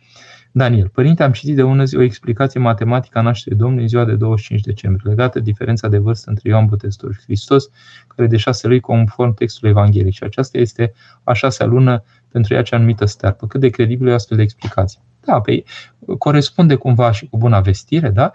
Daniel, 0.53 0.89
părinte, 0.89 1.23
am 1.23 1.33
citit 1.33 1.55
de 1.55 1.63
ună 1.63 1.85
zi 1.85 1.97
o 1.97 2.03
explicație 2.03 2.61
matematică 2.61 3.19
a 3.19 3.23
nașterii 3.23 3.59
Domnului 3.59 3.83
în 3.83 3.89
ziua 3.89 4.05
de 4.05 4.15
25 4.15 4.61
decembrie, 4.61 5.11
legată 5.11 5.39
de 5.39 5.45
diferența 5.45 5.89
de 5.89 5.99
vârstă 5.99 6.31
între 6.31 6.49
Ioan 6.49 6.67
Botezătorul 6.67 7.15
și 7.15 7.23
Hristos, 7.23 7.69
care 8.07 8.29
de 8.29 8.37
șase 8.37 8.67
lui 8.67 8.81
conform 8.81 9.35
textului 9.35 9.71
evanghelic. 9.71 10.13
Și 10.13 10.23
aceasta 10.23 10.59
este 10.59 10.93
a 11.23 11.33
șasea 11.33 11.67
lună 11.67 12.05
pentru 12.29 12.55
ea 12.55 12.63
cea 12.63 12.77
anumită 12.77 13.05
stearpă. 13.05 13.47
Cât 13.47 13.61
de 13.61 13.69
credibilă 13.69 14.09
e 14.09 14.13
o 14.13 14.15
astfel 14.15 14.37
de 14.37 14.43
explicație? 14.43 15.01
Da, 15.27 15.41
pe 15.41 15.65
corespunde 16.19 16.75
cumva 16.75 17.11
și 17.11 17.29
cu 17.29 17.37
buna 17.37 17.61
vestire, 17.61 18.11
da? 18.11 18.33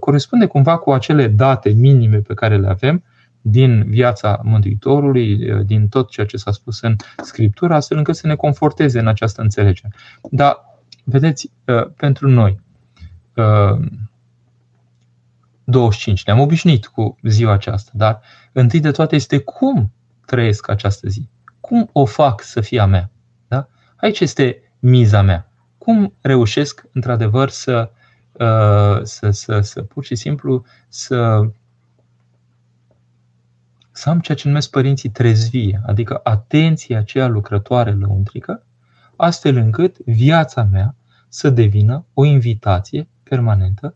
corespunde 0.00 0.46
cumva 0.46 0.78
cu 0.78 0.92
acele 0.92 1.26
date 1.26 1.70
minime 1.70 2.18
pe 2.18 2.34
care 2.34 2.58
le 2.58 2.68
avem 2.68 3.04
din 3.40 3.84
viața 3.88 4.40
Mântuitorului, 4.42 5.52
din 5.64 5.88
tot 5.88 6.10
ceea 6.10 6.26
ce 6.26 6.36
s-a 6.36 6.50
spus 6.50 6.80
în 6.80 6.96
Scriptură, 7.22 7.74
astfel 7.74 7.96
încât 7.96 8.16
să 8.16 8.26
ne 8.26 8.34
conforteze 8.34 8.98
în 8.98 9.06
această 9.06 9.42
înțelegere. 9.42 9.92
Dar, 10.30 10.58
vedeți, 11.04 11.52
pentru 11.96 12.28
noi, 12.28 12.60
25, 15.64 16.24
ne-am 16.24 16.40
obișnuit 16.40 16.86
cu 16.86 17.18
ziua 17.22 17.52
aceasta, 17.52 17.90
dar 17.94 18.20
întâi 18.52 18.80
de 18.80 18.90
toate 18.90 19.14
este 19.14 19.38
cum 19.38 19.92
trăiesc 20.26 20.68
această 20.68 21.08
zi. 21.08 21.28
Cum 21.60 21.88
o 21.92 22.04
fac 22.04 22.42
să 22.42 22.60
fie 22.60 22.80
a 22.80 22.86
mea? 22.86 23.10
Da? 23.48 23.68
Aici 23.96 24.20
este 24.20 24.72
miza 24.78 25.22
mea 25.22 25.49
cum 25.90 26.14
reușesc 26.20 26.84
într-adevăr 26.92 27.48
să, 27.48 27.90
uh, 28.32 29.02
să, 29.02 29.30
să, 29.30 29.60
să 29.60 29.82
pur 29.82 30.04
și 30.04 30.14
simplu 30.14 30.64
să, 30.88 31.50
să 33.90 34.10
am 34.10 34.20
ceea 34.20 34.36
ce 34.36 34.48
numesc 34.48 34.70
părinții 34.70 35.08
trezvie, 35.08 35.80
adică 35.86 36.20
atenția 36.22 36.98
aceea 36.98 37.26
lucrătoare 37.26 37.92
lăuntrică, 37.92 38.66
astfel 39.16 39.56
încât 39.56 39.98
viața 39.98 40.62
mea 40.62 40.94
să 41.28 41.50
devină 41.50 42.06
o 42.14 42.24
invitație 42.24 43.08
permanentă 43.22 43.94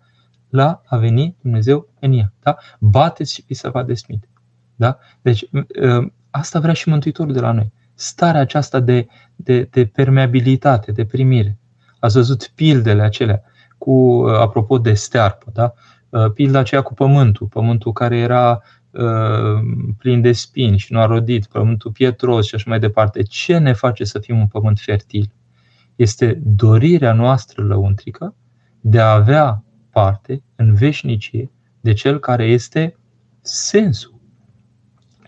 la 0.49 0.83
a 0.87 0.97
veni 0.97 1.37
Dumnezeu 1.41 1.89
în 2.01 2.13
ea. 2.13 2.33
Da? 2.43 2.57
Bateți 2.79 3.33
și 3.33 3.45
vi 3.47 3.55
se 3.55 3.69
va 3.69 3.83
desmite. 3.83 4.29
Da? 4.77 4.99
Deci, 5.23 5.43
uh, 5.53 6.11
asta 6.31 6.61
vrea 6.61 6.73
și 6.73 6.89
Mântuitorul 6.89 7.33
de 7.33 7.41
la 7.41 7.53
noi. 7.53 7.73
Starea 7.95 8.41
aceasta 8.41 8.81
de, 8.81 9.07
de, 9.37 9.63
de 9.63 9.87
permeabilitate, 9.87 10.93
de 10.93 11.05
primire. 11.05 11.59
Ați 12.05 12.15
văzut 12.15 12.53
pildele 12.55 13.03
acelea 13.03 13.43
cu, 13.79 13.91
uh, 13.91 14.39
apropo 14.39 14.79
de 14.79 14.95
stearpă, 14.95 15.51
da? 15.53 15.73
Uh, 16.09 16.31
pilda 16.33 16.59
aceea 16.59 16.83
cu 16.83 16.95
pământul, 16.95 17.47
pământul 17.47 17.93
care 17.93 18.17
era 18.17 18.63
uh, 18.91 19.61
plin 19.99 20.21
de 20.21 20.33
spini 20.33 20.79
și 20.79 20.93
nu 20.93 21.01
a 21.01 21.07
rodit, 21.07 21.47
pământul 21.47 21.91
pietros 21.91 22.47
și 22.47 22.55
așa 22.55 22.65
mai 22.67 22.79
departe. 22.79 23.23
Ce 23.23 23.59
ne 23.59 23.73
face 23.73 24.05
să 24.05 24.19
fim 24.19 24.39
un 24.39 24.47
pământ 24.47 24.79
fertil? 24.79 25.33
Este 25.97 26.41
dorirea 26.43 27.13
noastră 27.13 27.65
lăuntrică 27.65 28.35
de 28.81 29.01
a 29.01 29.13
avea 29.13 29.65
parte 29.91 30.43
în 30.57 30.75
veșnicie 30.75 31.51
de 31.81 31.93
cel 31.93 32.19
care 32.19 32.45
este 32.45 32.97
sensul. 33.41 34.21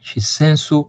Și 0.01 0.21
sensul 0.21 0.89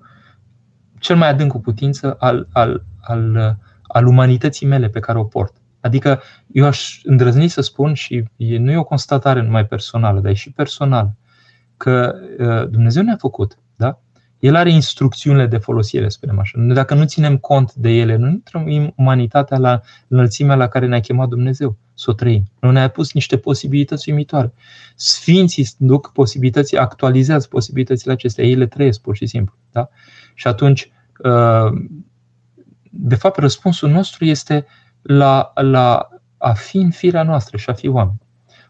cel 0.99 1.15
mai 1.15 1.29
adânc 1.29 1.51
cu 1.51 1.59
putință 1.59 2.15
al, 2.19 2.47
al, 2.51 2.85
al, 3.01 3.57
al 3.81 4.05
umanității 4.05 4.67
mele 4.67 4.89
pe 4.89 4.99
care 4.99 5.17
o 5.17 5.23
port. 5.23 5.55
Adică 5.87 6.21
eu 6.51 6.65
aș 6.65 6.99
îndrăzni 7.03 7.47
să 7.47 7.61
spun 7.61 7.93
și 7.93 8.23
nu 8.37 8.71
e 8.71 8.77
o 8.77 8.83
constatare 8.83 9.41
numai 9.41 9.65
personală, 9.65 10.19
dar 10.19 10.31
e 10.31 10.33
și 10.33 10.51
personală, 10.51 11.15
că 11.77 12.15
uh, 12.39 12.69
Dumnezeu 12.69 13.03
ne-a 13.03 13.17
făcut, 13.19 13.57
da? 13.75 13.99
El 14.39 14.55
are 14.55 14.71
instrucțiunile 14.71 15.45
de 15.45 15.57
folosire, 15.57 16.09
spunem 16.09 16.39
așa. 16.39 16.59
Dacă 16.59 16.93
nu 16.93 17.05
ținem 17.05 17.37
cont 17.37 17.73
de 17.73 17.89
ele, 17.89 18.15
nu 18.15 18.41
trăim 18.43 18.93
umanitatea 18.95 19.57
la 19.57 19.81
înălțimea 20.07 20.55
la 20.55 20.67
care 20.67 20.87
ne-a 20.87 20.99
chemat 20.99 21.27
Dumnezeu 21.27 21.77
să 21.93 22.09
o 22.09 22.13
trăim. 22.13 22.43
Nu 22.59 22.71
ne-a 22.71 22.87
pus 22.87 23.13
niște 23.13 23.37
posibilități 23.37 24.09
uimitoare. 24.09 24.53
Sfinții 24.95 25.67
duc 25.77 26.11
posibilități, 26.11 26.75
actualizează 26.75 27.47
posibilitățile 27.49 28.11
acestea. 28.13 28.45
Ei 28.45 28.55
le 28.55 28.67
trăiesc 28.67 29.01
pur 29.01 29.15
și 29.15 29.25
simplu. 29.25 29.55
Da? 29.71 29.89
Și 30.33 30.47
atunci, 30.47 30.91
uh, 31.23 31.81
de 32.91 33.15
fapt, 33.15 33.37
răspunsul 33.37 33.89
nostru 33.89 34.25
este 34.25 34.65
la, 35.07 35.51
la 35.55 36.09
a 36.37 36.53
fi 36.53 36.77
în 36.77 36.91
firea 36.91 37.23
noastră 37.23 37.57
și 37.57 37.69
a 37.69 37.73
fi 37.73 37.87
oameni. 37.87 38.21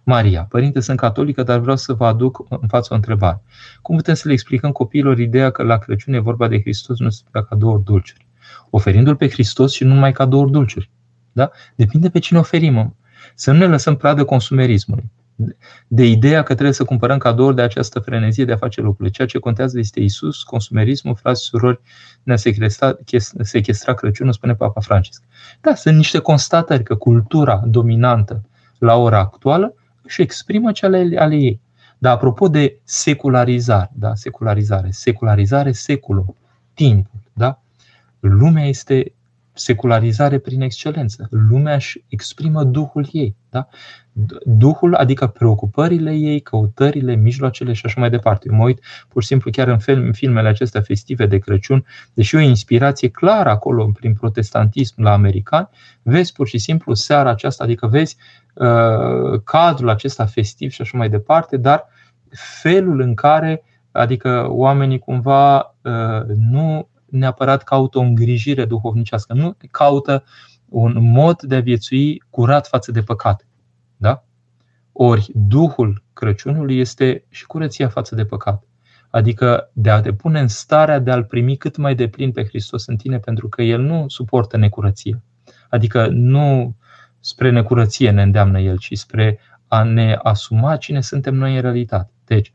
Maria, 0.04 0.44
părinte, 0.44 0.80
sunt 0.80 0.98
catolică, 0.98 1.44
dar 1.44 1.60
vreau 1.60 1.76
să 1.76 1.94
vă 1.94 2.06
aduc 2.06 2.46
în 2.50 2.68
față 2.68 2.88
o 2.92 2.96
întrebare. 2.96 3.42
Cum 3.82 3.96
putem 3.96 4.14
să 4.14 4.24
le 4.28 4.34
explicăm 4.34 4.72
copiilor 4.72 5.20
ideea 5.20 5.50
că 5.50 5.64
la 5.64 5.78
Crăciun 5.78 6.14
e 6.14 6.20
vorba 6.20 6.48
de 6.48 6.60
Hristos, 6.60 7.00
nu 7.00 7.10
se 7.10 7.22
ca 7.32 7.56
două 7.56 7.82
dulciuri? 7.86 8.28
Oferindu-L 8.70 9.16
pe 9.16 9.30
Hristos 9.30 9.74
și 9.74 9.84
nu 9.84 9.94
numai 9.94 10.12
ca 10.12 10.26
două 10.26 10.46
dulciuri. 10.46 10.90
Da? 11.32 11.52
Depinde 11.76 12.10
pe 12.10 12.20
cine 12.20 12.40
oferim. 12.40 12.96
Să 13.36 13.52
nu 13.52 13.58
ne 13.58 13.66
lăsăm 13.66 13.96
pradă 13.96 14.26
consumerismului 14.26 15.12
de 15.88 16.06
ideea 16.06 16.44
că 16.44 16.54
trebuie 16.54 16.74
să 16.74 16.84
cumpărăm 16.84 17.18
cadouri 17.18 17.56
de 17.56 17.62
această 17.62 18.00
frenezie 18.00 18.46
de 18.46 18.52
a 18.52 18.58
face 18.58 18.82
lucrurile. 18.82 19.10
Ceea 19.10 19.28
ce 19.28 19.40
contează 19.40 19.80
este 19.80 20.00
Isus, 20.00 20.44
consumerismul, 20.44 21.16
frați 21.16 21.44
și 21.44 21.50
surori, 21.50 21.80
ne-a 22.24 22.36
sequestrat 23.42 23.96
Crăciunul, 23.96 24.34
spune 24.34 24.56
Papa 24.56 24.82
Francisc. 24.82 25.24
Da, 25.62 25.76
sunt 25.76 25.96
niște 25.96 26.20
constatări 26.20 26.84
că 26.84 26.96
cultura 26.96 27.62
dominantă 27.66 28.42
la 28.78 28.96
ora 28.96 29.20
actuală 29.20 29.74
își 30.04 30.22
exprimă 30.22 30.72
cele 30.72 31.18
ale 31.18 31.36
ei. 31.36 31.60
Dar 31.98 32.14
apropo 32.14 32.48
de 32.48 32.80
secularizare, 32.84 33.92
da, 33.94 34.16
secularizare, 34.16 34.90
secularizare, 34.92 35.72
seculul, 35.72 36.36
timpul, 36.74 37.20
da? 37.34 37.62
Lumea 38.20 38.66
este 38.66 39.12
secularizare 39.54 40.38
prin 40.38 40.62
excelență. 40.62 41.28
Lumea 41.32 41.76
își 41.76 42.04
exprimă 42.08 42.64
Duhul 42.64 43.08
ei. 43.12 43.36
Da? 43.50 43.68
Duhul, 44.45 44.95
adică 44.95 45.28
preocupările 45.28 46.13
ei, 46.13 46.39
căutările, 46.39 47.15
mijloacele 47.15 47.74
și 47.74 47.86
așa 47.86 47.99
mai 47.99 48.09
departe. 48.09 48.47
Eu 48.51 48.57
mă 48.57 48.63
uit 48.63 48.80
pur 49.07 49.22
și 49.22 49.28
simplu 49.28 49.51
chiar 49.51 49.68
în, 49.68 49.80
film, 49.80 50.05
în 50.05 50.13
filmele 50.13 50.47
acestea 50.47 50.82
festive 50.82 51.26
de 51.26 51.38
Crăciun, 51.38 51.86
deși 52.13 52.36
o 52.36 52.39
inspirație 52.39 53.09
clară 53.09 53.49
acolo 53.49 53.91
prin 53.93 54.13
protestantism 54.13 55.01
la 55.01 55.11
americani, 55.11 55.70
vezi 56.01 56.34
pur 56.34 56.47
și 56.47 56.57
simplu 56.57 56.93
seara 56.93 57.30
aceasta, 57.30 57.63
adică 57.63 57.88
vezi 57.88 58.18
uh, 58.53 59.41
cadrul 59.43 59.89
acesta 59.89 60.26
festiv 60.26 60.72
și 60.72 60.82
așa 60.82 60.97
mai 60.97 61.09
departe, 61.09 61.57
dar 61.57 61.86
felul 62.61 62.99
în 63.01 63.13
care, 63.13 63.63
adică 63.91 64.47
oamenii 64.49 64.99
cumva 64.99 65.76
uh, 65.82 66.36
nu 66.36 66.89
neapărat 67.05 67.63
caută 67.63 67.97
o 67.97 68.01
îngrijire 68.01 68.65
duhovnicească, 68.65 69.34
nu 69.34 69.57
caută 69.72 70.24
un 70.70 70.95
mod 70.99 71.41
de 71.41 71.55
a 71.55 71.59
viețui 71.59 72.24
curat 72.30 72.68
față 72.68 72.91
de 72.91 73.01
păcate. 73.01 73.47
Da? 73.98 74.24
Ori 74.91 75.32
Duhul 75.34 76.04
Crăciunului 76.14 76.80
este 76.80 77.26
și 77.30 77.45
curăția 77.45 77.88
față 77.88 78.16
de 78.16 78.26
păcat. 78.26 78.64
Adică 79.10 79.70
de 79.74 79.89
a 79.89 80.02
te 80.02 80.14
pune 80.14 80.39
în 80.39 80.48
starea 80.48 81.00
de 81.00 81.12
a-L 81.12 81.24
primi 81.24 81.58
cât 81.58 81.78
mai 81.78 81.95
deplin 81.95 82.32
pe 82.32 82.43
Hristos 82.45 82.86
în 82.86 82.95
tine, 82.95 83.20
pentru 83.20 83.50
că 83.50 83.62
El 83.62 83.82
nu 83.82 84.06
suportă 84.08 84.58
necurăție. 84.58 85.24
Adică 85.70 86.08
nu 86.08 86.76
spre 87.20 87.50
necurăție 87.50 88.12
ne 88.12 88.22
îndeamnă 88.22 88.60
El, 88.60 88.78
ci 88.78 88.98
spre 88.98 89.39
a 89.68 89.84
ne 89.84 90.20
asuma 90.24 90.78
cine 90.78 91.02
suntem 91.02 91.36
noi 91.36 91.56
în 91.56 91.62
realitate. 91.62 92.12
Deci, 92.26 92.54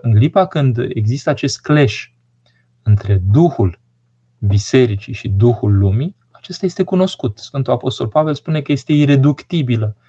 în 0.00 0.14
clipa 0.14 0.46
când 0.46 0.78
există 0.88 1.30
acest 1.30 1.60
clash 1.60 2.04
între 2.82 3.22
Duhul 3.30 3.80
bisericii 4.38 5.12
și 5.12 5.28
Duhul 5.28 5.78
lumii, 5.78 6.16
acesta 6.30 6.66
este 6.66 6.82
cunoscut. 6.82 7.38
Sfântul 7.38 7.72
Apostol 7.72 8.08
Pavel 8.08 8.34
spune 8.34 8.60
că 8.60 8.72
este 8.72 8.92
ireductibilă, 8.92 9.96
uh, 9.98 10.05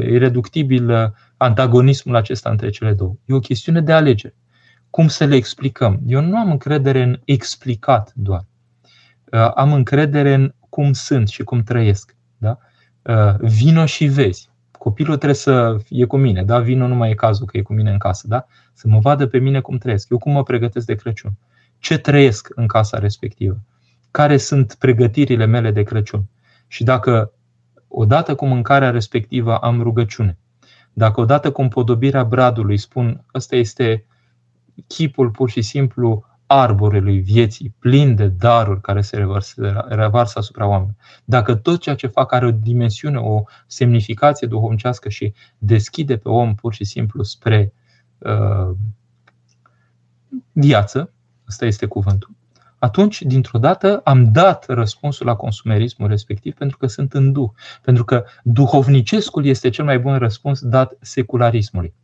ireductibil 0.00 1.14
antagonismul 1.36 2.16
acesta 2.16 2.50
între 2.50 2.70
cele 2.70 2.92
două. 2.92 3.16
E 3.24 3.34
o 3.34 3.38
chestiune 3.38 3.80
de 3.80 3.92
alegere. 3.92 4.34
Cum 4.90 5.08
să 5.08 5.24
le 5.24 5.34
explicăm? 5.34 6.00
Eu 6.06 6.20
nu 6.20 6.36
am 6.36 6.50
încredere 6.50 7.02
în 7.02 7.20
explicat 7.24 8.12
doar. 8.14 8.44
Uh, 9.32 9.50
am 9.54 9.72
încredere 9.72 10.34
în 10.34 10.54
cum 10.68 10.92
sunt 10.92 11.28
și 11.28 11.42
cum 11.42 11.62
trăiesc. 11.62 12.16
Da? 12.38 12.58
Uh, 13.02 13.34
vino 13.38 13.86
și 13.86 14.04
vezi. 14.04 14.50
Copilul 14.78 15.16
trebuie 15.16 15.38
să 15.38 15.76
fie 15.84 16.04
cu 16.04 16.16
mine, 16.16 16.42
da? 16.42 16.58
Vino 16.58 16.86
nu 16.86 16.94
mai 16.94 17.10
e 17.10 17.14
cazul 17.14 17.46
că 17.46 17.56
e 17.56 17.62
cu 17.62 17.72
mine 17.72 17.90
în 17.90 17.98
casă, 17.98 18.26
da? 18.28 18.46
Să 18.72 18.88
mă 18.88 18.98
vadă 18.98 19.26
pe 19.26 19.38
mine 19.38 19.60
cum 19.60 19.78
trăiesc. 19.78 20.10
Eu 20.10 20.18
cum 20.18 20.32
mă 20.32 20.42
pregătesc 20.42 20.86
de 20.86 20.94
Crăciun 20.94 21.38
ce 21.78 21.98
trăiesc 21.98 22.48
în 22.54 22.66
casa 22.66 22.98
respectivă, 22.98 23.60
care 24.10 24.36
sunt 24.36 24.74
pregătirile 24.78 25.44
mele 25.44 25.70
de 25.70 25.82
Crăciun. 25.82 26.24
Și 26.66 26.84
dacă 26.84 27.32
odată 27.88 28.34
cu 28.34 28.46
mâncarea 28.46 28.90
respectivă 28.90 29.56
am 29.56 29.82
rugăciune, 29.82 30.38
dacă 30.92 31.20
odată 31.20 31.52
cu 31.52 31.62
împodobirea 31.62 32.24
bradului 32.24 32.76
spun 32.76 33.24
ăsta 33.34 33.56
este 33.56 34.06
chipul 34.86 35.30
pur 35.30 35.50
și 35.50 35.62
simplu 35.62 36.24
arborelui 36.46 37.18
vieții, 37.18 37.74
plin 37.78 38.14
de 38.14 38.28
daruri 38.28 38.80
care 38.80 39.00
se 39.00 39.16
revarsă, 39.16 39.84
revarsă 39.88 40.38
asupra 40.38 40.66
oamenilor. 40.66 40.96
Dacă 41.24 41.54
tot 41.54 41.80
ceea 41.80 41.94
ce 41.94 42.06
fac 42.06 42.32
are 42.32 42.46
o 42.46 42.50
dimensiune, 42.50 43.18
o 43.18 43.42
semnificație 43.66 44.46
duhovnicească 44.46 45.08
și 45.08 45.34
deschide 45.58 46.16
pe 46.16 46.28
om 46.28 46.54
pur 46.54 46.74
și 46.74 46.84
simplu 46.84 47.22
spre 47.22 47.72
uh, 48.18 48.70
viață, 50.52 51.10
Ăsta 51.48 51.66
este 51.66 51.86
cuvântul. 51.86 52.30
Atunci, 52.78 53.22
dintr-o 53.22 53.58
dată, 53.58 54.00
am 54.04 54.32
dat 54.32 54.64
răspunsul 54.68 55.26
la 55.26 55.34
consumerismul 55.34 56.08
respectiv 56.08 56.54
pentru 56.54 56.76
că 56.76 56.86
sunt 56.86 57.12
în 57.12 57.32
duh. 57.32 57.50
Pentru 57.82 58.04
că 58.04 58.24
duhovnicescul 58.42 59.44
este 59.44 59.68
cel 59.68 59.84
mai 59.84 59.98
bun 59.98 60.18
răspuns 60.18 60.60
dat 60.60 60.96
secularismului. 61.00 61.94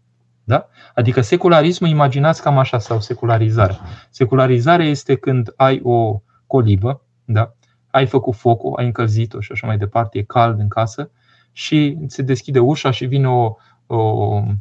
Da? 0.44 0.68
Adică 0.94 1.20
secularismul, 1.20 1.90
imaginați 1.90 2.42
cam 2.42 2.58
așa, 2.58 2.78
sau 2.78 3.00
secularizarea. 3.00 3.78
Secularizarea 4.10 4.86
este 4.86 5.14
când 5.14 5.52
ai 5.56 5.80
o 5.82 6.22
colibă, 6.46 7.02
da? 7.24 7.54
ai 7.90 8.06
făcut 8.06 8.34
focul, 8.34 8.72
ai 8.76 8.84
încălzit-o 8.84 9.40
și 9.40 9.52
așa 9.52 9.66
mai 9.66 9.78
departe, 9.78 10.18
e 10.18 10.22
cald 10.22 10.58
în 10.58 10.68
casă 10.68 11.10
și 11.52 11.98
se 12.06 12.22
deschide 12.22 12.58
ușa 12.58 12.90
și 12.90 13.04
vine 13.04 13.28
o, 13.28 13.54
o 13.86 13.96
un 13.96 14.56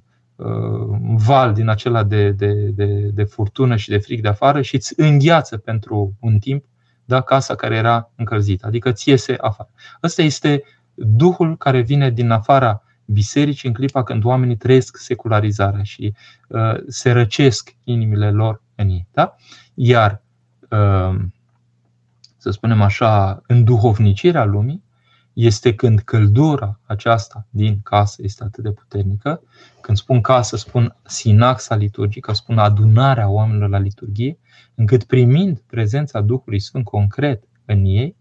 val 1.15 1.53
din 1.53 1.67
acela 1.67 2.03
de, 2.03 2.31
de, 2.31 2.53
de, 2.53 2.85
de 3.13 3.23
furtună 3.23 3.75
și 3.75 3.89
de 3.89 3.97
fric 3.97 4.21
de 4.21 4.27
afară 4.27 4.61
și 4.61 4.75
îți 4.75 4.93
îngheață 4.97 5.57
pentru 5.57 6.13
un 6.19 6.39
timp 6.39 6.63
da, 7.05 7.21
casa 7.21 7.55
care 7.55 7.75
era 7.75 8.11
încălzită, 8.15 8.67
adică 8.67 8.91
ți 8.91 9.09
iese 9.09 9.35
afară. 9.39 9.69
Ăsta 10.03 10.21
este 10.21 10.63
Duhul 10.93 11.57
care 11.57 11.81
vine 11.81 12.09
din 12.09 12.29
afara 12.29 12.83
bisericii 13.05 13.67
în 13.67 13.73
clipa 13.73 14.03
când 14.03 14.23
oamenii 14.23 14.55
trăiesc 14.55 14.97
secularizarea 14.97 15.83
și 15.83 16.13
uh, 16.47 16.73
se 16.87 17.11
răcesc 17.11 17.75
inimile 17.83 18.31
lor 18.31 18.61
în 18.75 18.89
ei. 18.89 19.07
Da? 19.11 19.35
Iar, 19.73 20.21
uh, 20.69 21.19
să 22.37 22.51
spunem 22.51 22.81
așa, 22.81 23.41
înduhovnicirea 23.47 24.43
lumii 24.45 24.83
este 25.45 25.75
când 25.75 25.99
căldura 25.99 26.79
aceasta 26.85 27.47
din 27.49 27.79
casă 27.83 28.21
este 28.23 28.43
atât 28.43 28.63
de 28.63 28.71
puternică. 28.71 29.41
Când 29.81 29.97
spun 29.97 30.21
casă, 30.21 30.57
spun 30.57 30.95
sinaxa 31.05 31.75
liturgică, 31.75 32.33
spun 32.33 32.57
adunarea 32.57 33.29
oamenilor 33.29 33.69
la 33.69 33.77
liturghie, 33.77 34.37
încât 34.75 35.03
primind 35.03 35.59
prezența 35.59 36.21
Duhului 36.21 36.59
Sfânt 36.59 36.83
concret 36.83 37.43
în 37.65 37.83
ei, 37.85 38.15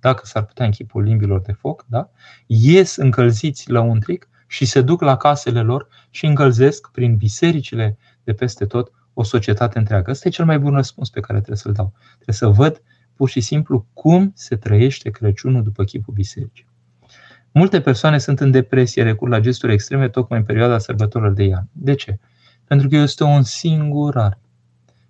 dacă 0.00 0.22
s-ar 0.26 0.44
putea 0.44 0.64
în 0.64 0.70
chipul 0.70 1.02
limbilor 1.02 1.40
de 1.40 1.52
foc, 1.52 1.84
da? 1.88 2.10
ies 2.46 2.96
încălziți 2.96 3.70
la 3.70 3.80
un 3.80 4.00
tric 4.00 4.28
și 4.46 4.64
se 4.64 4.80
duc 4.80 5.00
la 5.00 5.16
casele 5.16 5.60
lor 5.60 5.88
și 6.10 6.26
încălzesc 6.26 6.90
prin 6.90 7.16
bisericile 7.16 7.98
de 8.24 8.32
peste 8.32 8.66
tot 8.66 8.90
o 9.14 9.22
societate 9.22 9.78
întreagă. 9.78 10.10
Ăsta 10.10 10.28
e 10.28 10.30
cel 10.30 10.44
mai 10.44 10.58
bun 10.58 10.74
răspuns 10.74 11.10
pe 11.10 11.20
care 11.20 11.38
trebuie 11.38 11.58
să-l 11.58 11.72
dau. 11.72 11.92
Trebuie 12.14 12.36
să 12.36 12.46
văd 12.46 12.82
pur 13.16 13.28
și 13.28 13.40
simplu 13.40 13.86
cum 13.92 14.32
se 14.34 14.56
trăiește 14.56 15.10
Crăciunul 15.10 15.62
după 15.62 15.84
chipul 15.84 16.14
bisericii. 16.14 16.66
Multe 17.52 17.80
persoane 17.80 18.18
sunt 18.18 18.40
în 18.40 18.50
depresie, 18.50 19.02
recurg 19.02 19.32
la 19.32 19.40
gesturi 19.40 19.72
extreme 19.72 20.08
tocmai 20.08 20.38
în 20.38 20.44
perioada 20.44 20.78
sărbătorilor 20.78 21.32
de 21.32 21.44
iarnă. 21.44 21.68
De 21.72 21.94
ce? 21.94 22.18
Pentru 22.64 22.88
că 22.88 22.96
este 22.96 23.24
un 23.24 23.42
singurar. 23.42 24.38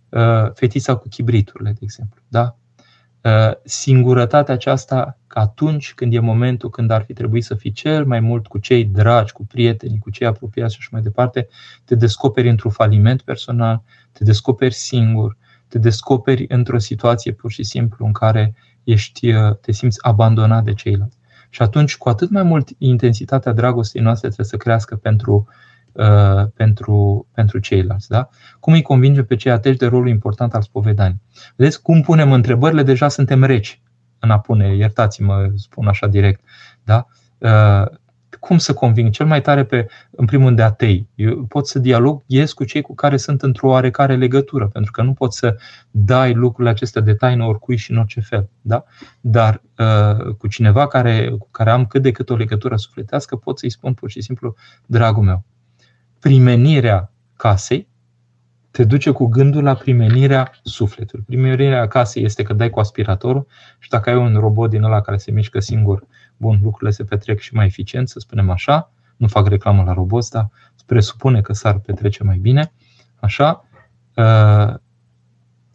Uh, 0.09 0.53
fetița 0.55 0.95
cu 0.95 1.09
chibriturile, 1.09 1.71
de 1.71 1.79
exemplu. 1.83 2.23
Da? 2.29 2.57
Uh, 3.23 3.53
singurătatea 3.65 4.55
aceasta 4.55 5.19
că 5.27 5.39
atunci 5.39 5.95
când 5.95 6.15
e 6.15 6.19
momentul 6.19 6.71
când 6.71 6.91
ar 6.91 7.03
fi 7.03 7.13
trebuit 7.13 7.45
să 7.45 7.55
fii 7.55 7.73
cel 7.73 8.05
mai 8.05 8.21
mult 8.21 8.47
cu 8.47 8.59
cei 8.59 8.85
dragi, 8.85 9.33
cu 9.33 9.47
prietenii, 9.47 9.99
cu 9.99 10.11
cei 10.11 10.27
apropiați 10.27 10.73
și 10.73 10.79
așa 10.81 10.89
mai 10.93 11.03
departe, 11.03 11.49
te 11.85 11.95
descoperi 11.95 12.49
într-un 12.49 12.71
faliment 12.71 13.23
personal, 13.23 13.83
te 14.13 14.25
descoperi 14.25 14.75
singur, 14.75 15.37
te 15.69 15.79
descoperi 15.79 16.45
într-o 16.49 16.79
situație 16.79 17.33
pur 17.33 17.51
și 17.51 17.63
simplu 17.63 18.07
în 18.07 18.13
care 18.13 18.55
ești, 18.85 19.33
uh, 19.33 19.57
te 19.57 19.73
simți 19.73 19.99
abandonat 20.05 20.65
de 20.65 20.75
ceilalți. 20.75 21.17
Și 21.51 21.63
atunci, 21.63 21.97
cu 21.97 22.09
atât 22.09 22.31
mai 22.31 22.43
mult, 22.43 22.69
intensitatea 22.79 23.53
dragostei 23.53 24.03
noastre 24.03 24.27
trebuie 24.29 24.51
să 24.51 24.57
crească 24.57 24.97
pentru, 24.97 25.49
uh, 25.93 26.47
pentru, 26.55 27.27
pentru 27.35 27.59
ceilalți. 27.59 28.09
Da? 28.09 28.29
Cum 28.61 28.73
îi 28.73 28.83
convinge 28.83 29.23
pe 29.23 29.37
cei 29.37 29.53
ateși 29.53 29.79
de 29.79 29.87
rolul 29.87 30.09
important 30.09 30.55
al 30.55 30.63
spovedanii? 30.63 31.23
Vedeți, 31.57 31.83
cum 31.83 32.01
punem 32.01 32.33
întrebările, 32.33 32.83
deja 32.83 33.09
suntem 33.09 33.45
reci 33.45 33.81
în 34.19 34.31
a 34.31 34.39
pune, 34.39 34.77
iertați-mă, 34.77 35.51
spun 35.55 35.87
așa 35.87 36.07
direct. 36.07 36.41
Da? 36.85 37.07
Uh, 37.39 37.87
cum 38.47 38.59
să 38.59 38.75
conving 38.75 39.11
cel 39.11 39.27
mai 39.27 39.41
tare 39.41 39.65
pe, 39.65 39.87
în 40.11 40.25
primul 40.25 40.45
rând, 40.45 40.57
de 40.57 40.63
atei. 40.63 41.09
Eu 41.15 41.45
pot 41.45 41.67
să 41.67 41.79
dialoghez 41.79 42.53
cu 42.53 42.65
cei 42.65 42.83
cu 42.83 42.95
care 42.95 43.17
sunt 43.17 43.43
într-o 43.43 43.69
oarecare 43.69 44.17
legătură, 44.17 44.69
pentru 44.69 44.93
că 44.93 45.03
nu 45.03 45.13
pot 45.13 45.33
să 45.33 45.57
dai 45.91 46.35
lucrurile 46.35 46.71
acestea 46.71 47.03
de 47.03 47.15
taină 47.15 47.45
oricui 47.45 47.77
și 47.77 47.91
în 47.91 47.97
orice 47.97 48.21
fel. 48.21 48.49
Da? 48.61 48.85
Dar 49.21 49.63
uh, 49.79 50.35
cu 50.39 50.47
cineva 50.47 50.87
care, 50.87 51.29
cu 51.39 51.49
care 51.51 51.71
am 51.71 51.87
cât 51.87 52.03
de 52.03 52.11
cât 52.11 52.31
o 52.31 52.37
legătură 52.37 52.77
sufletească, 52.77 53.37
pot 53.37 53.59
să-i 53.59 53.71
spun 53.71 53.95
pur 53.95 54.11
și 54.11 54.21
simplu, 54.21 54.55
dragul 54.87 55.23
meu, 55.23 55.45
primenirea 56.21 57.13
casei 57.37 57.89
te 58.71 58.85
duce 58.85 59.11
cu 59.11 59.27
gândul 59.27 59.63
la 59.63 59.75
primenirea 59.75 60.53
sufletului. 60.63 61.25
Primenirea 61.25 61.89
casei 61.89 62.25
este 62.25 62.43
că 62.43 62.53
dai 62.53 62.71
cu 62.71 62.81
aspiratorul 62.81 63.47
și 63.79 63.89
dacă 63.89 64.11
ai 64.11 64.17
un 64.17 64.37
robot 64.39 64.71
din 64.71 64.83
ăla 64.83 65.01
care 65.01 65.17
se 65.17 65.31
mișcă 65.31 65.61
singur 65.61 66.07
bun, 66.37 66.59
lucrurile 66.63 66.91
se 66.91 67.05
petrec 67.05 67.39
și 67.39 67.55
mai 67.55 67.67
eficient, 67.67 68.09
să 68.09 68.19
spunem 68.19 68.51
așa, 68.51 68.93
nu 69.17 69.27
fac 69.27 69.47
reclamă 69.47 69.83
la 69.83 69.93
roboți, 69.93 70.31
dar 70.31 70.51
presupune 70.87 71.41
că 71.41 71.53
s-ar 71.53 71.79
petrece 71.79 72.25
mai 72.25 72.39
bine, 72.39 72.73
așa, 73.21 73.65
uh, 74.15 74.75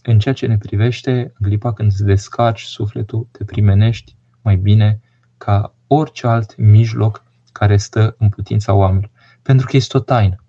în 0.03 0.19
ceea 0.19 0.33
ce 0.33 0.47
ne 0.47 0.57
privește, 0.57 1.11
în 1.11 1.47
clipa 1.47 1.73
când 1.73 1.91
îți 1.91 2.03
descarci 2.03 2.61
sufletul, 2.61 3.27
te 3.31 3.43
primenești 3.43 4.15
mai 4.41 4.55
bine 4.55 4.99
ca 5.37 5.73
orice 5.87 6.27
alt 6.27 6.57
mijloc 6.57 7.23
care 7.51 7.77
stă 7.77 8.15
în 8.17 8.29
putința 8.29 8.73
oamenilor. 8.73 9.11
Pentru 9.41 9.65
că 9.65 9.75
este 9.75 9.97
o 9.97 9.99
taină. 9.99 10.43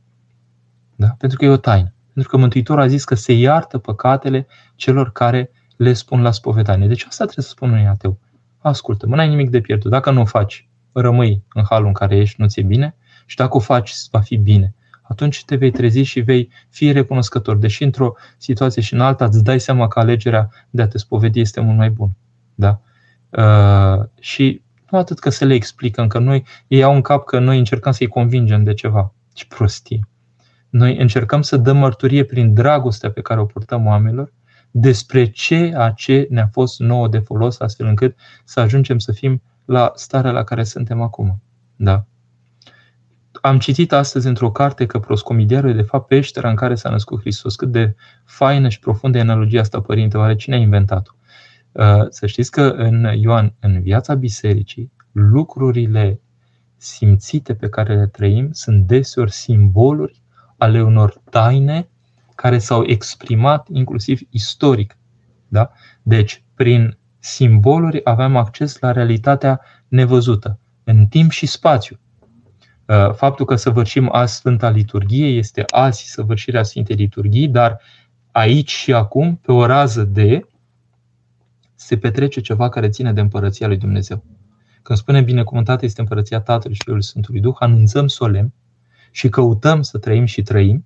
Da? 0.96 1.06
Pentru 1.18 1.38
că 1.38 1.44
e 1.44 1.48
o 1.48 1.56
taină. 1.56 1.92
Pentru 2.12 2.30
că 2.30 2.36
Mântuitorul 2.36 2.82
a 2.82 2.86
zis 2.86 3.04
că 3.04 3.14
se 3.14 3.32
iartă 3.32 3.78
păcatele 3.78 4.46
celor 4.74 5.12
care 5.12 5.50
le 5.76 5.92
spun 5.92 6.22
la 6.22 6.30
spovedanie. 6.30 6.86
Deci 6.86 7.04
asta 7.04 7.24
trebuie 7.24 7.44
să 7.44 7.50
spun 7.50 7.70
unui 7.70 7.86
ateu 7.86 8.18
ascultă, 8.62 9.06
mă 9.06 9.16
n-ai 9.16 9.28
nimic 9.28 9.50
de 9.50 9.60
pierdut. 9.60 9.90
Dacă 9.90 10.10
nu 10.10 10.20
o 10.20 10.24
faci, 10.24 10.68
rămâi 10.92 11.44
în 11.54 11.64
halul 11.68 11.86
în 11.86 11.92
care 11.92 12.16
ești, 12.16 12.40
nu 12.40 12.46
ți-e 12.46 12.62
bine 12.62 12.96
și 13.26 13.36
dacă 13.36 13.56
o 13.56 13.60
faci, 13.60 13.92
va 14.10 14.20
fi 14.20 14.36
bine. 14.36 14.74
Atunci 15.02 15.44
te 15.44 15.56
vei 15.56 15.70
trezi 15.70 16.02
și 16.02 16.20
vei 16.20 16.50
fi 16.68 16.92
recunoscător. 16.92 17.56
Deși 17.56 17.82
într-o 17.82 18.14
situație 18.38 18.82
și 18.82 18.94
în 18.94 19.00
alta 19.00 19.24
îți 19.24 19.44
dai 19.44 19.60
seama 19.60 19.88
că 19.88 19.98
alegerea 19.98 20.50
de 20.70 20.82
a 20.82 20.88
te 20.88 20.98
spovedi 20.98 21.40
este 21.40 21.60
mult 21.60 21.76
mai 21.76 21.90
bună. 21.90 22.16
Da? 22.54 22.80
Uh, 23.30 24.04
și 24.20 24.62
nu 24.90 24.98
atât 24.98 25.18
că 25.18 25.30
să 25.30 25.44
le 25.44 25.54
explicăm, 25.54 26.06
că 26.06 26.18
noi 26.18 26.44
ei 26.66 26.82
au 26.82 26.94
în 26.94 27.00
cap 27.00 27.24
că 27.24 27.38
noi 27.38 27.58
încercăm 27.58 27.92
să-i 27.92 28.06
convingem 28.06 28.64
de 28.64 28.74
ceva. 28.74 29.14
Ce 29.32 29.44
prostie! 29.48 30.08
Noi 30.68 30.96
încercăm 30.96 31.42
să 31.42 31.56
dăm 31.56 31.76
mărturie 31.76 32.24
prin 32.24 32.54
dragostea 32.54 33.10
pe 33.10 33.20
care 33.20 33.40
o 33.40 33.44
purtăm 33.44 33.86
oamenilor 33.86 34.32
despre 34.72 35.30
ceea 35.30 35.90
ce 35.90 36.26
ne-a 36.30 36.48
fost 36.52 36.80
nouă 36.80 37.08
de 37.08 37.18
folos, 37.18 37.60
astfel 37.60 37.86
încât 37.86 38.16
să 38.44 38.60
ajungem 38.60 38.98
să 38.98 39.12
fim 39.12 39.42
la 39.64 39.92
starea 39.94 40.30
la 40.30 40.44
care 40.44 40.64
suntem 40.64 41.00
acum. 41.00 41.42
Da? 41.76 42.04
Am 43.40 43.58
citit 43.58 43.92
astăzi 43.92 44.26
într-o 44.26 44.50
carte 44.50 44.86
că 44.86 44.98
proscomidiarul 44.98 45.70
e 45.70 45.74
de 45.74 45.82
fapt 45.82 46.06
peștera 46.06 46.48
în 46.48 46.56
care 46.56 46.74
s-a 46.74 46.90
născut 46.90 47.20
Hristos. 47.20 47.56
Cât 47.56 47.70
de 47.70 47.94
faină 48.24 48.68
și 48.68 48.78
profundă 48.78 49.18
e 49.18 49.20
analogia 49.20 49.60
asta, 49.60 49.80
Părinte, 49.80 50.16
oare 50.16 50.36
cine 50.36 50.54
a 50.54 50.58
inventat-o? 50.58 51.12
Uh, 51.72 52.06
să 52.08 52.26
știți 52.26 52.50
că 52.50 52.62
în 52.62 53.08
Ioan, 53.14 53.54
în 53.60 53.80
viața 53.80 54.14
bisericii, 54.14 54.92
lucrurile 55.12 56.20
simțite 56.76 57.54
pe 57.54 57.68
care 57.68 57.94
le 57.94 58.06
trăim 58.06 58.48
sunt 58.52 58.86
deseori 58.86 59.32
simboluri 59.32 60.22
ale 60.56 60.82
unor 60.82 61.20
taine 61.30 61.88
care 62.43 62.59
s-au 62.59 62.84
exprimat 62.86 63.68
inclusiv 63.72 64.20
istoric. 64.30 64.97
Da? 65.49 65.70
Deci, 66.03 66.45
prin 66.55 66.99
simboluri 67.18 68.01
avem 68.05 68.36
acces 68.36 68.78
la 68.78 68.93
realitatea 68.93 69.61
nevăzută, 69.88 70.59
în 70.84 71.07
timp 71.07 71.30
și 71.30 71.47
spațiu. 71.47 71.99
Uh, 72.86 73.12
faptul 73.14 73.47
că 73.47 73.55
săvârșim 73.55 74.09
azi 74.12 74.34
Sfânta 74.34 74.70
Liturghie 74.70 75.26
este 75.26 75.64
azi 75.70 76.05
săvârșirea 76.05 76.62
Sfintei 76.62 76.97
Liturghii, 76.97 77.49
dar 77.49 77.80
aici 78.30 78.70
și 78.70 78.93
acum, 78.93 79.36
pe 79.36 79.53
o 79.53 79.66
rază 79.66 80.05
de, 80.05 80.47
se 81.74 81.97
petrece 81.97 82.40
ceva 82.40 82.68
care 82.68 82.88
ține 82.88 83.12
de 83.12 83.20
împărăția 83.20 83.66
lui 83.66 83.76
Dumnezeu. 83.76 84.24
Când 84.82 84.99
spunem 84.99 85.24
binecuvântată 85.24 85.84
este 85.84 86.01
împărăția 86.01 86.40
Tatălui 86.40 86.74
și 86.74 86.82
Fiului 86.84 87.05
Sfântului 87.05 87.40
Duh, 87.40 87.57
anunțăm 87.59 88.07
solemn 88.07 88.53
și 89.11 89.28
căutăm 89.28 89.82
să 89.82 89.99
trăim 89.99 90.24
și 90.24 90.43
trăim 90.43 90.84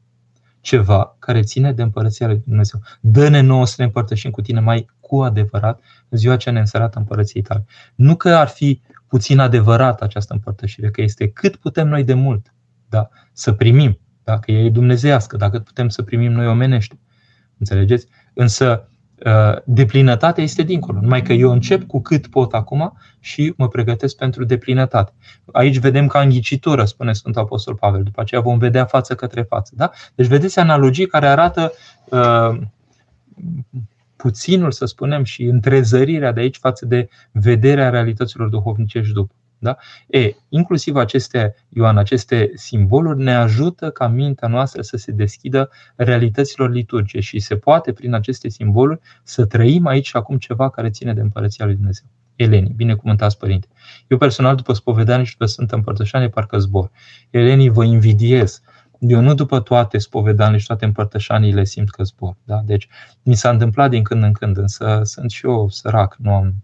ceva 0.66 1.16
care 1.18 1.42
ține 1.42 1.72
de 1.72 1.82
împărăția 1.82 2.26
lui 2.26 2.42
Dumnezeu. 2.44 2.80
Dă-ne 3.00 3.40
nouă 3.40 3.66
să 3.66 3.74
ne 3.78 3.84
împărtășim 3.84 4.30
cu 4.30 4.40
tine 4.40 4.60
mai 4.60 4.86
cu 5.00 5.22
adevărat 5.22 5.80
în 6.08 6.18
ziua 6.18 6.36
cea 6.36 6.50
neînsărată 6.50 6.98
împărăției 6.98 7.42
tale. 7.42 7.64
Nu 7.94 8.16
că 8.16 8.34
ar 8.34 8.48
fi 8.48 8.82
puțin 9.06 9.38
adevărat 9.38 10.00
această 10.00 10.32
împărtășire, 10.32 10.90
că 10.90 11.02
este 11.02 11.28
cât 11.28 11.56
putem 11.56 11.88
noi 11.88 12.04
de 12.04 12.14
mult 12.14 12.54
da, 12.88 13.08
să 13.32 13.52
primim, 13.52 14.00
dacă 14.24 14.52
e 14.52 14.70
dumnezeiască, 14.70 15.36
dacă 15.36 15.58
putem 15.58 15.88
să 15.88 16.02
primim 16.02 16.32
noi 16.32 16.46
omenește. 16.46 16.98
Înțelegeți? 17.58 18.06
Însă 18.34 18.88
Uh, 18.88 18.95
deplinătatea 19.64 20.42
este 20.42 20.62
dincolo. 20.62 21.00
Numai 21.00 21.22
că 21.22 21.32
eu 21.32 21.50
încep 21.50 21.86
cu 21.86 22.00
cât 22.00 22.26
pot 22.26 22.52
acum 22.52 22.98
și 23.20 23.54
mă 23.56 23.68
pregătesc 23.68 24.16
pentru 24.16 24.44
deplinătate. 24.44 25.12
Aici 25.52 25.78
vedem 25.78 26.06
ca 26.06 26.20
înghicitură, 26.20 26.84
spune 26.84 27.12
Sfântul 27.12 27.42
Apostol 27.42 27.74
Pavel. 27.74 28.02
După 28.02 28.20
aceea 28.20 28.40
vom 28.40 28.58
vedea 28.58 28.84
față 28.84 29.14
către 29.14 29.42
față. 29.42 29.72
Da? 29.76 29.90
Deci 30.14 30.26
vedeți 30.26 30.58
analogii 30.58 31.06
care 31.06 31.26
arată 31.26 31.72
uh, 32.10 32.60
puținul, 34.16 34.70
să 34.70 34.84
spunem, 34.84 35.24
și 35.24 35.42
întrezărirea 35.42 36.32
de 36.32 36.40
aici 36.40 36.56
față 36.56 36.86
de 36.86 37.08
vederea 37.32 37.90
realităților 37.90 38.48
duhovnicești 38.48 39.12
după. 39.12 39.34
Da? 39.58 39.76
E, 40.06 40.30
inclusiv 40.48 40.96
aceste, 40.96 41.54
Ioan, 41.68 41.98
aceste 41.98 42.50
simboluri 42.54 43.22
ne 43.22 43.34
ajută 43.34 43.90
ca 43.90 44.06
mintea 44.06 44.48
noastră 44.48 44.82
să 44.82 44.96
se 44.96 45.12
deschidă 45.12 45.70
realităților 45.96 46.70
liturgice 46.70 47.20
și 47.20 47.38
se 47.38 47.56
poate, 47.56 47.92
prin 47.92 48.14
aceste 48.14 48.48
simboluri, 48.48 49.00
să 49.22 49.44
trăim 49.44 49.86
aici 49.86 50.06
și 50.06 50.16
acum 50.16 50.38
ceva 50.38 50.70
care 50.70 50.90
ține 50.90 51.14
de 51.14 51.20
Împărăția 51.20 51.64
lui 51.64 51.74
Dumnezeu. 51.74 52.06
Eleni, 52.36 52.72
binecuvântați 52.76 53.38
părinte. 53.38 53.66
Eu 54.06 54.18
personal, 54.18 54.56
după 54.56 54.72
spovedanie 54.72 55.24
și 55.24 55.32
după 55.32 55.46
Sfântă 55.46 55.74
Împărtășanie, 55.74 56.28
parcă 56.28 56.58
zbor. 56.58 56.90
Elenii, 57.30 57.68
vă 57.68 57.84
invidiez. 57.84 58.62
Eu 58.98 59.20
nu 59.20 59.34
după 59.34 59.60
toate 59.60 59.98
spovedaniile 59.98 60.58
și 60.58 60.66
toate 60.66 60.84
împărtășaniile 60.84 61.64
simt 61.64 61.90
că 61.90 62.02
zbor. 62.02 62.36
Da? 62.44 62.62
Deci, 62.64 62.88
mi 63.22 63.34
s-a 63.34 63.50
întâmplat 63.50 63.90
din 63.90 64.02
când 64.02 64.22
în 64.22 64.32
când, 64.32 64.56
însă 64.56 65.00
sunt 65.04 65.30
și 65.30 65.46
eu 65.46 65.68
sărac, 65.68 66.16
nu 66.18 66.34
am 66.34 66.54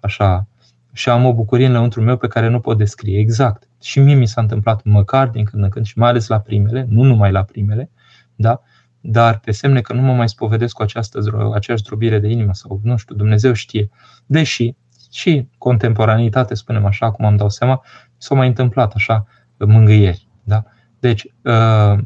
așa 0.00 0.46
și 0.92 1.08
am 1.08 1.24
o 1.24 1.34
bucurie 1.34 1.66
în 1.66 1.72
lăuntru 1.72 2.00
meu 2.00 2.16
pe 2.16 2.28
care 2.28 2.48
nu 2.48 2.60
pot 2.60 2.78
descrie 2.78 3.18
exact. 3.18 3.68
Și 3.82 4.00
mie 4.00 4.14
mi 4.14 4.26
s-a 4.26 4.40
întâmplat 4.40 4.84
măcar 4.84 5.28
din 5.28 5.44
când 5.44 5.62
în 5.62 5.68
când 5.68 5.86
și 5.86 5.98
mai 5.98 6.08
ales 6.08 6.26
la 6.26 6.40
primele, 6.40 6.86
nu 6.88 7.02
numai 7.02 7.32
la 7.32 7.42
primele, 7.42 7.90
da? 8.34 8.62
dar 9.00 9.38
pe 9.38 9.52
semne 9.52 9.80
că 9.80 9.92
nu 9.92 10.00
mă 10.00 10.12
mai 10.12 10.28
spovedesc 10.28 10.74
cu 10.74 10.82
această, 10.82 11.18
aceeași 11.54 11.82
zdrobire 11.82 12.18
de 12.18 12.28
inimă 12.28 12.54
sau 12.54 12.80
nu 12.82 12.96
știu, 12.96 13.14
Dumnezeu 13.14 13.52
știe. 13.52 13.90
Deși 14.26 14.74
și 15.12 15.48
contemporanitate, 15.58 16.54
spunem 16.54 16.84
așa, 16.84 17.10
cum 17.10 17.24
am 17.24 17.36
dau 17.36 17.48
seama, 17.48 17.84
s-au 18.16 18.36
mai 18.36 18.46
întâmplat 18.46 18.92
așa 18.94 19.26
mângâieri. 19.56 20.28
Da? 20.44 20.64
Deci, 21.00 21.26
ă, 21.44 21.98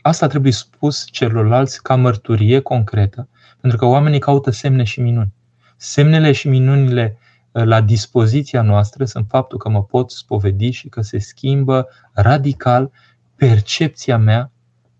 asta 0.00 0.26
trebuie 0.26 0.52
spus 0.52 1.06
celorlalți 1.10 1.82
ca 1.82 1.94
mărturie 1.94 2.60
concretă, 2.60 3.28
pentru 3.60 3.78
că 3.78 3.84
oamenii 3.84 4.18
caută 4.18 4.50
semne 4.50 4.82
și 4.84 5.00
minuni. 5.00 5.32
Semnele 5.76 6.32
și 6.32 6.48
minunile 6.48 7.18
la 7.64 7.80
dispoziția 7.80 8.62
noastră 8.62 9.04
sunt 9.04 9.26
faptul 9.28 9.58
că 9.58 9.68
mă 9.68 9.82
pot 9.82 10.10
spovedi 10.10 10.70
și 10.70 10.88
că 10.88 11.00
se 11.00 11.18
schimbă 11.18 11.88
radical 12.12 12.90
percepția 13.36 14.18
mea, 14.18 14.50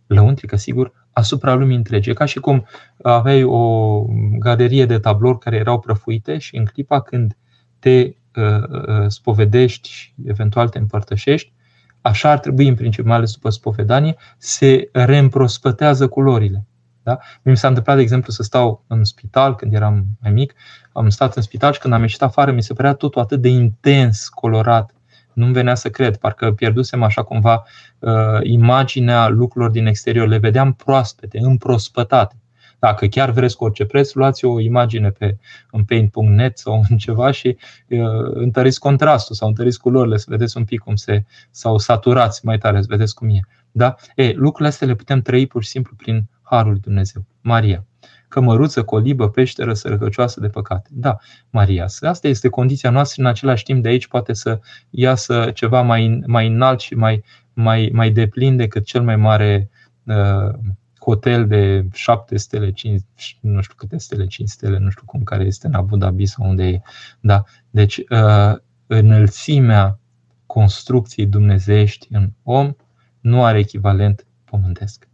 lăuntrică 0.07 0.57
sigur, 0.57 0.92
asupra 1.12 1.54
lumii 1.54 1.76
întregi. 1.76 2.11
E 2.11 2.12
ca 2.12 2.24
și 2.24 2.38
cum 2.38 2.66
aveai 3.02 3.42
o 3.42 4.00
galerie 4.38 4.86
de 4.86 4.98
tablouri 4.98 5.38
care 5.38 5.57
erau 5.57 5.80
prăfuite 5.80 6.38
și 6.38 6.57
în 6.57 6.64
clipa 6.64 7.00
când 7.00 7.36
te 7.78 8.14
uh, 8.36 8.44
uh, 8.88 9.07
spovedești 9.07 9.88
și 9.88 10.12
eventual 10.26 10.68
te 10.68 10.78
împărtășești, 10.78 11.52
așa 12.00 12.30
ar 12.30 12.38
trebui 12.38 12.68
în 12.68 12.74
principal 12.74 13.24
după 13.32 13.50
spovedanie, 13.50 14.16
se 14.38 14.88
reîmprospătează 14.92 16.09
culorile. 16.09 16.66
Da? 17.07 17.18
Mi 17.42 17.57
s-a 17.57 17.68
întâmplat, 17.68 17.96
de 17.96 18.02
exemplu, 18.02 18.32
să 18.32 18.42
stau 18.42 18.84
în 18.86 19.04
spital 19.04 19.54
când 19.54 19.74
eram 19.74 20.04
mai 20.22 20.32
mic. 20.32 20.54
Am 20.92 21.09
stat 21.09 21.36
în 21.36 21.42
spital 21.42 21.72
și 21.72 21.78
când 21.78 21.94
am 21.94 22.00
ieșit 22.00 22.22
afară 22.22 22.52
mi 22.52 22.62
se 22.62 22.74
părea 22.74 22.92
totul 22.92 23.20
atât 23.20 23.40
de 23.40 23.48
intens 23.48 24.28
colorat. 24.28 24.94
Nu-mi 25.32 25.52
venea 25.52 25.74
să 25.74 25.90
cred, 25.90 26.16
parcă 26.16 26.52
pierdusem 26.52 27.02
așa 27.02 27.22
cumva 27.22 27.64
uh, 27.98 28.12
imaginea 28.42 29.28
lucrurilor 29.28 29.70
din 29.70 29.86
exterior. 29.86 30.28
Le 30.28 30.38
vedeam 30.38 30.72
proaspete, 30.72 31.38
împrospătate. 31.42 32.36
Dacă 32.78 33.07
chiar 33.07 33.30
vreți 33.30 33.57
cu 33.57 33.64
orice 33.64 33.84
preț, 33.84 34.12
luați 34.12 34.44
o 34.44 34.61
imagine 34.61 35.11
pe, 35.11 35.36
în 35.70 35.84
paint.net 35.84 36.59
sau 36.59 36.84
în 36.88 36.96
ceva 37.07 37.30
și 37.30 37.57
uh, 37.88 37.98
întăriți 38.34 38.80
contrastul 38.80 39.34
sau 39.34 39.48
întăriți 39.48 39.80
culorile, 39.80 40.16
să 40.16 40.26
vedeți 40.28 40.57
un 40.57 40.64
pic 40.64 40.80
cum 40.80 40.94
se, 40.94 41.24
sau 41.50 41.78
saturați 41.78 42.46
mai 42.46 42.59
tare, 42.59 42.80
să 42.80 42.86
vedeți 42.88 43.14
cum 43.14 43.28
e. 43.28 43.40
Da? 43.72 43.94
E, 44.14 44.32
lucrurile 44.32 44.68
astea 44.68 44.86
le 44.86 44.94
putem 44.94 45.20
trăi 45.20 45.46
pur 45.46 45.62
și 45.62 45.68
simplu 45.68 45.94
prin 45.96 46.26
Harul 46.49 46.70
lui 46.70 46.80
Dumnezeu. 46.80 47.24
Maria. 47.40 47.86
Cămăruță, 48.28 48.84
colibă, 48.84 49.30
peșteră, 49.30 49.74
sărăcăcioasă 49.74 50.40
de 50.40 50.49
păcate. 50.49 50.88
Da, 50.92 51.16
Maria. 51.51 51.86
Asta 52.01 52.28
este 52.28 52.49
condiția 52.49 52.90
noastră, 52.90 53.22
în 53.22 53.28
același 53.28 53.64
timp 53.64 53.82
de 53.82 53.88
aici 53.88 54.07
poate 54.07 54.32
să 54.32 54.61
iasă 54.90 55.51
ceva 55.55 55.82
mai, 55.82 56.22
mai 56.26 56.47
înalt 56.47 56.80
și 56.80 56.94
mai, 56.94 57.24
mai, 57.53 57.90
mai 57.92 58.11
deplin 58.11 58.57
decât 58.57 58.84
cel 58.84 59.03
mai 59.03 59.16
mare 59.16 59.70
uh, 60.05 60.55
hotel 61.01 61.47
de 61.47 61.88
7 61.92 62.36
stele, 62.36 62.72
5, 62.72 63.03
nu 63.40 63.61
știu 63.61 63.74
câte 63.76 63.99
stele, 63.99 64.26
5 64.26 64.49
stele, 64.49 64.78
nu 64.78 64.90
știu 64.90 65.03
cum, 65.05 65.22
care 65.22 65.44
este 65.44 65.66
în 65.66 65.74
Abu 65.74 65.97
Dhabi 65.97 66.26
sau 66.26 66.49
unde 66.49 66.66
e. 66.66 66.80
Da. 67.20 67.44
Deci, 67.70 67.97
uh, 67.97 68.57
înălțimea 68.86 69.99
construcției 70.47 71.26
dumnezeiești 71.26 72.07
în 72.11 72.30
om 72.42 72.72
nu 73.20 73.44
are 73.44 73.59
echivalent 73.59 74.26
pământesc 74.44 75.09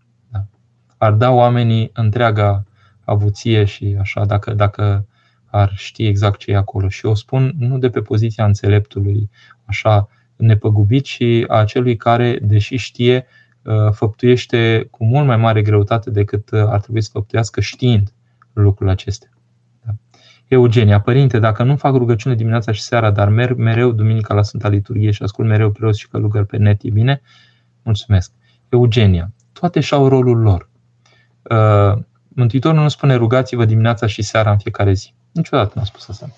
ar 1.02 1.12
da 1.12 1.30
oamenii 1.30 1.90
întreaga 1.92 2.64
avuție 3.04 3.64
și 3.64 3.96
așa, 4.00 4.24
dacă, 4.24 4.54
dacă 4.54 5.06
ar 5.46 5.72
ști 5.74 6.06
exact 6.06 6.38
ce 6.38 6.50
e 6.50 6.56
acolo. 6.56 6.88
Și 6.88 7.06
o 7.06 7.14
spun 7.14 7.52
nu 7.58 7.78
de 7.78 7.90
pe 7.90 8.00
poziția 8.00 8.44
înțeleptului 8.44 9.30
așa 9.64 10.08
nepăgubit, 10.36 11.04
ci 11.04 11.22
a 11.46 11.64
celui 11.64 11.96
care, 11.96 12.38
deși 12.42 12.76
știe, 12.76 13.26
uh, 13.62 13.92
făptuiește 13.92 14.88
cu 14.90 15.04
mult 15.04 15.26
mai 15.26 15.36
mare 15.36 15.62
greutate 15.62 16.10
decât 16.10 16.50
uh, 16.50 16.64
ar 16.66 16.80
trebui 16.80 17.02
să 17.02 17.10
făptuiască 17.12 17.60
știind 17.60 18.12
lucrul 18.52 18.88
acestea. 18.88 19.30
Da. 19.84 19.92
Eugenia, 20.46 21.00
părinte, 21.00 21.38
dacă 21.38 21.62
nu 21.62 21.76
fac 21.76 21.94
rugăciune 21.94 22.34
dimineața 22.34 22.72
și 22.72 22.82
seara, 22.82 23.10
dar 23.10 23.28
merg 23.28 23.56
mereu 23.56 23.92
duminica 23.92 24.34
la 24.34 24.42
Sfânta 24.42 24.68
Liturghie 24.68 25.10
și 25.10 25.22
ascult 25.22 25.48
mereu 25.48 25.70
preoți 25.70 26.00
și 26.00 26.08
călugări 26.08 26.46
pe 26.46 26.56
net, 26.56 26.82
e 26.82 26.90
bine? 26.90 27.22
Mulțumesc. 27.82 28.32
Eugenia, 28.68 29.32
toate 29.52 29.80
și-au 29.80 30.08
rolul 30.08 30.38
lor. 30.38 30.70
Uh, 31.42 32.02
Mântuitorul 32.34 32.80
nu 32.80 32.88
spune 32.88 33.14
rugați-vă 33.14 33.64
dimineața 33.64 34.06
și 34.06 34.22
seara 34.22 34.50
în 34.50 34.58
fiecare 34.58 34.92
zi. 34.92 35.14
Niciodată 35.32 35.72
nu 35.74 35.80
a 35.80 35.84
spus 35.84 36.08
asta. 36.08 36.30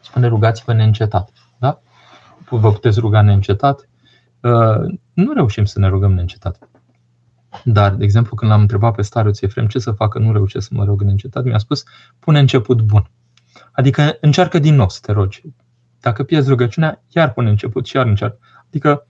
Spune 0.00 0.26
rugați-vă 0.26 0.72
neîncetat. 0.72 1.32
Da? 1.58 1.80
Vă 2.50 2.72
puteți 2.72 3.00
ruga 3.00 3.22
neîncetat. 3.22 3.88
Uh, 4.40 4.98
nu 5.12 5.32
reușim 5.32 5.64
să 5.64 5.78
ne 5.78 5.88
rugăm 5.88 6.12
neîncetat. 6.12 6.68
Dar, 7.64 7.94
de 7.94 8.04
exemplu, 8.04 8.36
când 8.36 8.50
l-am 8.50 8.60
întrebat 8.60 8.94
pe 8.94 9.02
starul 9.02 9.32
Țefrem 9.32 9.66
ce 9.66 9.78
să 9.78 9.90
facă, 9.92 10.18
nu 10.18 10.32
reușesc 10.32 10.68
să 10.68 10.74
mă 10.74 10.84
rog 10.84 11.02
neîncetat, 11.02 11.44
mi-a 11.44 11.58
spus, 11.58 11.84
pune 12.18 12.38
început 12.38 12.80
bun. 12.80 13.10
Adică 13.72 14.16
încearcă 14.20 14.58
din 14.58 14.74
nou 14.74 14.88
să 14.88 14.98
te 15.02 15.12
rogi. 15.12 15.42
Dacă 16.00 16.22
pierzi 16.22 16.48
rugăciunea, 16.48 17.02
iar 17.08 17.32
pune 17.32 17.50
început 17.50 17.86
și 17.86 17.96
iar 17.96 18.06
încearcă. 18.06 18.38
Adică 18.66 19.06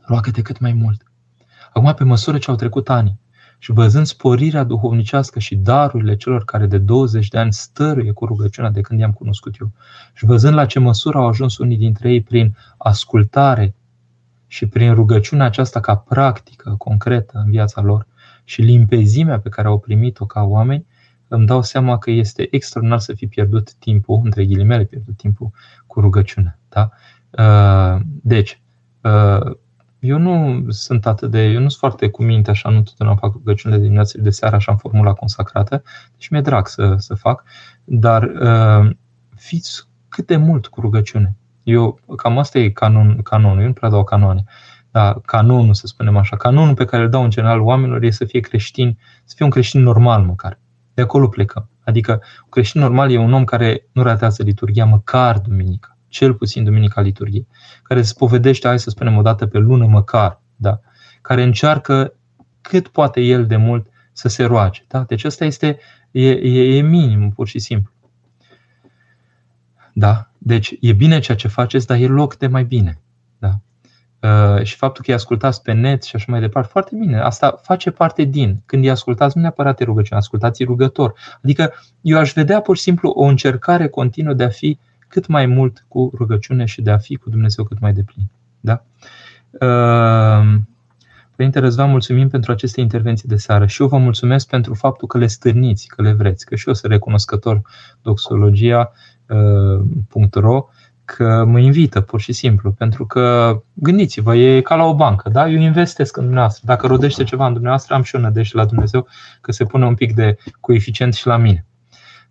roagă-te 0.00 0.42
cât 0.42 0.58
mai 0.58 0.72
mult. 0.72 1.02
Acum, 1.72 1.94
pe 1.94 2.04
măsură 2.04 2.38
ce 2.38 2.50
au 2.50 2.56
trecut 2.56 2.88
ani, 2.88 3.20
și 3.58 3.72
văzând 3.72 4.06
sporirea 4.06 4.64
duhovnicească 4.64 5.38
și 5.38 5.56
darurile 5.56 6.16
celor 6.16 6.44
care 6.44 6.66
de 6.66 6.78
20 6.78 7.28
de 7.28 7.38
ani 7.38 7.52
stăruie 7.52 8.12
cu 8.12 8.26
rugăciunea 8.26 8.70
de 8.70 8.80
când 8.80 9.00
i-am 9.00 9.12
cunoscut 9.12 9.54
eu, 9.60 9.70
și 10.14 10.24
văzând 10.24 10.54
la 10.54 10.66
ce 10.66 10.78
măsură 10.78 11.18
au 11.18 11.26
ajuns 11.26 11.58
unii 11.58 11.76
dintre 11.76 12.12
ei 12.12 12.22
prin 12.22 12.56
ascultare 12.76 13.74
și 14.46 14.66
prin 14.66 14.94
rugăciunea 14.94 15.46
aceasta 15.46 15.80
ca 15.80 15.96
practică 15.96 16.74
concretă 16.78 17.42
în 17.44 17.50
viața 17.50 17.80
lor 17.80 18.06
și 18.44 18.60
limpezimea 18.60 19.40
pe 19.40 19.48
care 19.48 19.68
au 19.68 19.78
primit-o 19.78 20.26
ca 20.26 20.42
oameni, 20.42 20.86
îmi 21.28 21.46
dau 21.46 21.62
seama 21.62 21.98
că 21.98 22.10
este 22.10 22.48
extraordinar 22.50 23.00
să 23.00 23.12
fi 23.12 23.26
pierdut 23.26 23.74
timpul, 23.74 24.20
între 24.24 24.44
ghilimele 24.44 24.84
pierdut 24.84 25.16
timpul 25.16 25.50
cu 25.86 26.00
rugăciunea. 26.00 26.58
Da? 26.68 26.90
Uh, 27.30 28.00
deci, 28.22 28.60
uh, 29.00 29.56
eu 29.98 30.18
nu 30.18 30.64
sunt 30.68 31.06
atât 31.06 31.30
de, 31.30 31.42
eu 31.42 31.60
nu 31.60 31.68
sunt 31.68 31.72
foarte 31.72 32.08
cu 32.08 32.22
minte 32.22 32.50
așa, 32.50 32.68
nu 32.68 32.82
totdeauna 32.82 33.16
fac 33.16 33.32
rugăciunile 33.32 33.78
de 33.78 33.84
dimineață 33.84 34.20
de 34.20 34.30
seara 34.30 34.56
așa 34.56 34.72
în 34.72 34.78
formula 34.78 35.12
consacrată, 35.12 35.82
deci 36.12 36.28
mi-e 36.28 36.40
drag 36.40 36.66
să, 36.68 36.94
să 36.98 37.14
fac, 37.14 37.44
dar 37.84 38.22
uh, 38.22 38.90
fiți 39.36 39.88
cât 40.08 40.26
de 40.26 40.36
mult 40.36 40.66
cu 40.66 40.80
rugăciune. 40.80 41.36
Eu, 41.62 42.00
cam 42.16 42.38
asta 42.38 42.58
e 42.58 42.68
canon, 42.70 43.22
canonul, 43.22 43.60
eu 43.60 43.66
nu 43.66 43.72
prea 43.72 43.90
dau 43.90 44.04
canoane, 44.04 44.44
dar 44.90 45.20
canonul, 45.20 45.74
să 45.74 45.86
spunem 45.86 46.16
așa, 46.16 46.36
canonul 46.36 46.74
pe 46.74 46.84
care 46.84 47.02
îl 47.02 47.08
dau 47.08 47.22
în 47.22 47.30
general 47.30 47.60
oamenilor 47.60 48.02
e 48.02 48.10
să 48.10 48.24
fie 48.24 48.40
creștin, 48.40 48.98
să 49.24 49.34
fie 49.36 49.44
un 49.44 49.50
creștin 49.50 49.82
normal 49.82 50.22
măcar. 50.22 50.58
De 50.94 51.02
acolo 51.02 51.28
plecăm. 51.28 51.68
Adică 51.84 52.12
un 52.12 52.48
creștin 52.48 52.80
normal 52.80 53.10
e 53.10 53.18
un 53.18 53.32
om 53.32 53.44
care 53.44 53.86
nu 53.92 54.02
ratează 54.02 54.42
liturgia 54.42 54.84
măcar 54.84 55.38
duminica 55.38 55.95
cel 56.16 56.34
puțin 56.34 56.64
Duminica 56.64 57.00
Liturghiei, 57.00 57.46
care 57.82 58.02
se 58.02 58.08
spovedește, 58.08 58.66
hai 58.66 58.78
să 58.78 58.90
spunem, 58.90 59.16
o 59.16 59.22
dată 59.22 59.46
pe 59.46 59.58
lună 59.58 59.86
măcar, 59.86 60.40
da? 60.56 60.80
care 61.20 61.42
încearcă 61.42 62.14
cât 62.60 62.88
poate 62.88 63.20
el 63.20 63.46
de 63.46 63.56
mult 63.56 63.86
să 64.12 64.28
se 64.28 64.44
roage. 64.44 64.84
Da? 64.88 65.00
Deci 65.02 65.24
asta 65.24 65.44
este, 65.44 65.78
e, 66.10 66.30
e, 66.30 66.76
e 66.76 66.80
minim, 66.80 67.30
pur 67.30 67.46
și 67.48 67.58
simplu. 67.58 67.92
Da? 69.92 70.30
Deci 70.38 70.74
e 70.80 70.92
bine 70.92 71.18
ceea 71.18 71.36
ce 71.36 71.48
faceți, 71.48 71.86
dar 71.86 71.98
e 71.98 72.06
loc 72.06 72.36
de 72.36 72.46
mai 72.46 72.64
bine. 72.64 73.00
Da? 73.38 73.60
Uh, 74.20 74.62
și 74.62 74.76
faptul 74.76 75.04
că 75.04 75.10
îi 75.10 75.16
ascultați 75.16 75.62
pe 75.62 75.72
net 75.72 76.02
și 76.02 76.16
așa 76.16 76.26
mai 76.28 76.40
departe, 76.40 76.68
foarte 76.72 76.96
bine. 76.96 77.18
Asta 77.18 77.60
face 77.62 77.90
parte 77.90 78.22
din. 78.22 78.62
Când 78.66 78.84
îi 78.84 78.90
ascultați, 78.90 79.36
nu 79.36 79.42
neapărat 79.42 79.80
e 79.80 79.84
rugăciune, 79.84 80.20
ascultați 80.20 80.64
rugător. 80.64 81.14
Adică 81.42 81.72
eu 82.00 82.18
aș 82.18 82.32
vedea 82.32 82.60
pur 82.60 82.76
și 82.76 82.82
simplu 82.82 83.10
o 83.10 83.24
încercare 83.24 83.88
continuă 83.88 84.34
de 84.34 84.44
a 84.44 84.48
fi 84.48 84.78
cât 85.16 85.26
mai 85.26 85.46
mult 85.46 85.84
cu 85.88 86.10
rugăciune 86.14 86.64
și 86.64 86.82
de 86.82 86.90
a 86.90 86.98
fi 86.98 87.16
cu 87.16 87.30
Dumnezeu 87.30 87.64
cât 87.64 87.80
mai 87.80 87.92
deplin. 87.92 88.30
Da? 88.60 88.84
Ehm, 89.60 90.68
Părinte 91.36 91.58
Răzvan, 91.58 91.90
mulțumim 91.90 92.28
pentru 92.28 92.52
aceste 92.52 92.80
intervenții 92.80 93.28
de 93.28 93.36
seară 93.36 93.66
și 93.66 93.82
eu 93.82 93.88
vă 93.88 93.96
mulțumesc 93.96 94.48
pentru 94.48 94.74
faptul 94.74 95.08
că 95.08 95.18
le 95.18 95.26
stârniți, 95.26 95.86
că 95.86 96.02
le 96.02 96.12
vreți, 96.12 96.46
că 96.46 96.54
și 96.54 96.68
eu 96.68 96.74
sunt 96.74 96.92
recunoscător 96.92 97.60
doxologia.ro 98.02 100.68
că 101.04 101.44
mă 101.44 101.58
invită 101.58 102.00
pur 102.00 102.20
și 102.20 102.32
simplu, 102.32 102.72
pentru 102.72 103.06
că 103.06 103.56
gândiți-vă, 103.72 104.36
e 104.36 104.60
ca 104.60 104.74
la 104.74 104.84
o 104.84 104.94
bancă, 104.94 105.28
da? 105.28 105.48
Eu 105.48 105.60
investesc 105.60 106.16
în 106.16 106.22
dumneavoastră. 106.22 106.62
Dacă 106.66 106.86
rodește 106.86 107.24
ceva 107.24 107.46
în 107.46 107.52
dumneavoastră, 107.52 107.94
am 107.94 108.02
și 108.02 108.16
o 108.16 108.18
nădejde 108.18 108.58
la 108.58 108.64
Dumnezeu 108.64 109.06
că 109.40 109.52
se 109.52 109.64
pune 109.64 109.86
un 109.86 109.94
pic 109.94 110.14
de 110.14 110.36
coeficient 110.60 111.14
și 111.14 111.26
la 111.26 111.36
mine. 111.36 111.66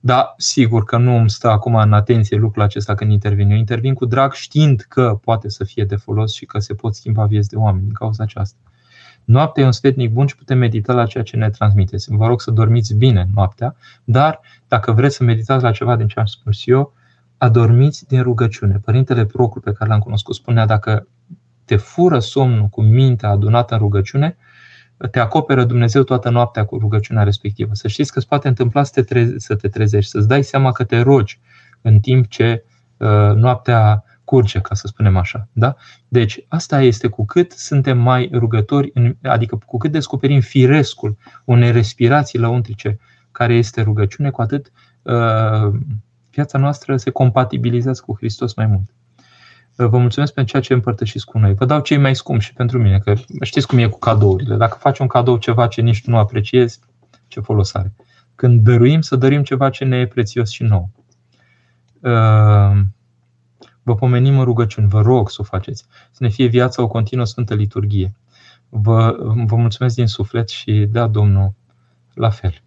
Da, 0.05 0.33
sigur 0.37 0.83
că 0.83 0.97
nu 0.97 1.15
îmi 1.15 1.29
stă 1.29 1.49
acum 1.49 1.75
în 1.75 1.93
atenție 1.93 2.37
lucrul 2.37 2.63
acesta 2.63 2.95
când 2.95 3.11
intervin. 3.11 3.49
Eu 3.49 3.57
intervin 3.57 3.93
cu 3.93 4.05
drag 4.05 4.33
știind 4.33 4.85
că 4.89 5.19
poate 5.23 5.49
să 5.49 5.63
fie 5.63 5.85
de 5.85 5.95
folos 5.95 6.33
și 6.33 6.45
că 6.45 6.59
se 6.59 6.73
pot 6.73 6.95
schimba 6.95 7.25
vieți 7.25 7.49
de 7.49 7.55
oameni 7.55 7.83
din 7.83 7.93
cauza 7.93 8.23
aceasta. 8.23 8.57
Noaptea 9.23 9.63
e 9.63 9.65
un 9.65 9.71
sfetnic 9.71 10.11
bun 10.11 10.27
și 10.27 10.35
putem 10.35 10.57
medita 10.57 10.93
la 10.93 11.05
ceea 11.05 11.23
ce 11.23 11.37
ne 11.37 11.49
transmiteți. 11.49 12.07
Vă 12.09 12.27
rog 12.27 12.41
să 12.41 12.51
dormiți 12.51 12.93
bine 12.93 13.27
noaptea, 13.33 13.75
dar 14.03 14.39
dacă 14.67 14.91
vreți 14.91 15.15
să 15.15 15.23
meditați 15.23 15.63
la 15.63 15.71
ceva 15.71 15.95
din 15.95 16.07
ce 16.07 16.19
am 16.19 16.25
spus 16.25 16.61
eu, 16.65 16.93
adormiți 17.37 18.07
din 18.07 18.21
rugăciune. 18.21 18.79
Părintele 18.85 19.25
Procul 19.25 19.61
pe 19.61 19.71
care 19.71 19.89
l-am 19.89 19.99
cunoscut 19.99 20.35
spunea 20.35 20.65
dacă 20.65 21.07
te 21.63 21.75
fură 21.75 22.19
somnul 22.19 22.67
cu 22.67 22.81
mintea 22.81 23.29
adunată 23.29 23.73
în 23.73 23.79
rugăciune, 23.79 24.37
te 25.11 25.19
acoperă 25.19 25.63
Dumnezeu 25.63 26.03
toată 26.03 26.29
noaptea 26.29 26.65
cu 26.65 26.77
rugăciunea 26.77 27.23
respectivă. 27.23 27.73
Să 27.73 27.87
știți 27.87 28.11
că 28.11 28.17
îți 28.17 28.27
poate 28.27 28.47
întâmpla 28.47 28.83
să 28.83 28.91
te, 28.93 29.01
treze, 29.01 29.39
să 29.39 29.55
te 29.55 29.67
trezești, 29.67 30.11
să-ți 30.11 30.27
dai 30.27 30.43
seama 30.43 30.71
că 30.71 30.83
te 30.83 31.01
rogi 31.01 31.39
în 31.81 31.99
timp 31.99 32.27
ce 32.27 32.63
uh, 32.97 33.35
noaptea 33.35 34.03
curge, 34.23 34.59
ca 34.59 34.75
să 34.75 34.87
spunem 34.87 35.17
așa. 35.17 35.47
Da? 35.51 35.75
Deci, 36.07 36.45
asta 36.47 36.81
este 36.81 37.07
cu 37.07 37.25
cât 37.25 37.51
suntem 37.51 37.97
mai 37.97 38.29
rugători, 38.33 38.93
adică 39.23 39.59
cu 39.65 39.77
cât 39.77 39.91
descoperim 39.91 40.39
firescul 40.39 41.17
unei 41.43 41.71
respirații 41.71 42.39
lăuntrice 42.39 42.99
care 43.31 43.53
este 43.53 43.81
rugăciune, 43.81 44.29
cu 44.29 44.41
atât 44.41 44.71
uh, 45.01 45.79
viața 46.31 46.57
noastră 46.57 46.97
se 46.97 47.09
compatibilizează 47.09 48.03
cu 48.05 48.15
Hristos 48.17 48.53
mai 48.53 48.65
mult. 48.65 48.94
Vă 49.76 49.97
mulțumesc 49.97 50.34
pentru 50.34 50.51
ceea 50.51 50.63
ce 50.63 50.73
împărtășiți 50.73 51.26
cu 51.26 51.38
noi. 51.38 51.53
Vă 51.53 51.65
dau 51.65 51.80
cei 51.80 51.97
mai 51.97 52.15
scumpi 52.15 52.43
și 52.43 52.53
pentru 52.53 52.82
mine, 52.82 52.99
că 52.99 53.13
știți 53.41 53.67
cum 53.67 53.78
e 53.78 53.88
cu 53.88 53.99
cadourile. 53.99 54.55
Dacă 54.55 54.78
faci 54.80 54.99
un 54.99 55.07
cadou 55.07 55.38
ceva 55.38 55.67
ce 55.67 55.82
nici 55.82 56.01
tu 56.01 56.09
nu 56.09 56.17
apreciezi, 56.17 56.80
ce 57.28 57.39
folos 57.39 57.73
are. 57.73 57.93
Când 58.36 58.63
dăruim, 58.63 59.01
să 59.01 59.15
dărim 59.15 59.43
ceva 59.43 59.69
ce 59.69 59.84
ne 59.84 59.97
e 59.97 60.07
prețios 60.07 60.49
și 60.49 60.63
nou. 60.63 60.89
Uh, 61.99 62.82
vă 63.84 63.95
pomenim 63.95 64.38
în 64.38 64.43
rugăciuni, 64.43 64.88
vă 64.88 65.01
rog 65.01 65.30
să 65.30 65.38
o 65.39 65.43
faceți. 65.43 65.86
Să 66.11 66.23
ne 66.23 66.30
fie 66.30 66.47
viața 66.47 66.82
o 66.82 66.88
continuă 66.88 67.26
sfântă 67.26 67.53
liturghie. 67.53 68.15
Vă, 68.69 69.15
vă 69.45 69.55
mulțumesc 69.55 69.95
din 69.95 70.07
suflet 70.07 70.49
și 70.49 70.88
da, 70.91 71.07
Domnul, 71.07 71.53
la 72.13 72.30
fel. 72.30 72.61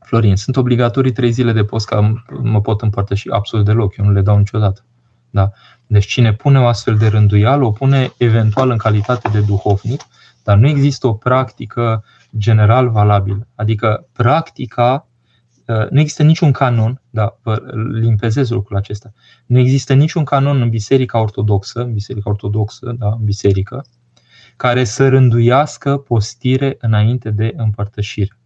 Florin, 0.00 0.36
sunt 0.36 0.56
obligatorii 0.56 1.12
trei 1.12 1.30
zile 1.30 1.52
de 1.52 1.64
post 1.64 1.86
ca 1.86 2.20
mă 2.42 2.60
pot 2.60 2.82
împărtăși 2.82 3.30
absolut 3.30 3.64
deloc, 3.64 3.96
eu 3.96 4.04
nu 4.04 4.12
le 4.12 4.20
dau 4.20 4.38
niciodată. 4.38 4.84
Da? 5.30 5.50
Deci 5.86 6.06
cine 6.06 6.32
pune 6.32 6.58
o 6.58 6.66
astfel 6.66 6.96
de 6.96 7.06
rânduială, 7.06 7.64
o 7.64 7.70
pune 7.70 8.12
eventual 8.16 8.70
în 8.70 8.76
calitate 8.76 9.28
de 9.28 9.40
duhovnic, 9.40 10.02
dar 10.42 10.56
nu 10.56 10.68
există 10.68 11.06
o 11.06 11.12
practică 11.12 12.04
general 12.36 12.90
valabilă. 12.90 13.46
Adică 13.54 14.06
practica, 14.12 15.06
uh, 15.66 15.88
nu 15.90 16.00
există 16.00 16.22
niciun 16.22 16.52
canon, 16.52 17.00
da, 17.10 17.38
vă 17.42 17.62
limpezez 18.00 18.50
lucrul 18.50 18.76
acesta, 18.76 19.12
nu 19.46 19.58
există 19.58 19.94
niciun 19.94 20.24
canon 20.24 20.60
în 20.60 20.68
Biserica 20.68 21.18
Ortodoxă, 21.18 21.80
în 21.80 21.92
Biserica 21.92 22.30
Ortodoxă, 22.30 22.94
da, 22.98 23.08
în 23.08 23.24
biserică, 23.24 23.84
care 24.56 24.84
să 24.84 25.08
rânduiască 25.08 25.96
postire 25.96 26.76
înainte 26.80 27.30
de 27.30 27.52
împărtășire. 27.56 28.38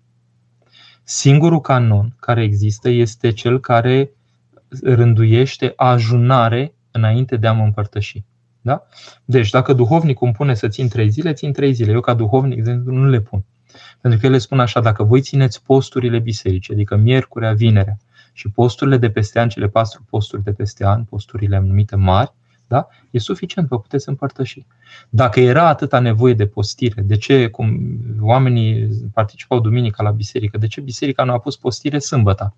Singurul 1.03 1.61
canon 1.61 2.17
care 2.21 2.43
există 2.43 2.89
este 2.89 3.33
cel 3.33 3.61
care 3.61 4.11
rânduiește 4.83 5.73
ajunare 5.77 6.75
înainte 6.91 7.37
de 7.37 7.47
a 7.47 7.53
mă 7.53 7.65
împărtăși. 7.65 8.25
Da? 8.61 8.87
Deci, 9.25 9.51
dacă 9.51 9.73
duhovnicul 9.73 10.27
îmi 10.27 10.37
pune 10.37 10.55
să 10.55 10.69
țin 10.69 10.89
trei 10.89 11.09
zile, 11.09 11.33
țin 11.33 11.53
trei 11.53 11.73
zile. 11.73 11.93
Eu, 11.93 12.01
ca 12.01 12.15
duhovnic, 12.15 12.59
exemplu, 12.59 12.93
nu 12.93 13.09
le 13.09 13.21
pun. 13.21 13.45
Pentru 14.01 14.21
că 14.21 14.27
ele 14.27 14.39
spun 14.39 14.61
așa, 14.61 14.81
dacă 14.81 15.03
voi 15.03 15.21
țineți 15.21 15.63
posturile 15.63 16.19
bisericii, 16.19 16.75
adică 16.75 16.97
miercurea, 16.97 17.53
vinerea, 17.53 17.97
și 18.33 18.49
posturile 18.49 18.97
de 18.97 19.11
peste 19.11 19.41
an, 19.41 19.49
cele 19.49 19.69
patru 19.69 20.05
posturi 20.11 20.43
de 20.43 20.53
peste 20.53 20.85
an, 20.87 21.05
posturile 21.05 21.59
numite 21.59 21.97
mari, 21.97 22.33
da? 22.67 22.89
E 23.11 23.19
suficient, 23.19 23.69
vă 23.69 23.79
puteți 23.79 24.09
împărtăși. 24.09 24.67
Dacă 25.09 25.41
era 25.41 25.69
atâta 25.69 25.99
nevoie 25.99 26.35
de 26.35 26.47
postire, 26.47 27.03
de 27.03 27.17
ce 27.17 27.49
cum 27.49 27.99
oamenii 28.21 28.89
participau 29.13 29.61
duminica 29.61 30.03
la 30.03 30.11
biserică, 30.11 30.59
de 30.59 30.67
ce 30.67 30.81
biserica 30.81 31.25
nu 31.25 31.33
a 31.33 31.39
pus 31.39 31.57
postire 31.57 31.99
sâmbătă? 31.99 32.55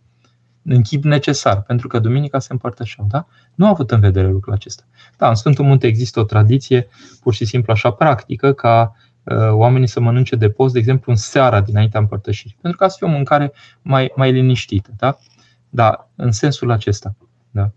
În 0.65 0.83
chip 0.83 1.05
necesar, 1.05 1.63
pentru 1.63 1.89
că 1.89 1.99
duminica 1.99 2.39
se 2.39 2.53
împărtășeau. 2.53 3.07
Da? 3.11 3.27
Nu 3.55 3.67
a 3.67 3.69
avut 3.69 3.91
în 3.91 4.01
vedere 4.01 4.29
lucrul 4.29 4.53
acesta. 4.53 4.83
Da, 5.17 5.29
în 5.29 5.35
Sfântul 5.35 5.65
Munte 5.65 5.87
există 5.87 6.21
o 6.21 6.25
tradiție 6.25 6.89
pur 7.21 7.35
și 7.35 7.45
simplu 7.45 7.73
așa 7.73 7.91
practică 7.91 8.53
ca 8.53 8.97
uh, 9.23 9.51
oamenii 9.51 9.87
să 9.87 10.01
mănânce 10.01 10.37
de 10.37 10.49
post, 10.49 10.73
de 10.73 10.79
exemplu, 10.79 11.13
în 11.13 11.19
seara 11.19 11.61
dinaintea 11.61 12.01
împărtășirii. 12.01 12.57
Pentru 12.61 12.79
ca 12.79 12.89
să 12.89 12.97
fie 12.99 13.07
o 13.07 13.11
mâncare 13.11 13.53
mai, 13.83 14.13
mai 14.17 14.33
liniștită. 14.33 14.91
Da? 14.97 15.19
da, 15.75 16.09
în 16.15 16.33
sensul 16.33 16.71
acesta. 16.71 17.15
Da. 17.51 17.71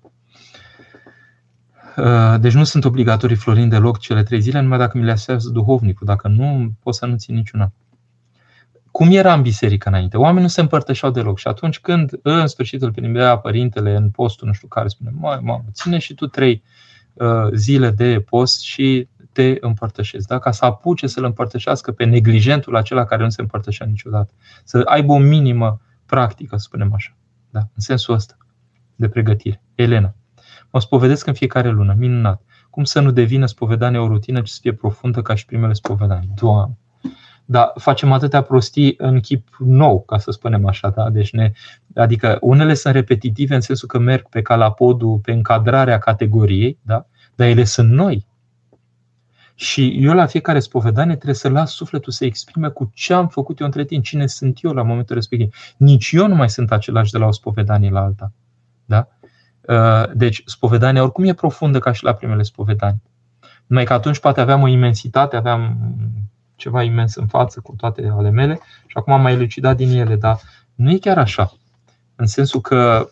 Uh, 1.97 2.39
deci 2.39 2.53
nu 2.53 2.63
sunt 2.63 2.85
obligatorii 2.85 3.35
Florin 3.35 3.69
deloc 3.69 3.99
cele 3.99 4.23
trei 4.23 4.41
zile, 4.41 4.59
numai 4.59 4.77
dacă 4.77 4.97
mi 4.97 5.03
le 5.03 5.11
asează 5.11 5.49
duhovnicul. 5.49 6.05
Dacă 6.05 6.27
nu, 6.27 6.71
poți 6.83 6.97
să 6.97 7.05
nu 7.05 7.15
țin 7.15 7.35
niciuna. 7.35 7.71
Cum 8.97 9.11
era 9.11 9.33
în 9.33 9.41
biserică 9.41 9.89
înainte? 9.89 10.17
Oamenii 10.17 10.41
nu 10.41 10.47
se 10.47 10.61
împărtășeau 10.61 11.11
deloc 11.11 11.37
și 11.37 11.47
atunci 11.47 11.79
când 11.79 12.19
în 12.21 12.47
sfârșit 12.47 12.81
îl 12.81 12.91
primea 12.91 13.37
părintele 13.37 13.95
în 13.95 14.09
postul 14.09 14.47
nu 14.47 14.53
știu 14.53 14.67
care, 14.67 14.87
spune, 14.87 15.11
mai 15.13 15.39
mamă, 15.41 15.63
ține 15.71 15.97
și 15.97 16.13
tu 16.13 16.27
trei 16.27 16.63
uh, 17.13 17.47
zile 17.53 17.89
de 17.89 18.19
post 18.29 18.61
și 18.61 19.07
te 19.31 19.57
împărtășesc. 19.59 20.27
Da? 20.27 20.39
Ca 20.39 20.51
să 20.51 20.65
apuce 20.65 21.07
să-l 21.07 21.23
împărtășească 21.23 21.91
pe 21.91 22.03
neglijentul 22.03 22.75
acela 22.75 23.05
care 23.05 23.23
nu 23.23 23.29
se 23.29 23.41
împărtășea 23.41 23.85
niciodată. 23.85 24.33
Să 24.63 24.81
aibă 24.85 25.13
o 25.13 25.17
minimă 25.17 25.81
practică, 26.05 26.57
să 26.57 26.63
spunem 26.67 26.93
așa. 26.93 27.15
Da? 27.49 27.59
În 27.59 27.81
sensul 27.81 28.13
ăsta 28.13 28.37
de 28.95 29.09
pregătire. 29.09 29.63
Elena. 29.75 30.15
Mă 30.71 30.79
spovedesc 30.79 31.27
în 31.27 31.33
fiecare 31.33 31.69
lună. 31.69 31.95
Minunat. 31.97 32.41
Cum 32.69 32.83
să 32.83 32.99
nu 32.99 33.11
devină 33.11 33.45
spovedania 33.45 34.01
o 34.01 34.07
rutină, 34.07 34.41
ci 34.41 34.49
să 34.49 34.57
fie 34.61 34.73
profundă 34.73 35.21
ca 35.21 35.35
și 35.35 35.45
primele 35.45 35.73
spovedanii? 35.73 36.31
Doamne! 36.35 36.77
Dar 37.49 37.71
facem 37.75 38.11
atâtea 38.11 38.41
prostii 38.41 38.95
în 38.97 39.19
chip 39.19 39.55
nou, 39.59 40.01
ca 40.01 40.17
să 40.17 40.31
spunem 40.31 40.65
așa. 40.65 40.89
Da? 40.89 41.09
Deci 41.09 41.31
ne, 41.31 41.51
adică 41.95 42.37
unele 42.41 42.73
sunt 42.73 42.93
repetitive 42.93 43.55
în 43.55 43.61
sensul 43.61 43.87
că 43.87 43.97
merg 43.97 44.29
pe 44.29 44.41
calapodul, 44.41 45.17
pe 45.17 45.31
încadrarea 45.31 45.97
categoriei, 45.97 46.77
da? 46.81 47.05
dar 47.35 47.47
ele 47.47 47.63
sunt 47.63 47.91
noi. 47.91 48.25
Și 49.55 49.97
eu 49.99 50.13
la 50.13 50.25
fiecare 50.25 50.59
spovedanie 50.59 51.13
trebuie 51.13 51.35
să 51.35 51.49
las 51.49 51.71
sufletul 51.71 52.11
să 52.11 52.25
exprime 52.25 52.69
cu 52.69 52.91
ce 52.93 53.13
am 53.13 53.27
făcut 53.27 53.59
eu 53.59 53.65
între 53.65 53.85
timp, 53.85 54.03
cine 54.03 54.27
sunt 54.27 54.59
eu 54.61 54.71
la 54.71 54.83
momentul 54.83 55.15
respectiv. 55.15 55.55
Nici 55.77 56.11
eu 56.11 56.27
nu 56.27 56.35
mai 56.35 56.49
sunt 56.49 56.71
același 56.71 57.11
de 57.11 57.17
la 57.17 57.25
o 57.25 57.31
spovedanie 57.31 57.89
la 57.89 58.01
alta. 58.01 58.31
Da? 58.85 59.07
Uh, 59.61 60.11
deci, 60.13 60.41
spovedania 60.45 61.01
oricum 61.01 61.23
e 61.23 61.33
profundă 61.33 61.79
ca 61.79 61.91
și 61.91 62.03
la 62.03 62.13
primele 62.13 62.43
spovedanii. 62.43 63.01
Numai 63.67 63.83
că 63.83 63.93
atunci 63.93 64.19
poate 64.19 64.41
aveam 64.41 64.61
o 64.61 64.67
imensitate, 64.67 65.35
aveam 65.35 65.77
ceva 66.57 66.83
imens 66.83 67.15
în 67.15 67.27
față 67.27 67.59
cu 67.59 67.73
toate 67.77 68.13
ale 68.17 68.29
mele 68.29 68.59
și 68.85 68.97
acum 68.97 69.13
am 69.13 69.21
mai 69.21 69.33
elucidat 69.33 69.75
din 69.75 69.89
ele, 69.89 70.15
dar 70.15 70.39
nu 70.75 70.91
e 70.91 70.97
chiar 70.97 71.17
așa. 71.17 71.53
În 72.15 72.25
sensul 72.25 72.61
că 72.61 73.09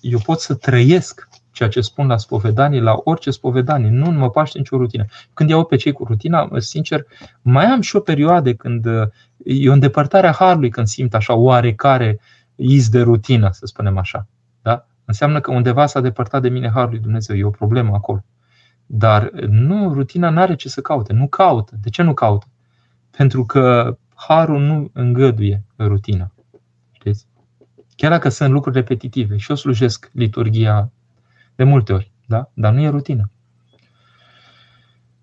eu 0.00 0.18
pot 0.18 0.40
să 0.40 0.54
trăiesc 0.54 1.28
ceea 1.52 1.68
ce 1.68 1.80
spun 1.80 2.06
la 2.06 2.16
spovedanie, 2.16 2.80
la 2.80 3.00
orice 3.04 3.30
spovedanie, 3.30 3.88
nu 3.88 4.10
mă 4.10 4.30
paște 4.30 4.58
nicio 4.58 4.76
rutină. 4.76 5.04
Când 5.34 5.50
iau 5.50 5.64
pe 5.64 5.76
cei 5.76 5.92
cu 5.92 6.04
rutina, 6.04 6.48
sincer, 6.56 7.06
mai 7.42 7.64
am 7.64 7.80
și 7.80 7.96
o 7.96 8.00
perioadă 8.00 8.54
când 8.54 8.86
e 9.44 9.68
o 9.68 9.72
îndepărtare 9.72 10.26
a 10.26 10.32
harului 10.32 10.70
când 10.70 10.86
simt 10.86 11.14
așa 11.14 11.34
oarecare 11.34 12.20
iz 12.54 12.88
de 12.88 13.00
rutină, 13.00 13.48
să 13.52 13.66
spunem 13.66 13.98
așa. 13.98 14.26
Da? 14.62 14.86
Înseamnă 15.04 15.40
că 15.40 15.50
undeva 15.52 15.86
s-a 15.86 16.00
depărtat 16.00 16.42
de 16.42 16.48
mine 16.48 16.70
harul 16.70 16.90
lui 16.90 16.98
Dumnezeu, 16.98 17.36
e 17.36 17.44
o 17.44 17.50
problemă 17.50 17.94
acolo. 17.94 18.24
Dar 18.86 19.30
nu, 19.48 19.92
rutina 19.92 20.30
nu 20.30 20.40
are 20.40 20.54
ce 20.54 20.68
să 20.68 20.80
caute, 20.80 21.12
nu 21.12 21.28
caută. 21.28 21.74
De 21.82 21.90
ce 21.90 22.02
nu 22.02 22.14
caută? 22.14 22.46
Pentru 23.10 23.44
că 23.44 23.96
harul 24.14 24.60
nu 24.60 24.90
îngăduie 24.92 25.64
rutina. 25.78 26.32
Știți? 26.92 27.26
Chiar 27.96 28.10
dacă 28.10 28.28
sunt 28.28 28.50
lucruri 28.50 28.76
repetitive 28.76 29.36
și 29.36 29.50
eu 29.50 29.56
slujesc 29.56 30.10
liturgia 30.12 30.90
de 31.54 31.64
multe 31.64 31.92
ori, 31.92 32.12
da? 32.26 32.50
dar 32.54 32.72
nu 32.72 32.80
e 32.80 32.88
rutină. 32.88 33.30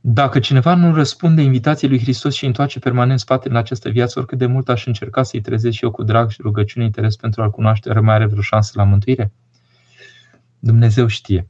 Dacă 0.06 0.40
cineva 0.40 0.76
nu 0.76 0.94
răspunde 0.94 1.42
invitației 1.42 1.90
lui 1.90 2.00
Hristos 2.00 2.34
și 2.34 2.46
întoarce 2.46 2.80
permanent 2.80 3.20
spatele 3.20 3.54
în 3.54 3.60
această 3.60 3.90
viață, 3.90 4.20
oricât 4.20 4.38
de 4.38 4.46
mult 4.46 4.70
aș 4.70 4.86
încerca 4.86 5.24
să-i 5.24 5.42
trezesc 5.42 5.76
și 5.76 5.84
eu 5.84 5.92
cu 5.92 6.04
drag 6.04 6.30
și 6.30 6.42
rugăciune 6.42 6.86
interes 6.86 7.16
pentru 7.16 7.42
a-L 7.42 7.50
cunoaște, 7.50 8.00
mai 8.00 8.16
are 8.16 8.26
vreo 8.26 8.42
șansă 8.42 8.72
la 8.76 8.84
mântuire? 8.84 9.32
Dumnezeu 10.60 11.08
știe. 11.08 11.48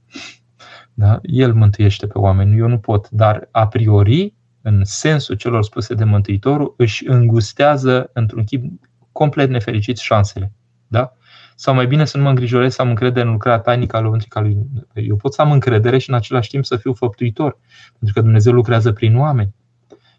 Da? 0.93 1.19
El 1.21 1.53
mântuiește 1.53 2.07
pe 2.07 2.17
oameni, 2.17 2.57
eu 2.57 2.67
nu 2.67 2.77
pot. 2.77 3.09
Dar 3.09 3.47
a 3.51 3.67
priori, 3.67 4.33
în 4.61 4.81
sensul 4.83 5.35
celor 5.35 5.63
spuse 5.63 5.93
de 5.93 6.03
Mântuitorul, 6.03 6.73
își 6.77 7.07
îngustează 7.07 8.09
într-un 8.13 8.43
chip 8.43 8.63
complet 9.11 9.49
nefericit 9.49 9.97
șansele. 9.97 10.51
Da? 10.87 11.13
Sau 11.55 11.73
mai 11.73 11.87
bine 11.87 12.05
să 12.05 12.17
nu 12.17 12.23
mă 12.23 12.29
îngrijorez 12.29 12.73
să 12.73 12.81
am 12.81 12.89
încredere 12.89 13.25
în 13.25 13.31
lucrarea 13.31 13.59
tainică 13.59 13.95
a 13.95 13.99
lăuntrică 13.99 14.39
lui. 14.39 14.57
Eu 14.93 15.15
pot 15.15 15.33
să 15.33 15.41
am 15.41 15.51
încredere 15.51 15.97
și 15.97 16.09
în 16.09 16.15
același 16.15 16.49
timp 16.49 16.65
să 16.65 16.75
fiu 16.75 16.93
făptuitor. 16.93 17.57
Pentru 17.99 18.13
că 18.13 18.21
Dumnezeu 18.21 18.53
lucrează 18.53 18.91
prin 18.91 19.17
oameni. 19.17 19.53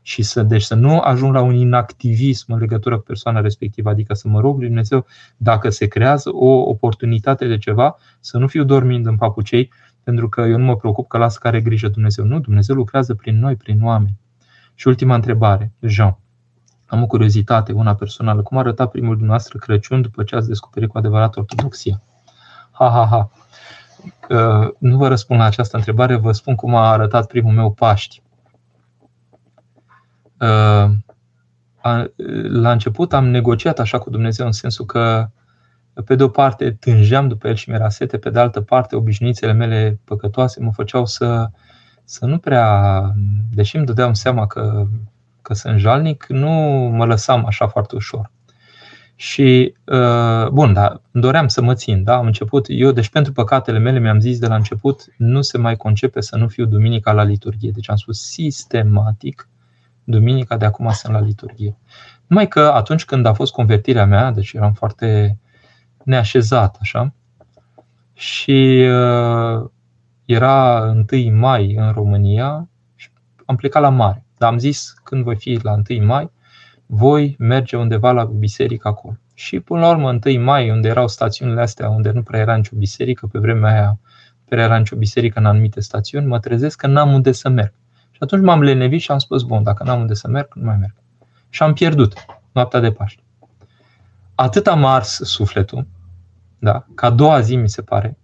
Și 0.03 0.23
să, 0.23 0.43
deci 0.43 0.63
să 0.63 0.75
nu 0.75 0.99
ajung 0.99 1.35
la 1.35 1.41
un 1.41 1.55
inactivism 1.55 2.53
în 2.53 2.59
legătură 2.59 2.97
cu 2.97 3.03
persoana 3.03 3.41
respectivă, 3.41 3.91
adică 3.91 4.15
să 4.15 4.29
mă 4.29 4.41
rog 4.41 4.59
lui 4.59 4.67
Dumnezeu, 4.67 5.07
dacă 5.37 5.71
se 5.71 5.87
creează 5.87 6.31
o 6.33 6.51
oportunitate 6.51 7.47
de 7.47 7.59
ceva, 7.59 7.97
să 8.21 8.39
nu 8.39 8.47
fiu 8.47 8.65
dormind 8.65 9.07
în 9.07 9.17
papucei, 9.17 9.73
pentru 10.05 10.29
că 10.29 10.41
eu 10.41 10.59
nu 10.59 10.65
mă 10.65 10.77
preocup 10.77 11.09
că 11.09 11.19
las 11.19 11.39
care 11.39 11.61
grijă 11.61 11.89
Dumnezeu. 11.89 12.25
Nu, 12.25 12.39
Dumnezeu 12.39 12.77
lucrează 12.77 13.15
prin 13.15 13.39
noi, 13.39 13.57
prin 13.57 13.83
oameni. 13.83 14.19
Și 14.75 14.89
ultima 14.89 15.15
întrebare, 15.15 15.73
Jean. 15.81 16.19
Am 16.87 17.03
o 17.03 17.07
curiozitate, 17.07 17.73
una 17.73 17.95
personală. 17.95 18.43
Cum 18.43 18.59
arăta 18.59 18.87
primul 18.87 19.13
dumneavoastră 19.13 19.59
Crăciun 19.59 20.03
după 20.03 20.23
ce 20.23 20.37
ați 20.37 20.49
descoperit 20.49 20.89
cu 20.89 20.99
adevărat 20.99 21.37
ortodoxia? 21.37 22.03
Ha, 22.71 22.91
ha, 22.91 23.07
ha. 23.07 23.31
Nu 24.79 24.97
vă 24.97 25.09
răspund 25.09 25.41
la 25.41 25.47
această 25.47 25.77
întrebare, 25.77 26.17
vă 26.17 26.33
spun 26.33 26.55
cum 26.55 26.75
a 26.75 26.91
arătat 26.91 27.27
primul 27.27 27.53
meu 27.53 27.73
Paști. 27.73 28.23
La 32.49 32.71
început 32.71 33.13
am 33.13 33.27
negociat 33.27 33.79
așa 33.79 33.99
cu 33.99 34.11
Dumnezeu 34.11 34.47
în 34.47 34.53
sensul 34.53 34.85
că 34.85 35.29
pe 36.05 36.15
de 36.15 36.23
o 36.23 36.29
parte 36.29 36.71
tângeam 36.71 37.29
după 37.29 37.49
el 37.49 37.55
și 37.55 37.71
mi-era 37.71 37.89
sete, 37.89 38.19
pe 38.19 38.31
de 38.31 38.39
altă 38.39 38.61
parte 38.61 38.97
obișnuințele 38.97 39.53
mele 39.53 39.99
păcătoase 40.05 40.61
mă 40.61 40.73
făceau 40.73 41.07
să, 41.07 41.51
să 42.05 42.27
nu 42.27 42.39
prea, 42.39 43.03
deși 43.53 43.77
îmi 43.77 43.87
dădeam 43.87 44.13
seama 44.13 44.47
că 44.47 44.87
că 45.45 45.55
sunt 45.55 45.79
jalnic, 45.79 46.27
nu 46.29 46.51
mă 46.97 47.05
lăsam 47.05 47.47
așa 47.47 47.67
foarte 47.67 47.95
ușor. 47.95 48.31
Și, 49.15 49.75
uh, 49.85 50.49
bun, 50.49 50.73
da, 50.73 51.01
doream 51.11 51.49
să 51.49 51.63
mă 51.63 51.75
țin, 51.75 52.03
da, 52.03 52.17
am 52.17 52.27
început, 52.27 52.67
eu, 52.69 52.93
deci 52.93 53.09
pentru 53.09 53.33
păcatele 53.33 53.79
mele 53.79 53.99
mi-am 53.99 54.21
zis 54.21 54.39
de 54.39 54.47
la 54.47 54.55
început, 54.55 55.05
nu 55.17 55.43
se 55.43 55.59
mai 55.59 55.77
concepe 55.77 56.21
să 56.21 56.37
nu 56.37 56.49
fiu 56.49 56.65
duminica 56.65 57.13
la 57.13 57.23
liturghie. 57.23 57.71
Deci 57.71 57.91
am 57.91 57.97
spus 57.97 58.21
sistematic, 58.31 59.49
duminica 60.05 60.57
de 60.57 60.65
acum 60.65 60.91
sunt 60.91 61.13
la 61.13 61.21
liturghie. 61.21 61.77
Numai 62.27 62.49
că 62.49 62.61
atunci 62.61 63.05
când 63.05 63.27
a 63.27 63.33
fost 63.33 63.53
convertirea 63.53 64.05
mea, 64.07 64.31
deci 64.31 64.53
eram 64.53 64.73
foarte 64.73 65.39
neașezat, 66.05 66.77
așa, 66.81 67.15
și 68.15 68.87
uh, 68.91 69.71
era 70.25 70.81
1 71.11 71.37
mai 71.37 71.75
în 71.75 71.93
România 71.93 72.69
și 72.95 73.11
am 73.45 73.57
plecat 73.57 73.83
la 73.83 73.89
mare. 73.89 74.25
Dar 74.39 74.53
am 74.53 74.59
zis, 74.59 74.95
când 75.05 75.25
voi 75.25 75.37
fi 75.37 75.59
la 75.63 75.73
1 75.91 76.05
mai, 76.05 76.31
voi 76.87 77.37
merge 77.39 77.77
undeva 77.77 78.13
la 78.13 78.25
biserică 78.25 78.89
acolo. 78.89 79.17
Și 79.35 79.61
până 79.61 79.81
la 79.81 79.89
urmă, 79.89 80.19
1 80.25 80.43
mai, 80.43 80.71
unde 80.71 80.89
erau 80.89 81.09
stațiunile 81.09 81.61
astea, 81.61 81.89
unde 81.89 82.11
nu 82.11 82.23
prea 82.23 82.41
era 82.41 82.57
nicio 82.57 82.77
biserică, 82.77 83.27
pe 83.27 83.39
vremea 83.39 83.73
aia 83.73 83.87
nu 83.87 84.45
prea 84.49 84.65
era 84.65 84.79
nicio 84.79 84.97
biserică 84.97 85.39
în 85.39 85.47
anumite 85.47 85.81
stațiuni, 85.81 86.27
mă 86.27 86.39
trezesc 86.39 86.79
că 86.79 86.87
n-am 86.87 87.13
unde 87.13 87.33
să 87.33 87.49
merg. 87.49 87.73
Și 88.11 88.19
atunci 88.21 88.45
m-am 88.45 88.63
lenevit 88.63 89.01
și 89.01 89.11
am 89.11 89.19
spus, 89.19 89.43
bun, 89.43 89.63
dacă 89.63 89.85
n-am 89.85 90.01
unde 90.01 90.15
să 90.15 90.29
merg, 90.29 90.55
nu 90.55 90.65
mai 90.65 90.77
merg. 90.77 90.95
Și 91.49 91.63
am 91.63 91.73
pierdut 91.73 92.15
noaptea 92.53 92.81
de 92.81 92.93
Paște. 92.93 93.24
Atât 94.35 94.67
am 94.67 94.85
ars 94.85 95.21
sufletul, 95.23 95.87
da, 96.59 96.87
ca 96.95 97.07
a 97.07 97.11
doua 97.11 97.41
zi 97.41 97.57
mi 97.57 97.69
se 97.69 97.83
pare, 97.83 98.19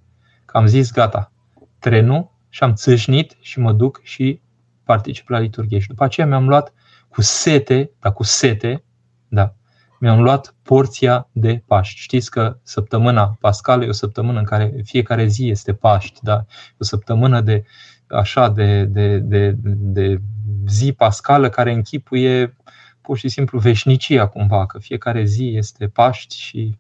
că 0.45 0.57
am 0.57 0.67
zis, 0.67 0.93
gata, 0.93 1.33
trenul 1.79 2.31
și 2.49 2.63
am 2.63 2.75
țâșnit 2.75 3.37
și 3.41 3.59
mă 3.59 3.73
duc 3.73 4.01
și 4.03 4.41
particip 4.85 5.29
la 5.29 5.39
liturghie. 5.39 5.79
Și 5.79 5.89
după 5.89 6.05
aceea 6.05 6.27
mi-am 6.27 6.49
luat 6.49 6.73
cu 7.09 7.23
sete, 7.23 7.91
dar 8.01 8.13
cu 8.13 8.23
sete, 8.23 8.85
da, 9.29 9.55
mi-am 10.01 10.23
luat 10.23 10.55
porția 10.63 11.29
de 11.33 11.63
Paști. 11.67 12.01
Știți 12.01 12.31
că 12.31 12.59
săptămâna 12.63 13.37
pascală 13.41 13.85
e 13.85 13.89
o 13.89 13.93
săptămână 13.93 14.39
în 14.39 14.45
care 14.45 14.75
fiecare 14.85 15.27
zi 15.27 15.49
este 15.49 15.75
Paști, 15.75 16.21
da? 16.23 16.45
o 16.79 16.85
săptămână 16.85 17.41
de 17.41 17.65
așa 18.09 18.49
de, 18.49 18.85
de, 18.85 19.19
de, 19.19 19.55
de 19.65 20.21
zi 20.67 20.93
pascală 20.93 21.49
care 21.49 21.73
închipuie 21.73 22.57
pur 23.03 23.19
și 23.19 23.29
simplu 23.29 23.59
veșnicia 23.59 24.27
cumva, 24.27 24.67
că 24.67 24.79
fiecare 24.79 25.25
zi 25.25 25.53
este 25.57 25.87
Paști 25.87 26.37
și 26.37 26.79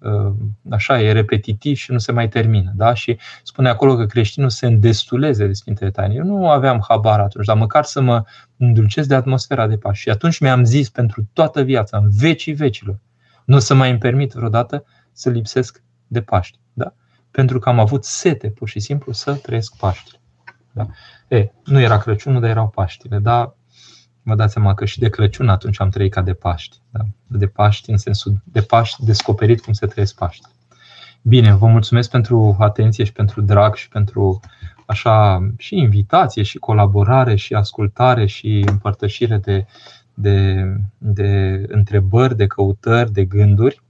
Uh, 0.00 0.32
așa, 0.70 1.00
e 1.00 1.12
repetitiv 1.12 1.76
și 1.76 1.92
nu 1.92 1.98
se 1.98 2.12
mai 2.12 2.28
termină. 2.28 2.72
Da? 2.74 2.94
Și 2.94 3.18
spune 3.42 3.68
acolo 3.68 3.96
că 3.96 4.06
creștinul 4.06 4.48
se 4.48 4.66
îndestuleze 4.66 5.46
de 5.46 5.52
Sfintele 5.52 5.90
Taine. 5.90 6.14
Eu 6.14 6.24
nu 6.24 6.50
aveam 6.50 6.84
habar 6.88 7.20
atunci, 7.20 7.46
dar 7.46 7.56
măcar 7.56 7.84
să 7.84 8.00
mă 8.00 8.24
îndulcesc 8.56 9.08
de 9.08 9.14
atmosfera 9.14 9.66
de 9.66 9.76
Paști. 9.76 10.02
Și 10.02 10.10
atunci 10.10 10.38
mi-am 10.38 10.64
zis 10.64 10.88
pentru 10.88 11.28
toată 11.32 11.62
viața, 11.62 11.98
în 11.98 12.10
vecii 12.10 12.52
vecilor, 12.52 12.98
nu 13.44 13.56
o 13.56 13.58
să 13.58 13.74
mai 13.74 13.90
îmi 13.90 13.98
permit 13.98 14.32
vreodată 14.32 14.84
să 15.12 15.30
lipsesc 15.30 15.82
de 16.06 16.20
Paști. 16.22 16.58
Da? 16.72 16.94
Pentru 17.30 17.58
că 17.58 17.68
am 17.68 17.78
avut 17.78 18.04
sete, 18.04 18.48
pur 18.48 18.68
și 18.68 18.80
simplu, 18.80 19.12
să 19.12 19.34
trăiesc 19.34 19.76
Paștile. 19.76 20.20
Da? 20.72 20.86
E, 21.28 21.52
nu 21.64 21.80
era 21.80 21.98
Crăciunul, 21.98 22.40
dar 22.40 22.50
erau 22.50 22.68
Paștile. 22.68 23.18
Dar 23.18 23.56
vă 24.30 24.36
dați 24.36 24.52
seama 24.52 24.74
că 24.74 24.84
și 24.84 24.98
de 24.98 25.08
Crăciun 25.08 25.48
atunci 25.48 25.80
am 25.80 25.88
trăit 25.88 26.12
ca 26.12 26.22
de 26.22 26.32
Paști. 26.32 26.76
Da? 26.90 27.00
De 27.26 27.46
Paști 27.46 27.90
în 27.90 27.96
sensul 27.96 28.42
de 28.44 28.60
Paști 28.60 29.04
descoperit 29.04 29.60
cum 29.60 29.72
se 29.72 29.86
trăiesc 29.86 30.14
Paști. 30.14 30.48
Bine, 31.22 31.54
vă 31.54 31.66
mulțumesc 31.66 32.10
pentru 32.10 32.56
atenție 32.58 33.04
și 33.04 33.12
pentru 33.12 33.40
drag 33.40 33.74
și 33.74 33.88
pentru 33.88 34.40
așa 34.86 35.46
și 35.58 35.76
invitație 35.76 36.42
și 36.42 36.58
colaborare 36.58 37.34
și 37.34 37.54
ascultare 37.54 38.26
și 38.26 38.64
împărtășire 38.66 39.36
de, 39.36 39.66
de, 40.14 40.66
de 40.98 41.62
întrebări, 41.68 42.36
de 42.36 42.46
căutări, 42.46 43.12
de 43.12 43.24
gânduri. 43.24 43.82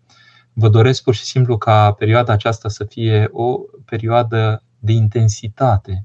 Vă 0.53 0.69
doresc 0.69 1.03
pur 1.03 1.15
și 1.15 1.25
simplu 1.25 1.59
ca 1.59 1.93
perioada 1.93 2.33
aceasta 2.33 2.69
să 2.69 2.85
fie 2.85 3.29
o 3.33 3.61
perioadă 3.85 4.63
de 4.79 4.93
intensitate, 4.93 6.05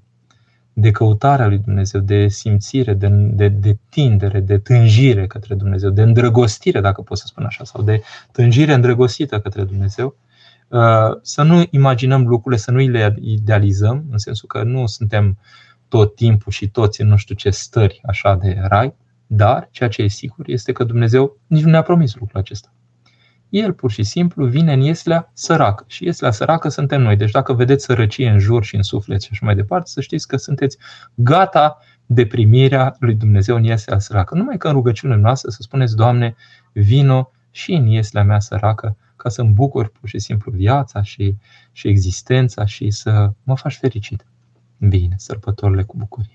de 0.78 0.92
căutarea 0.92 1.48
lui 1.48 1.58
Dumnezeu, 1.58 2.02
de 2.02 2.28
simțire, 2.28 2.94
de, 2.94 3.08
de, 3.08 3.48
de 3.48 3.78
tindere, 3.90 4.40
de 4.40 4.58
tânjire 4.58 5.28
către 5.28 5.56
Dumnezeu, 5.56 5.90
de 5.90 6.02
îndrăgostire, 6.02 6.82
dacă 6.82 7.02
pot 7.02 7.18
să 7.18 7.24
spun 7.28 7.44
așa, 7.44 7.64
sau 7.64 7.82
de 7.82 8.02
tânjire 8.32 8.74
îndrăgostită 8.74 9.40
către 9.40 9.64
Dumnezeu, 9.64 10.16
uh, 10.68 11.18
să 11.22 11.44
nu 11.44 11.64
imaginăm 11.70 12.28
lucrurile, 12.28 12.62
să 12.62 12.72
nu 12.72 12.78
le 12.78 13.16
idealizăm, 13.22 14.06
în 14.12 14.18
sensul 14.18 14.48
că 14.48 14.64
nu 14.64 14.86
suntem 14.86 15.38
tot 15.88 16.16
timpul 16.16 16.52
și 16.52 16.70
toți 16.70 17.02
în 17.02 17.08
nu 17.08 17.16
știu 17.16 17.36
ce 17.36 17.50
stări 17.50 18.02
așa 18.06 18.36
de 18.36 18.58
rai, 18.68 18.94
dar 19.28 19.68
ceea 19.72 19.90
ce 19.90 20.02
e 20.02 20.08
sigur 20.08 20.50
este 20.50 20.72
că 20.72 20.84
Dumnezeu 20.84 21.38
nici 21.48 21.64
nu 21.64 21.70
ne-a 21.70 21.82
promis 21.82 22.16
lucrul 22.16 22.40
acesta 22.40 22.75
el 23.50 23.74
pur 23.74 23.92
și 23.92 24.04
simplu 24.04 24.46
vine 24.46 24.74
în 24.74 24.80
Ieslea 24.80 25.30
săracă. 25.34 25.84
Și 25.88 26.04
Ieslea 26.06 26.32
săracă 26.32 26.70
suntem 26.70 27.02
noi. 27.02 27.16
Deci 27.16 27.32
dacă 27.32 27.54
vedeți 27.54 27.86
sărăcie 27.86 28.30
în 28.30 28.40
jur 28.40 28.64
și 28.64 28.76
în 28.76 28.82
suflet 28.82 29.22
și 29.22 29.30
așa 29.32 29.46
mai 29.46 29.56
departe, 29.56 29.90
să 29.90 30.02
știți 30.02 30.28
că 30.28 30.38
sunteți 30.38 30.78
gata 31.14 31.78
de 32.06 32.26
primirea 32.26 32.96
lui 33.00 33.16
Dumnezeu 33.16 33.56
în 33.56 33.64
Ieslea 33.64 34.00
săracă. 34.00 34.36
Numai 34.36 34.58
că 34.58 34.68
în 34.68 34.74
rugăciunea 34.74 35.18
noastră 35.18 35.50
să 35.50 35.58
spuneți, 35.62 35.96
Doamne, 35.96 36.36
vino 36.74 37.32
și 37.52 37.74
în 37.74 37.88
Ieslea 37.88 38.24
mea 38.24 38.40
săracă 38.40 38.98
ca 39.16 39.30
să-mi 39.30 39.54
bucur 39.54 39.88
pur 39.88 40.10
și 40.10 40.20
simplu 40.20 40.52
viața 40.52 41.02
și, 41.02 41.36
și 41.72 41.88
existența 41.88 42.66
și 42.66 42.90
să 42.90 43.32
mă 43.44 43.56
faci 43.56 43.78
fericit. 43.78 44.26
Bine, 44.78 45.16
sărbătorile 45.18 45.84
cu 45.84 45.98
bucurie. 45.98 46.35